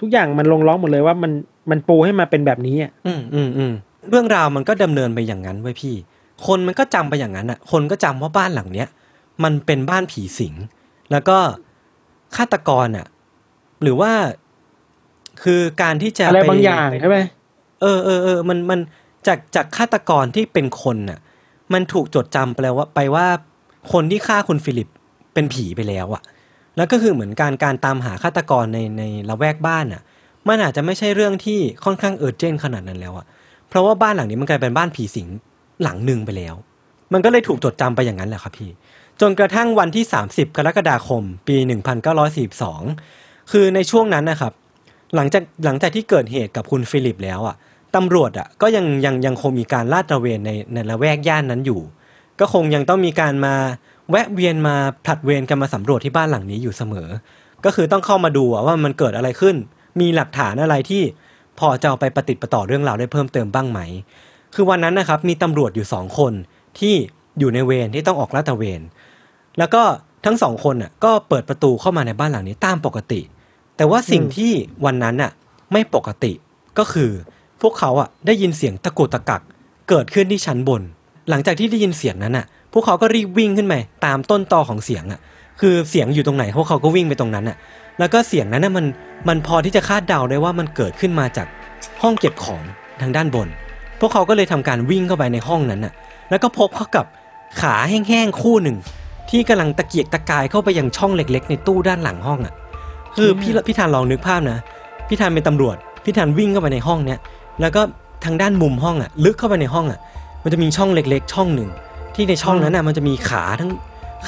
[0.00, 1.32] ทุกอย่างมันลงล็อกหมดเลยว่ามัน
[1.70, 3.72] มันปูให้มาเป็นแบบนี้อะอืมอืมอืม
[4.08, 5.94] เรื่องราวมันก็ดำเนินไปอย่างนั้นไว้ยพี่
[6.46, 8.88] คนมันก็จำไปอย่างนั้นอะ คนก็จำว่าบ้านหลังเนี้ย
[9.44, 10.54] มันเป็นบ้านผีสิง
[11.10, 11.38] แล้วก็
[12.36, 13.06] ฆาตกรอะ
[13.82, 14.12] หรือว่า
[15.44, 17.18] คือการที่จะอะไรปบางอย่างใช่ไหม
[17.82, 18.80] เออเออเออมันมัน
[19.26, 21.18] จากจากฆาตกรที่เป็นคนน่ะ
[21.72, 23.26] มันถูกจดจำไปแล้วว่าไปว่า
[23.92, 24.88] คนที่ฆ่าคุณฟิลิป
[25.34, 26.22] เป็นผีไปแล้วอะ
[26.76, 30.02] แล้วก็คือเหมือนการการตามหาฆาตกรในในละแวกบ้านน่ะ
[30.48, 33.26] มันอาจจะไม่ใช่เรื่องที่ค่อนข้าง urgent ขนาดนั้นแล้วอะ
[33.68, 35.28] เพราะว่าบ้านหลังนี้มันกลายเป็นบ้านผีสิง
[35.82, 36.54] หลังหนึ่งไปแล้ว
[37.12, 38.70] มันก็เลยถูกจดจำไปอย่างนั้นแหละครับพี่
[39.20, 41.56] จนกระทั่งวันที่ 30 กรกฎาคม ปี
[42.58, 44.52] 1942 คือในช่วงนั้นนะครับ
[45.14, 47.56] หลังจากหลังจากที่เกิดเหตุกับคุณฟิลิปแล้วอะ
[47.96, 51.80] ตำรวจอะก็ยังยังยังคงมีการลาดตระเวนในในละแวกย่านนั้นอยู่
[52.40, 53.54] ก็คงยังต้องมีการมา
[54.10, 57.08] แวะเวียนมาผลัดเวรกันมาสำรวจที่บ้านหลังนี้อยู่เสมอ
[57.64, 59.56] ก็คือต้องเข้ามาดูว่ามันเกิดอะไรขึ้น
[60.00, 61.02] มีหลักฐานอะไรที่
[61.58, 63.80] พอจะเอาไปประติดประต่อเรื่องราวได้เพิ่มเติมบ้างไหม
[64.54, 66.32] คือวันนั้นนะครับมีตำรวจอยู่สองคน
[66.78, 66.94] ที่
[67.38, 68.80] อยู่ในเวรที่ต้องออกลาดตระเวน
[69.58, 69.82] แล้วก็
[70.26, 73.20] ทั้งสองคนน่ะก็เปิดประตูเข้ามาในบ้านหลังนี้ตามปกติ
[73.78, 74.52] แต่ว่าสิ่งที่
[74.84, 75.30] วันนั้นน่ะ
[75.72, 76.32] ไม่ปกติ
[76.78, 77.10] ก็คือ
[77.62, 79.42] พวกเขาอะได้ยินเสียงตะโกกตะกัก
[79.88, 80.82] เกิดขึ้นที่ชั้นบน
[81.30, 83.74] หลังจากที่ได้ยินเสียงนั้นน่ะ พวกเขาก็รีบวิ่งขึ้นไป
[84.04, 85.20] ตามต้นตอของเสียงอะ
[85.60, 87.56] คือเสียงอยู่ตรงไหนพวกเขาก็วิ่งไปตรงนั้นอะ
[87.98, 88.86] แล้วก็เสียงนั้นน่ะมัน
[89.28, 91.46] มันพอที่จะคาดเดาได้ว่ามันเกิดขึ้นมาจาก
[92.02, 92.62] ห้องเก็บของ
[93.00, 93.48] ทางด้านบน
[94.00, 95.92] พวกเขาก็เลยทำการวิ่งเข้าไปในห้องนั้นน่ะ
[96.30, 97.04] แล้วก็พบเข้ากับ
[97.60, 98.76] ขาแห้งๆคู่หนึ่ง
[99.30, 102.54] ที่กำลังตะเกียกตะกายเข้าไปยังช่องเล็ก ๆ ในตู้ด้านหลังห้องอะ
[103.18, 104.58] คือพี่พี่ธานลองนึกภาพนะ
[105.08, 107.18] พี่ธานเป็นตำรวจพี่ธานวิ่งเข้าไปในห้องเนี้ย
[107.60, 107.82] แล้วก็
[108.24, 110.00] ทางด้านมุมห้องอะ ลึกเข้าไปในห้องอะ
[110.42, 111.70] มันจะมีช่องเล็กๆ ช่องหนึ่ง
[112.14, 113.70] ที่ในช่องนั้นอะมันจะมีขาทั้ง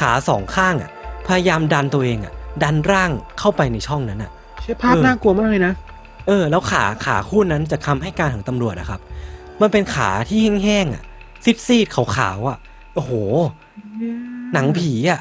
[0.01, 0.91] ขาสองข้างอะ
[1.27, 2.33] พยายามดันตัวเองอะ
[2.63, 4.31] ดันร่างเข้าไปในช่องนั้นอะ
[4.63, 5.73] ใช่ภาพเออน่ากลัวมากเลยนะ
[6.27, 9.01] เออ แล้วขาขาคู่นั้นจากคำให้การของตำรวจอะครับ
[9.61, 11.03] มันเป็นขาที่แห้งๆอะ
[11.67, 12.59] ซีดๆขาวๆอะ
[12.95, 13.13] โอ้โห
[14.53, 15.21] หนังผีอะ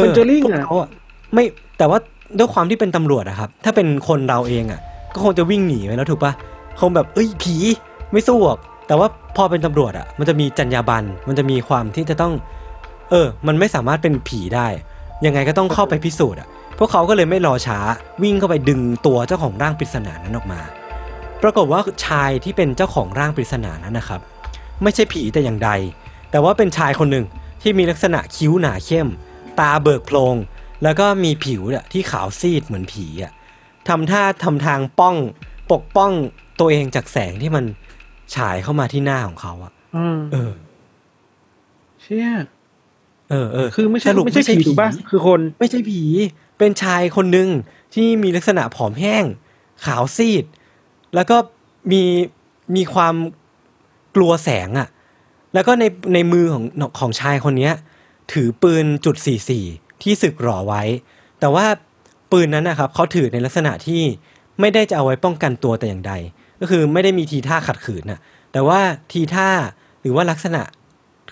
[0.00, 0.88] Conjuring พวกอะเขาอะ
[1.34, 1.44] ไม่
[1.78, 1.98] แต่ว่า
[2.36, 4.80] ด้วยความที่เป็นตำรวจอะครับ ถ้าเป็นคนเราเองอะ
[5.14, 6.32] ก็คงจะวิ่งหนีไปแล้วถูกปะ
[6.80, 7.54] คงแบบเอ้ยผี
[8.12, 12.32] ไม่สู้หรอกแต่ว่าพอเป็นตำรวจอะมันจะมีจรรยาบรรณมันจะมีความที่จะต้อง
[13.10, 14.66] เออ มันไม่สามารถเป็นผีได้
[15.24, 16.48] ยังไงก็ต้องเข้าไปพิสูจน์อะ
[16.78, 17.78] พวกเขาก็เลยไม่รอช้า
[18.22, 20.60] วิ่งเข้าไปดึงตัวเจ้าของร่างปริศนานั้นออกมา
[21.42, 24.20] ปรากฏว่าชายที่เป็นเจ้าของร่างปริศนานั้นนะครับ
[24.82, 25.70] ไม่ใช่ผีแต่อย่างใด
[26.30, 27.24] แต่ว่าเป็นชายคนหนึ่ง
[27.62, 29.08] ที่มีลักษณะคิ้วหนาเข้ม
[29.60, 30.34] ตาเบิกโพลง
[30.82, 33.32] แล้วก็มีผิวเนี่ยที่ขาวซีดเหมือนผีอะ
[33.88, 35.16] ทำท่าทำทางป้อง
[35.72, 36.12] ปกป้อง
[36.60, 37.64] ตัวเองจากแสงที่มัน
[38.34, 40.52] ฉายเข้ามาที่หน้าของเขาอะอืมเออ
[42.02, 42.28] เชี่ย
[43.30, 46.02] เออเออคือไม่ใช่สรุปไม่ใช่ผีถูกป่ะคือคนไม่ใช่ผี
[46.58, 47.48] เป็นชายคนหนึ่ง
[47.94, 49.24] ที่มีลักษณะผอมแห้ง
[49.84, 50.44] ขาวซีด
[51.14, 51.36] แล้วก็
[51.92, 52.02] มี
[52.76, 53.14] มีความ
[54.16, 54.88] กลัวแสงอะ่ะ
[55.54, 56.64] แล้วก็ในในมือของ
[56.98, 57.74] ของชายคนเนี้ย
[58.32, 59.16] ถือปืนจุด
[59.56, 60.82] 44 ที่สึกหรอไว้
[61.40, 61.66] แต่ว่า
[62.32, 64.02] ปืนนั้นนะครับเขาถือในลักษณะที่
[64.60, 66.12] ไม่ได้จะเอาไว้ป้องกันตัวแต่อย่างใด
[66.60, 68.20] ก็คือไม่ได้มีทีท่าขัดขืนน่ะ
[68.52, 68.80] แต่ว่า
[69.12, 69.48] ทีท่า
[70.00, 70.62] หรือว่าลักษณะ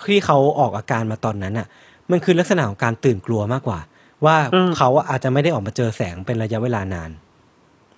[0.07, 1.67] ที่เขาออกอาการมาตอนนั้นน่ะ
[2.11, 3.81] มันคือลักษณะของการตื่นกลัวมากกว่า
[4.25, 7.11] ว่าอืมเขาอาจจะไม่ได้ออกมาเจอแสงเป็นระยะเวลานาน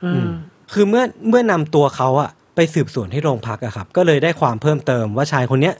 [0.04, 0.30] อืม
[0.72, 5.74] คือเมื่อเมื่อนำตัวเขาอะไปสืบสวนที่โรงพักอะครับ ก็เลยได้ความเพิ่มเติมว่าชายคนเนี้ย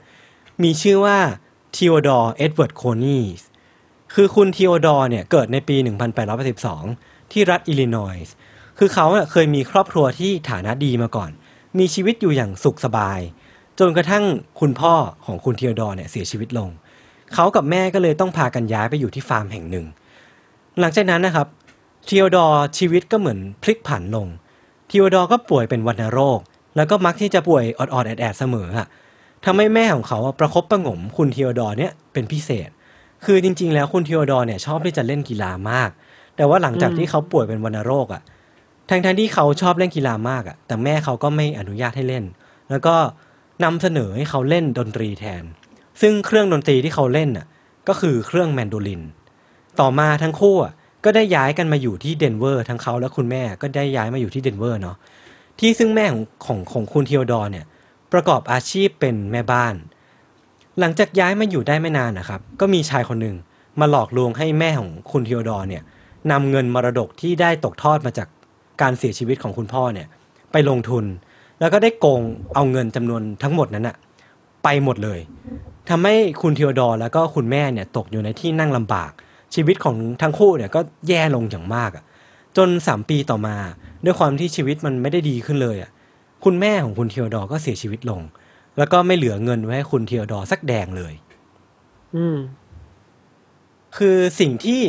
[0.63, 1.17] มีชื่อว่า
[1.75, 3.41] ทีโอดอร์เอ็ดเวิร์ดโคนีส
[4.13, 5.75] คือคุณทีโอดอร์เนี่ยเกิดในปี
[6.53, 8.33] 1882 ที่รัฐอิลลินอยส์
[8.77, 11.31] คือเขาเคยมีครอบครัวที่ฐานะดีมาก่อน
[11.79, 13.19] มีชีวิตอยู่อย่างสุขสบาย
[13.79, 14.23] จนกระทั่ง
[14.59, 14.93] คุณพ่อ
[15.25, 16.69] ของคุณทีโอดอร์เนี่ยเสียชีวิตลง
[17.33, 19.85] เขากับแม่ก็เลยต้องพากันย้ายไปอยู่ที่ฟาร์มแห่งหนึ่ง
[20.79, 21.47] หลังจากนั้นนะครับ
[22.07, 24.27] ทีโอดอร์ชีวิตก็เหมือนพลิกผันลง
[24.89, 26.39] ทีโอดอร์ก็ป่วยเป็นวัณโรค
[26.75, 28.87] แล้วก็มักที่จะป่วยออดๆแอดๆเสมออะ
[29.45, 32.69] ทำให้แม่ของเขาประคบประงมคุณทีโอดอร์เนี่ยเป็นพิเศษ
[33.25, 35.89] คือจริง ๆ แล้วคุณทีโอดอร์เนี่ยชอบที่จะเล่นกีฬามาก
[36.35, 38.21] แต่ว่าหลังจากที่เขาป่วยเป็นวัณโรคอะ
[38.89, 42.23] ทั้งๆที่เขาชอบเล่นกีฬามากอะแต่แม่เขาก็ไม่อนุญาตให้เล่น
[42.69, 42.95] แล้วก็
[43.63, 45.43] นำเสนอให้เขาเล่นดนตรีแทน
[46.01, 47.47] ซึ่งเครื่องดนตรีที่เขาเล่นน่ะ
[47.87, 49.01] ก็คือเครื่องแมนโดลิน
[49.79, 50.73] ต่อมาทั้งคู่อะ
[51.05, 54.97] ก็ได้ย้ายกันมาอยู่ที่เดนเวอร์ทั้งเขาและคุณแม่ก็ได้ย้ายมาอยู่ที่เดนเวอร์เนาะ
[55.59, 57.65] ที่ซึ่งแม่ของของของคุณทีโอดอร์เนี่ย
[58.13, 59.75] ประกอบอาชีพเป็นแม่บ้าน
[60.79, 63.35] หลังจากย้ายมาอยู่ได้ไม่นานนะครับ ก็มีชายคนหนึ่ง
[63.79, 65.83] มาหลอกลวงให้แม่ของคุณทีโอดอร์เนี่ย
[66.31, 68.27] นำเงินมรดกที่ได้ตกทอดมาจาก
[68.81, 70.07] การเสียชีวิตของคุณพ่อเนี่ย
[70.51, 71.05] ไปลงทุน
[71.59, 72.21] แล้วก็ได้โกง
[72.55, 73.95] เอาเงินจำนวนทั้งหมดนั้นอะ
[74.63, 75.19] ไปหมดเลย
[75.89, 79.11] ทำให้คุณทีโอดอร์แล้วก็คุณแม่เนี่ยตกอยู่ในที่นั่งลำบาก
[79.55, 82.03] ชีวิตของทั้งคู่เนี่ยก็แย่ลงอย่างมากอะ
[82.57, 83.55] จนสามปีต่อมา
[84.05, 85.91] ด้วยความที่ชีวิตมันไม่ได้ดีขึ้นเลยอะ
[86.45, 88.21] คุณแม่ของคุณทีโอดอร์ก็เสียชีวิตลง
[88.79, 91.13] แล้วก็ไม่เหลือเงินไว้ให้คุณทีโอดอร์สักแดงเลย
[92.15, 92.37] อืม
[93.97, 94.81] คือสิ่งที่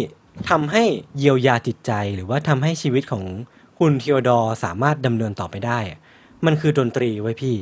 [0.50, 0.84] ทำให้
[1.18, 3.24] เยียวยาจิตใจหรือว่าทำให้ชีวิตของ
[3.78, 5.98] คุณทีโอดอร์สามารถดำเนินต่อไปได้อะ
[6.46, 7.56] มันคือดนตรีเว้ยพี่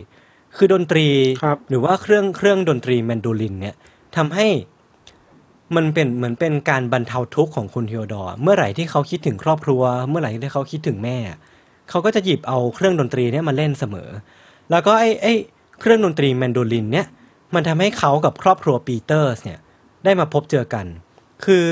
[0.56, 1.06] คือดนตรี
[1.42, 3.76] ครับหรือว่าเครื่องเครื่องดนตรีแมนโดลิน เนี่ย
[4.16, 4.46] ทำให้
[5.76, 11.16] มันเป็นเหมือนเป็นการบรรเทาทุกข์ของคุณทีโอดอร์เมื่อไหร่ที่เขาคิดถึงครอบครัว เมื่อไหร่ที่เขาคิดถึงแม่
[11.90, 14.08] เขาก็จะหยิบเอาเครื่องดนตรีเนี่ยมาเล่นเสมอ
[14.70, 15.34] แล้วก็ไอ้ไอ้
[15.80, 17.06] เครื่องดนตรีแมนโดลินเนี่ย
[17.54, 19.58] มันทำให้เขากับครอบครัวปีเตอร์สเนี่ย
[20.04, 20.86] ได้มาพบเจอกัน
[21.44, 21.66] คือ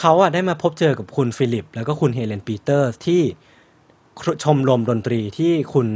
[0.00, 3.22] เขาอะได้มาพบเจอกับคุณฟิลิป แล้วก็คุณเฮเลนปีเตอร์สที่
[4.44, 5.88] ชมรมดนตรีที่คุณ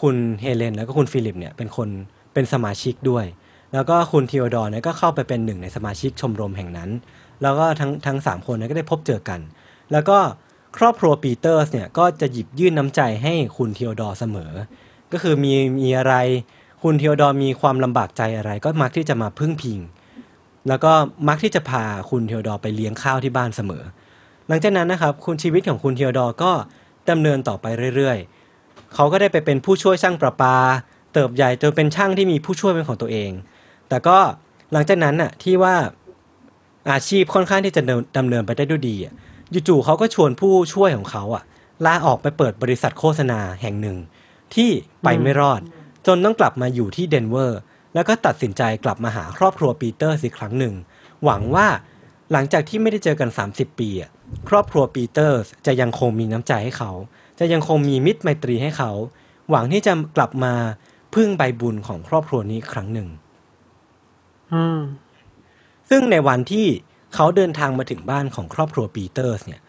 [0.00, 1.88] คุณเฮเลนแล้วก็คุณฟิลิปเนี่ยเป็นคน
[2.32, 3.24] เป็นสมาชิกด้วย
[3.72, 6.90] แล้วก็คุณทีโอดอร์เนี่ยก็เข้าไปเป็นหนึ่งในสมาชิกชมรมแห่งนั้น
[7.42, 9.40] แล้วก็ทั้งทั้งสามคนเนี่ยก็ได้พบเจอกัน
[9.92, 10.18] แล้วก็
[10.78, 14.52] ครอบครัวปีเตอร์สเนี่ยก็จะหยิบยื่นน้ำใจให้คุณทีโอดอร์เสมอ
[15.12, 16.14] ก็คือมีมีอะไร
[16.82, 19.78] คุณทีโอดอร์มีความลำบากใจอะไร ก็มักที่จะมาพึ่งพิง
[20.68, 20.92] แล้วก็
[21.28, 23.82] มักที่จะพาคุณทีโอดอร์ไปเลี้ยงข้าวที่บ้านเสมอ
[24.48, 26.52] หลังจากนั้นนะครับคุณชีวิตของคุณทีโอดอร์ก็
[27.10, 27.66] ดำเนินต่อไป
[27.96, 30.56] เรื่อยๆ เขาก็ได้ไปเป็นผู้ช่วยช่างประปา
[31.12, 33.30] เติบใหญ่จนเป็นช่างที่มีผู้ช่วยเป็นของตัวเอง
[33.88, 34.18] แต่ก็
[34.72, 35.74] หลังจากนั้นน่ะที่ว่า
[36.90, 37.82] อาชีพค่อนข้างที่จะ
[38.18, 38.96] ดำเนินไปได้ด้วยดี
[39.68, 41.42] จู่ๆเขาก็ชวนผู้ช่วยของเขาอะ
[41.84, 43.96] ลาออกไปเปิดบริษัทโฆษณาแห่งหนึ่ง
[44.54, 44.70] ที่
[45.02, 45.60] ไปไม่รอด
[46.08, 47.60] จนต้องกลับมาอยู่ที่เดนเวอร์
[47.94, 50.74] แล้วก็ตัดสินใจกลับมาหาครอบครัวปีเตอร์อีกครั้งหนึ่ง
[51.24, 51.66] หวังว่า
[52.32, 54.10] หลังจากที่ไม่ได้เจอกัน 30 ปีอะ
[54.48, 56.92] ครอบครัวปีเตอร์จะยังคงมีน้ำใจให้เขา
[57.38, 58.92] จะยังคงมีมิตรไมตรีให้เขา
[59.50, 60.54] หวังที่จะกลับมา
[61.14, 63.08] พึ่งใบบุญของครอบครัวนี้อีกครั้งหนึ่ง
[64.52, 64.80] อืม
[65.90, 66.66] ซึ่งในวันที่
[67.14, 69.60] เขาเดินทางมาถึงบ้านของครอบครัวปีเตอร์สเนี่ย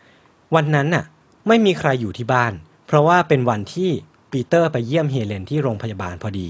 [0.55, 1.05] วันนั้นน่ะ
[1.47, 2.53] ไม่มีใครอยู่ที่บ้าน
[2.87, 3.91] เพราะว่าเป็นวันที่
[4.31, 6.49] ปีเตอร์ไปเยี่ยมเฮเลนที่โรงพยาบาลพอดี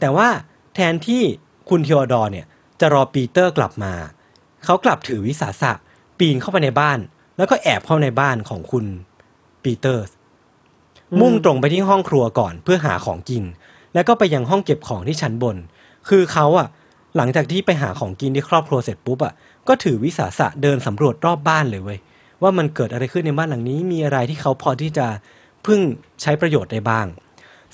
[0.00, 0.28] แต่ว่า
[0.74, 1.22] แทนที่
[1.68, 2.46] คุณทีโอดอร์เนี่ย
[2.80, 3.92] จะรอปีเตอร์กลับมา
[4.64, 5.72] เขากลับถือวิสาสะ
[6.18, 6.98] ปีนเข้าไปในบ้าน
[7.36, 8.84] แล้วก็แอบเข้าในบ้านของคุณ
[9.62, 10.04] ปีเตอร์
[11.20, 13.44] มุ่งตรงไปที่ห้องครัวก่อนเพื่อหาของกิน
[13.94, 15.56] แล้วก็ไปยังห้องเก็บของที่ชั้นบน
[16.08, 16.68] คือเขาอะ
[17.16, 19.32] หลังจากที่ไปหาของกินที่ครอบครัวเสร็จปุ๊บอะ
[19.68, 21.98] ก็ถือวิสาสะเดินสำรวจรอบบ้านเลยเว้ย
[22.42, 25.06] ว่ามันเกิดอะไรขึ้นในบ้านหลังนี้มีอะไรที่เขาพอที่จะ
[25.66, 25.80] พึ่ง
[26.22, 27.06] ใช้ประโยชน์ได้บ้าง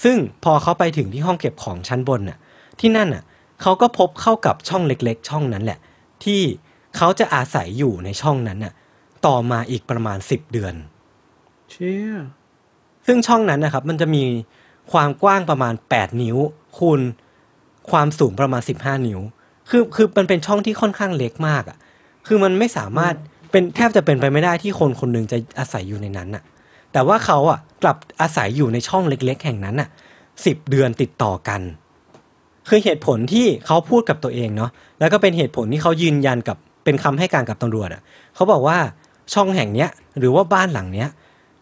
[0.05, 2.39] ซึ่งพอเขาไปถึงที่ห้องเก็บของชั้นบนน่ะ
[2.81, 3.25] ที่นั่นน่ะ
[3.63, 5.79] เขาก็พบเข้ากับช่องเล็กๆ ช่องนั้นแหละ
[6.25, 6.41] ที่
[6.97, 8.73] เขาจะอาศัยอยู่ในช่องนั้นน่ะ
[9.27, 10.75] ต่อมาอีกประมาณสิบเดือน
[11.71, 12.15] เชี่ย
[13.07, 14.23] ซึ่งช่องนั้นนะครับ มันจะมี
[14.93, 16.37] ความกว้างประมาณ8นิ้ว
[16.79, 17.01] คูณ
[17.91, 19.21] ความสูงประมาณ15นิ้ว
[19.69, 21.79] คือคือมันเป็นช่องที่ค่อนข้างเล็กมากอะ่ะ
[22.27, 23.15] คือมันไม่สามารถ
[23.51, 26.43] เป็นแทบจะเป็นไปไม่ได้ที่คนคนหนึ่งจะอาศัยอยู่ในนั้นน่ะ
[26.93, 29.89] แต่ว่าเขาอะกลับอาศัยอยู่ในช่องเล็ก ๆ แห่งนั้นน่ะ
[30.47, 31.61] สิบเดือนติดต่อกัน
[32.69, 38.03] คือเหตุผลที่เขาพูดกับตัวเองเนาะแล้วก็เป็นเหตุผลที่เขายืนยันกับเป็นคำให้การกับตำรวจอะ
[38.35, 38.79] เขาบอกว่า
[39.35, 41.09] ช่องแห่งเนี้ยหรือว่าบ้านหลังเนี้ย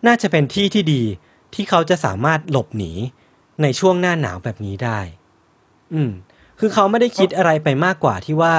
[0.07, 1.03] น่าจะเป็นที่ที่ดี
[1.55, 2.93] ที่เขาจะสามารถหลบหนี
[3.63, 4.99] ในช่วงหน้าหนาวแบบนี้ได้
[5.95, 6.11] อืม
[6.59, 8.55] คือเขาไม่ได้คิดอะไรไปมากกว่าที่ว่า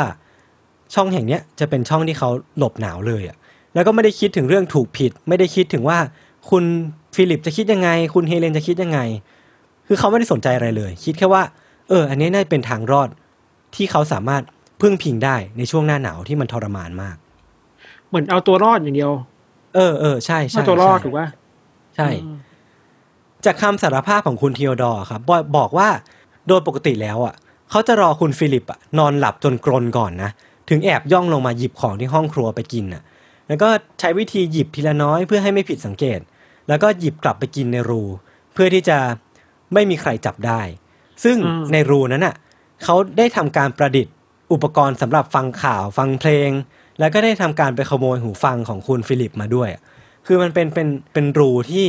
[0.93, 3.37] ช่องแห่งเนี้ยจะเป็นช่องที่เขาหลบหนาวเลยอะ่ะ
[3.73, 5.99] แล้วก็ไม่ได้คิดถึงเรื่องถูกผิด ไม่ได้คิดถึงว่า
[6.49, 6.63] คุณ
[7.15, 8.99] ฟิลิปจะคิดยังไง คุณเฮเลนจะคิดยังไง
[9.87, 11.43] คือเขาไม่ได้สนใจอะไรเลย คิดแค่ว่า
[11.89, 13.09] เออ อันนี้น่าจะเป็นทางรอด
[13.75, 14.43] ที่เขาสามารถ
[14.81, 17.15] พึ่งพิงได้ในช่วงหน้าหนาวที่มันทรมานมาก
[18.07, 19.11] เหมือนเอาตัวรอดอย่างเดียว
[19.75, 21.27] เออเออใช่ใช่เอาตัวรอดใช่ถูกป่ะ
[21.95, 22.09] ใช่
[23.45, 25.89] จากคำสารภาพของคุณเทียดอร์ครับบอกบอกว่า
[26.47, 27.35] โดยปกติแล้วอะ
[27.69, 30.29] เขาจะรอคุณฟิลิปอะนอนหลับจนกรนก่อนนะ
[30.69, 33.03] ถึงแอบย่องลงมาหยิบของที่ห้องครัวไปกินอะ
[33.47, 33.69] แล้วก็
[33.99, 36.19] ใช้วิธีหยิบทีละน้อยเพื่อให้ไม่ผิดสังเกต
[36.67, 38.01] แล้วก็หยิบกลับไปกินในรู
[38.53, 38.97] เพื่อที่จะ
[39.73, 40.61] ไม่มีใครจับได้
[41.23, 42.35] ซึ่งอืมในรูนั้นอะ
[42.83, 44.13] เขาได้ทำการประดิษฐ์
[44.53, 46.49] อุปกรณ์สำหรับฟังข่าวฟังเพลง
[46.99, 49.81] แล้วก็ได้ทำการไปขโมยหูฟังของคุณฟิลิปมาด้วยอะ
[50.25, 51.87] คือมันเป็นเป็นเป็นรูที่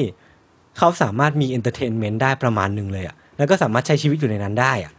[0.79, 4.93] เขาสามารถมี entertainment ได้ประมาณหนึ่งเลยอะแล้วก็สามารถใช้ชีวิตอยู่ในนั้นได้อะ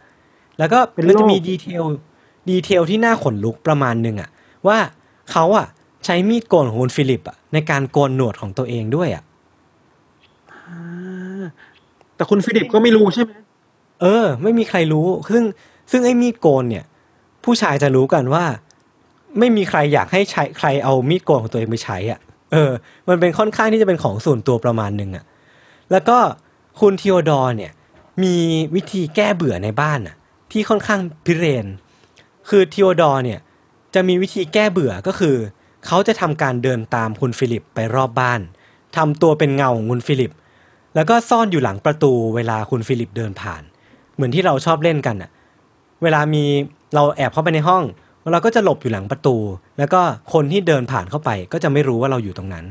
[0.58, 1.84] แล้วก็เป็นมันจะโลกมี detail
[2.50, 4.30] detail ที่น่าขนลุกประมาณหนึ่งอะ
[4.66, 4.78] ว่า
[5.32, 5.66] เขาอะ
[6.04, 9.29] ใช้มีดโกนของคุณฟิลิปอะในการโกนหนวดของตัวเองด้วยอะอ่า
[12.16, 13.30] แต่คุณฟิลิปก็ไม่รู้ใช่ไหม
[14.00, 15.44] เออ ไม่มีใครรู้ ซึ่ง
[15.90, 16.84] ซึ่งไอ้มีดโกนเนี่ย
[17.44, 18.44] ผู้ชายจะรู้กันว่า
[19.38, 22.20] ไม่มีใครอยากให้ใช้ใครเอามีดโกนของตัวเองไปใช้อะ
[22.52, 22.70] เออ
[23.08, 25.24] มันเป็นค่อนข้างที่จะเป็นของส่วนตัวประมาณหนึ่งอะ
[25.90, 26.18] แล้วก็
[26.80, 27.72] คุณทีโอดอร์เนี่ย
[28.22, 28.36] มี
[28.74, 30.16] วิธีแก้เบื่อในบ้านอะ
[30.52, 31.66] ที่ค่อนข้างพิเรนทร์
[32.48, 33.40] คือทีโอดอร์เนี่ย
[33.94, 35.36] จะมีวิธีแก้เบื่อก็คือ
[35.86, 38.40] เขาจะทำการเดินตามคุณฟิลิปไปรอบบ้าน
[38.96, 40.32] ทำตัวเป็นเงาของคุณฟิลิป
[40.94, 43.62] แล้วก็ซ่อนอยู่หลังประตูเวลาคุณฟิลิปเดินผ่าน
[44.14, 45.30] เหมือนที่เราชอบเล่นกันอะ
[46.02, 46.44] เวลามี
[46.94, 47.82] เราแอบเข้าไปในห้อง
[48.32, 49.36] เราก็จะหลบอยู่หลังประตู
[49.78, 50.00] แล้วก็
[50.32, 52.64] คนที่เดินผ่านเข้าไปก็จะไม่รู้ว่าเราอยู่ตรงนั้น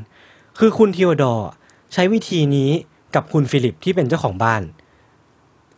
[0.59, 1.49] คือคุณทีโอดอร์
[1.93, 2.69] ใช้วิธีนี้
[3.15, 4.61] กับคุณฟิลิปที่เป็นเจ้าของบ้าน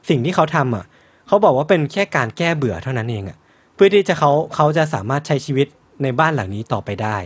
[0.10, 0.86] สิ่งที่เขาทำอะ
[1.28, 3.38] เขาบอกว่าเป็นแค่การแก้เบื่อเท่านั้นเองอะ
[3.76, 5.68] เพื่อที่จะเขาเขาจะสามารถใช้ชีวิต
[6.04, 7.18] ในบ้านหลังนี้ต่อไปได้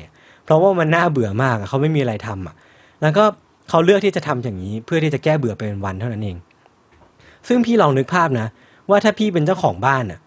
[0.43, 2.55] เพราะว่ามันน่าเบื่อมากเขาไม่มีอะไรทำอะ
[3.01, 3.25] แล้วก็
[3.69, 6.37] เขาเลือกที่จะทำอย่างนี้ เพื่อที่จะแก้เบื่อไปเป็นวันเท่านั้นเอง
[7.47, 8.47] ซึ่งพี่ลองนึกภาพนะ
[8.89, 10.19] ว่าถ้าพี่เป็นเจ้าของบ้านอะ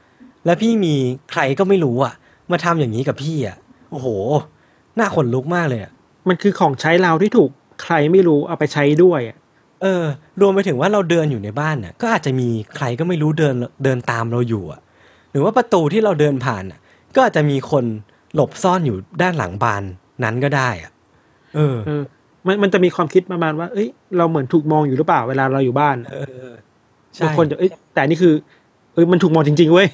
[0.47, 0.95] แล้วพี่มี
[1.31, 2.15] ใครก็ไม่รู้อะ
[2.51, 3.57] มาทำอย่างนี้กับพี่อะ
[3.91, 4.07] โอ้โห
[4.99, 5.93] น่าขนลุกมากเลยอะ
[6.29, 7.51] มันคือของใช้เราที่ถูก
[7.83, 9.37] ใครไม่รู้เอาไปใช้ด้วยอะ
[9.83, 10.03] เออ
[10.41, 14.81] รวมไปถึงว่าเราเดินอยู่ในบ้านน่ะ ก็อาจจะมีใครก็ไม่รู้เดินเดินตามเราอยู่อะ
[15.31, 16.81] หรือว่าประตูที่เราเดินผ่านน่ะ
[17.15, 17.85] ก็อาจจะมีคน
[18.35, 19.83] หลบซ่อนอยู่ด้านหลังบาน
[20.25, 20.93] นั้นก็ได้อะ
[21.57, 22.03] เออเออ
[22.49, 26.17] มันมันจะมีความคิดประมาณว่า เอ้ย เราเหมือนถูกมองอยู่หรือเปล่าเวลาเราอยู่บ้านเอ
[26.49, 26.51] อ
[27.15, 28.35] ใช่บางคนจะเอ้ยแต่นี่คือ
[28.95, 29.89] เอ้ยมันถูกมองจริง ๆ เว้ย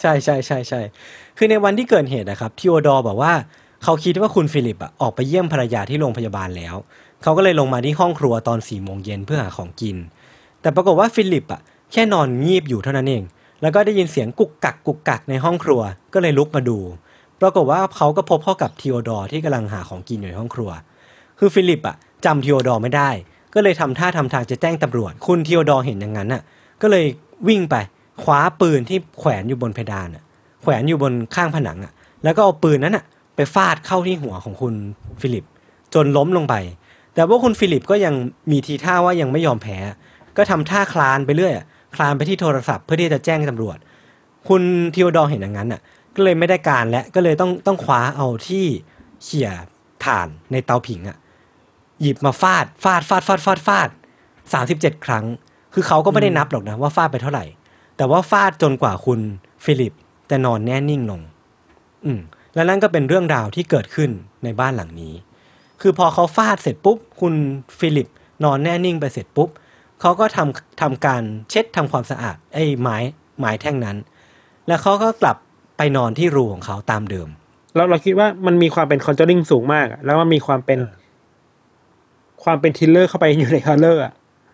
[0.00, 0.80] ใช่ใช่ใช่ใช่
[1.36, 3.32] คือในวันที่เกิดเหตุนะครับทีโอดอร์บอกว่า
[3.84, 6.76] เขาคิดว่าคุณฟิลิปอะออกไปเยี่ยมภรรยาที่โรงพยาบาลแล้ว
[7.22, 9.96] เขาก็เลยลงมาที่ห้องครัวตอนสี่โมงเย็นเพื่อหาของกิน
[10.60, 11.60] แต่ปรากฏว่าฟิลิปอะ
[11.92, 13.22] แค่นอนงีบอยู่เท่านั้นเอง
[13.62, 15.80] แล้วก็ได้ยินเสียงกุกกักกุกกักในห้องครัว
[16.14, 16.78] ก็เลยลุกมาดู
[17.40, 20.70] ปรากฏว่าเขาก็พบเข้ากับทีโอดอร์ที่กำลังหาของกินอยู่ในห้องครัว
[21.38, 23.10] คือฟิลิปอะจำทีโอดอร์ไม่ได้
[23.54, 26.42] ก็เลยทำท่าทำทางจะแจ้งตำรวจ คุณทีโอดอร์เห็นอย่างนั้นอะ
[26.82, 27.04] ก็เลย
[27.48, 27.76] วิ่งไป
[28.22, 30.22] คว้าปืนที่แขวนอยู่บนเพดานอะ
[30.62, 31.92] แขวนอยู่บนข้างผนังอะ
[32.24, 33.04] แล้วก็เอาปืนนั้นอะ
[33.36, 34.74] ไปฟาดเข้าที่หัวของคุณ
[35.20, 35.44] ฟิลิป
[35.94, 36.54] จนล้มลงไป
[37.14, 38.14] แต่ว่าคุณฟิลิปก็ยัง
[38.50, 39.76] มีทีท่าว่ายังไม่ยอมแพ้
[40.36, 41.52] ก็ทำท่าคลานไปเรื่อย
[41.96, 43.78] คลานไปที่โทรศัพท์เพื่อที่จะแจ้งตำรวจ
[44.48, 44.62] คุณ
[44.94, 45.80] ทีโอดอร์เห็นอย่างนั้นอะ
[46.16, 48.64] ก็เลยไม่ได้การและก็เลยต้องต้องคว้าเอาที่
[49.22, 49.50] เขี่ย
[50.04, 51.18] ถ่านในเตาผิงอะ
[52.00, 53.88] หยิบมาฟาดฟาดฟาดฟาดฟาดฟาด
[54.52, 55.24] สามสิบเจ็ดครั้ง
[55.74, 57.44] คือเขาก็ไม่ได้นับหรอกนะว่าฟาดไปเท่าไหร่
[57.96, 59.20] แต่ว่าฟาดจนกว่าคุณ
[59.64, 59.92] ฟิลิป
[60.30, 61.20] จะนอนแน่นิ่งลง
[62.04, 62.20] อืม
[62.54, 64.10] และนั่นก็เป็นเรื่องราวที่เกิดขึ้น
[64.44, 65.14] ในบ้านหลังนี้
[65.80, 67.34] คือพอเขาฟาดเสร็จปุ๊บ คุณ
[67.78, 68.08] ฟิลิป
[68.44, 69.48] นอนแน่นิ่งไปเสร็จปุ๊บ
[70.00, 72.96] เขาก็ทำทำการเช็ดทำความสะอาดไอ้ไม้
[73.38, 73.96] ไม้แท่งนั้น
[74.66, 75.36] แล้วเขาก็กลับ
[75.76, 77.28] ไปนอนที่รูของเขาตามเดิม
[77.74, 80.78] เราเราคิดว่ามันมีความเป็น Conjuring สูงมากอะแล้วมันมีความเป็น
[82.44, 84.12] ความเป็น thriller เข้าไปอยู่ใน horror อะ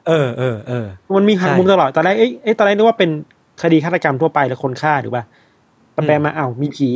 [0.08, 0.86] เออเออเออ
[1.16, 3.10] มันมีหักใช่มุมตลอดตอนแรกเอ้ยเอ้ยตอนแรกนึกว่าเป็น
[3.62, 5.24] คดีฆาตกรรมทั่วไปหรือคนฆ่าถูกป่ะ
[5.92, 6.88] ไปไปมาอ้าวมีผี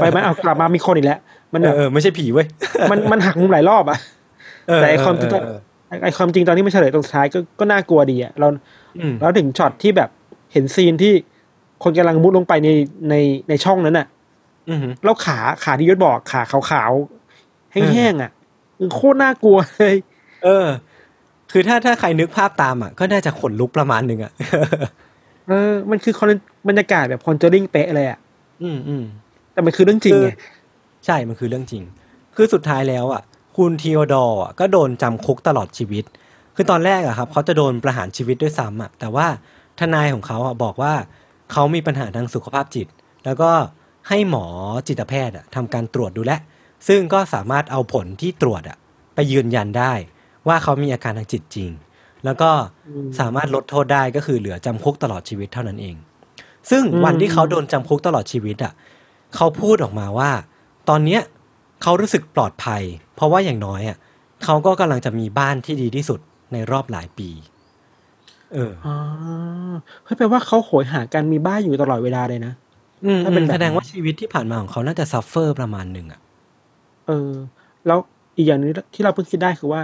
[0.00, 1.18] ไปมาอ้าวกลับมามีคนอีกแล้ว
[1.52, 2.46] มันเอแบอบเออไม่ใช่ผีเว้ย
[2.90, 3.98] มันมันหักมุมหลายรอบอะ
[4.68, 5.58] เออแต่ไอความจริงเออเออ
[6.04, 8.46] ไอความจริงตอนที่มันเฉลยตรงสุดท้ายก็ก็น่ากลัวดีอะเรา
[8.98, 10.10] อืมเราถึงช็อตที่แบบ
[10.52, 11.12] เห็นซีนที่
[11.84, 12.68] คนกำลังมุดลงไปใน
[13.10, 13.14] ใน
[13.48, 14.06] ในช่องนั้นอะ
[14.70, 16.40] อือหือแล้วขาขาที่ยศบอกขา
[16.70, 18.30] ขาวๆแห้งๆอะ
[18.78, 19.94] มันโคตรน่ากลัวเลย
[20.44, 20.66] เออ
[21.52, 24.32] คือถ้าถ้าใครนึกภาพตามอะ ก็น่าจะขนลุกประมาณหนึ่งอะ
[25.48, 26.30] เออ มันคือคอน
[26.68, 28.18] บรรยากาศแบบคอนเจอริงเป๊ะเลยอะ
[28.62, 29.04] อืมอืม
[29.52, 30.28] แต่มันคือเรื่องจริงไง
[31.06, 31.82] ใช่มันคือเรื่องจริง
[32.36, 33.22] คือสุดท้ายแล้วอะ
[33.56, 36.04] คุณทีโอดอร์อะก็โดนจำคุกตลอดชีวิต
[36.56, 39.26] คือตอนแรกอะครับเขาจะโดนประหารชีวิตด้วยซ้ำอะ แต่ว่า
[39.80, 40.92] ทนายของเขาอะบอกว่า
[41.52, 42.88] เขามีปัญหาทางสุขภาพจิต
[43.24, 43.50] แล้วก็
[44.08, 44.46] ให้หมอ
[44.88, 46.32] จิตแพทย์อะทำการตรวจดูแล
[46.88, 48.76] ซึ่งก็สามารถเอาผลที่ตรวจอะ
[49.14, 49.92] ไปยืนยันได้
[50.48, 51.70] ว่าเขามีอาการทางจิตจริง
[52.24, 52.50] แล้วก็
[53.20, 55.96] สามารถลดโทษได้ก็คือเหลือจำคุกตลอดชีวิตเท่านั้นเอง
[56.70, 58.72] ซึ่งวันที่เขาโดนจำคุกตลอดชีวิตอะ
[59.36, 60.30] เขาพูดออกมาว่า
[60.88, 61.22] ตอนเนี้ย
[61.82, 62.82] เขารู้สึกปลอดภัย
[63.14, 63.96] เพราะว่าอย่างน้อยอะ
[64.44, 66.20] เขาก็กำลังจะมีบ้านที่ดีที่สุด
[66.52, 67.30] ในรอบหลายปี
[68.54, 68.94] เอออ๋อ
[70.04, 72.52] เฮ้ยแปลว่าเขาโหยหาการมีบ้านอยู่ตลอดเวลาเลยนะ
[73.04, 76.20] อืมถ้าเป็นแบบแสดงว่าชีวิตที่ผ่านมาของเขาน่าจะ suffer ประมาณหนึ่งอะ
[77.06, 77.30] เออ
[77.86, 77.98] แล้ว
[78.36, 79.82] อีกอย่างหนึงที่เราเพิ่งคิดได้คือว่า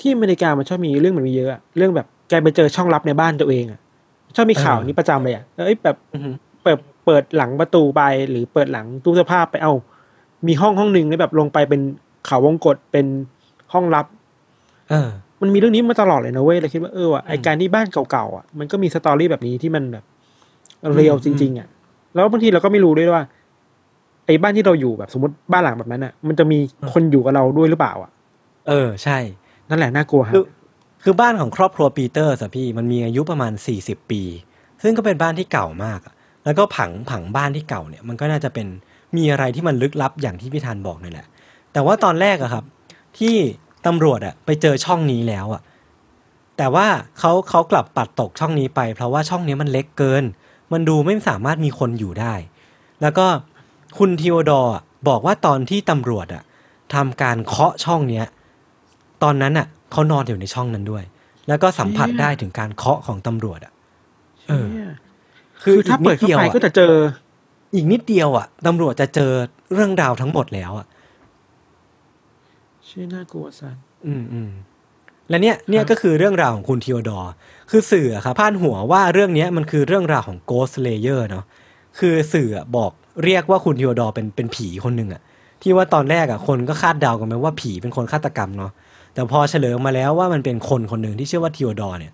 [0.00, 3.80] ที่อเมริกามันชอบมีเรื่องแบบนี้เยอะอะเรื่องแบบแกไปเจอช่องลับในบ้านตัวเองอะ
[4.36, 6.30] ชอบมีข่าวนี้ประจำเลยอะเอ้ยแบบอือฮึ
[6.62, 9.72] เปิดเปิดหลังประตูไปหรือเปิดหลังตู้เสื้อผ้าไปเอา
[10.46, 11.80] มีห้องห้องหนึ่งแล้วแบบลงไปเป็น
[12.26, 13.06] เขาวงกฏเป็น
[13.72, 14.06] ห้องลับ
[14.90, 15.08] เออ
[15.42, 20.04] มันมีเรื่องนี้มาตลอดเลยนะเว้ยเราคิดว่าเออว่ะไอการที่บ้านเก่าๆอะมันก็มี story แบบนี้ที่มันแบบ
[20.94, 21.68] เรียลจริง ๆ อะ
[22.14, 23.22] แล้วบางทีเราก็ไม่รู้ด้วยว่า
[24.26, 26.58] ไอ้บ้านที่เราอยู่แบบสมมติบ้านหลังแบบนั้นอะ มันจะมี
[26.92, 28.10] คนอยู่กับเราด้วยหรือเปล่าอะ
[28.68, 29.18] เออใช่
[29.68, 30.46] นั่นแหละน่ากลัวครัคืบอ
[31.02, 33.52] คือบ้านของครอบครัวปีเตอร์สะพี่มันมีอายุประมาณ
[33.82, 34.22] 40ปี
[34.82, 36.14] ซึ่งก็เป็นบ้านที่เก่ามากอะ
[36.44, 38.66] แล้วก็ผังผังบ้านที่เก่าเนี่ยมันก็น่าจะเป็น
[39.16, 41.26] มีอะไรที่มันลึกลับอย่างที่พี่ธันบอกนี่แหละ
[41.72, 42.64] แต่ว่าตอนแรกอะครับ
[43.18, 43.34] ที่
[43.86, 45.62] ตำรวจอะไปเจอช่องนี้แล้วอะ
[46.56, 46.86] แต่ว่า
[47.18, 50.24] เขาเขากลับปัดตกช่องนี้ไป เพราะว่าช่องนี้มันเล็กเกิน
[50.72, 52.34] มันดูไม่สามารถมีคนอยู่ได้
[53.02, 53.26] แล้วก็
[53.98, 56.42] คุณทีโอดอร์อะบอกว่าตอนที่ตำรวจอะ
[56.94, 58.26] ทำการเคาะช่องเนี้ย
[59.22, 61.04] ตอนนั้นอะเขานอนอยู่ในช่องนั้นด้วย
[61.48, 63.72] แล้วก็สัมผัสเชี่ยได้ถึงการเคาะของตำรวจอะ
[64.48, 64.92] เออเนี่ย
[65.62, 66.92] คือคือถ้าเปิดเข้าไปก็จะเจอ
[67.74, 69.32] อีกนิดเดียวอะตำรวจจะเจอ
[69.74, 70.86] เรื่องราวทั้งหมดแล้วอะ
[72.92, 74.50] ชื่อน่ากลัวสัสอืมอืม
[75.28, 77.32] และเนี่ยเนี่ยครับก็คือเรื่องราวของคุณทีโอดอร์
[77.70, 81.44] คือสื่ออะครับพาดหัวว่าเรื่องเนี้ยมันคือเรื่องราวของ Ghost Slayer เนาะ
[81.98, 82.90] คือสื่ออะบอก
[83.24, 85.22] เรียกว่าคุณทีโอดอร์เป็นเป็นผีคนหนึ่งอะ
[85.62, 88.72] ที่ว่าตอนแรกอะคนก็คาดเดากันไปว่าผีเป็นคนฆาตกรรมเนาะ
[89.14, 92.12] แต่พอเฉลยออกมาแล้วว่ามันเป็นคนคนหนึ่งที่ชื่อว่าทีโอดอร์เนี่ย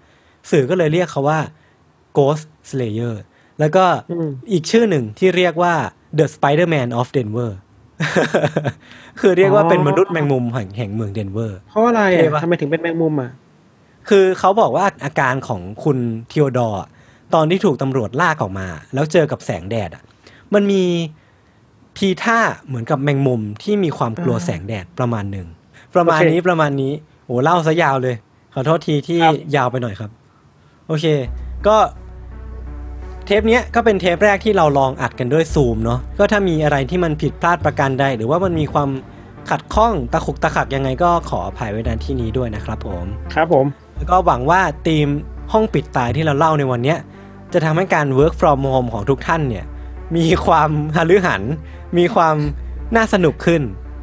[0.50, 1.38] สื่อก็เลยเรียกเขาว่า
[2.18, 3.14] Ghost Slayer
[3.60, 5.74] แล้วก็อืมอีกชื่อหนึ่งที่เรียกว่า
[6.18, 7.50] The Spider-Man of Denver
[9.20, 13.30] คือเรียกว่าเป็นมนุษย์แมงมุมแห่งแห่งเมืองเดนเวอร์ เพราะอะไรเท่อะปะทำไมถึงเป็นแมงมุมอะ
[14.08, 15.98] คือเขาบอกว่าอาการของคุณ
[16.30, 16.88] ทีโอดอร์อะ
[17.34, 20.02] ตอนที่ถูกตำรวจลากออกมา แล้วเจอกับแสงแดดอะ
[20.54, 20.84] มันมี
[21.98, 25.46] ทีท่าเหมือนกับแมงมุมที่มีความกลัวอ่าแสงแดดประมาณหนึ่ง
[25.94, 26.92] ประมาณโอเคนี้ประมาณนี้
[27.24, 28.16] โหเล่าซะยาวเลย
[28.54, 30.10] ขอโทษทีที่ครับยาวไปหน่อยครับ
[30.86, 31.06] โอเค
[31.66, 31.76] ก็
[33.30, 38.90] เทปเนี้ยก็เป็นเทปแรกที่เราลองอัดกันด้วยซูมเนาะก็ถ้ามีอะไรที่มันผิดพลาดประการใด หรือว่ามันมีความ
[39.50, 45.06] ขัดข้องตะขุกตะขักยังไงก็ขออภัยไว้ในที่นี้ด้วยนะครับผม ครับผม แล้วก็หวังว่าทีม
[45.52, 46.98] ห้องปิดตายที่เราเล่าในวันเนี้ย
[47.52, 49.64] จะทำให้การ work from home ของทุกท่านเนี่ย
[50.16, 51.42] มีความฮาลือหัน
[51.98, 52.36] มีความ
[52.96, 53.62] น่าสนุกขึ้น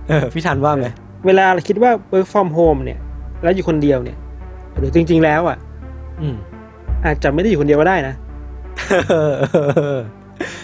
[0.10, 0.88] เออพี่ทันว่าไหม
[1.26, 3.00] เวลาเราคิดว่า work from home เนี่ย
[3.44, 4.18] แล้วอยู่คนเดียวเนี่ย
[4.78, 5.58] หรือจริง ๆ แล้วอะ
[6.22, 6.36] อืม
[7.06, 8.16] อาจจะไม่ได้อยู่คนเดียวก็ได้นะ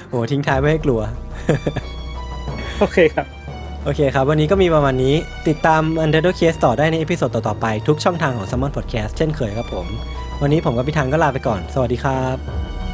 [0.09, 1.01] โหทิ้งท้ายไว้ให้กลัว
[2.79, 3.27] โอเคครับ
[3.83, 5.15] โอเคครับ วันนี้ก็มีประมาณนี้
[5.47, 9.87] ติดตาม Untitled Case ต่อได้ในเอพิโซดต่อ ๆ ไป ทุกช่องทางของ Salmon Podcast เช่นเคยครับผม
[10.41, 12.35] วันนี้ผมกับพี่ทันก็ลาไปก่อน สวัสดีครับ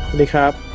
[0.08, 0.67] สวัสดีครับ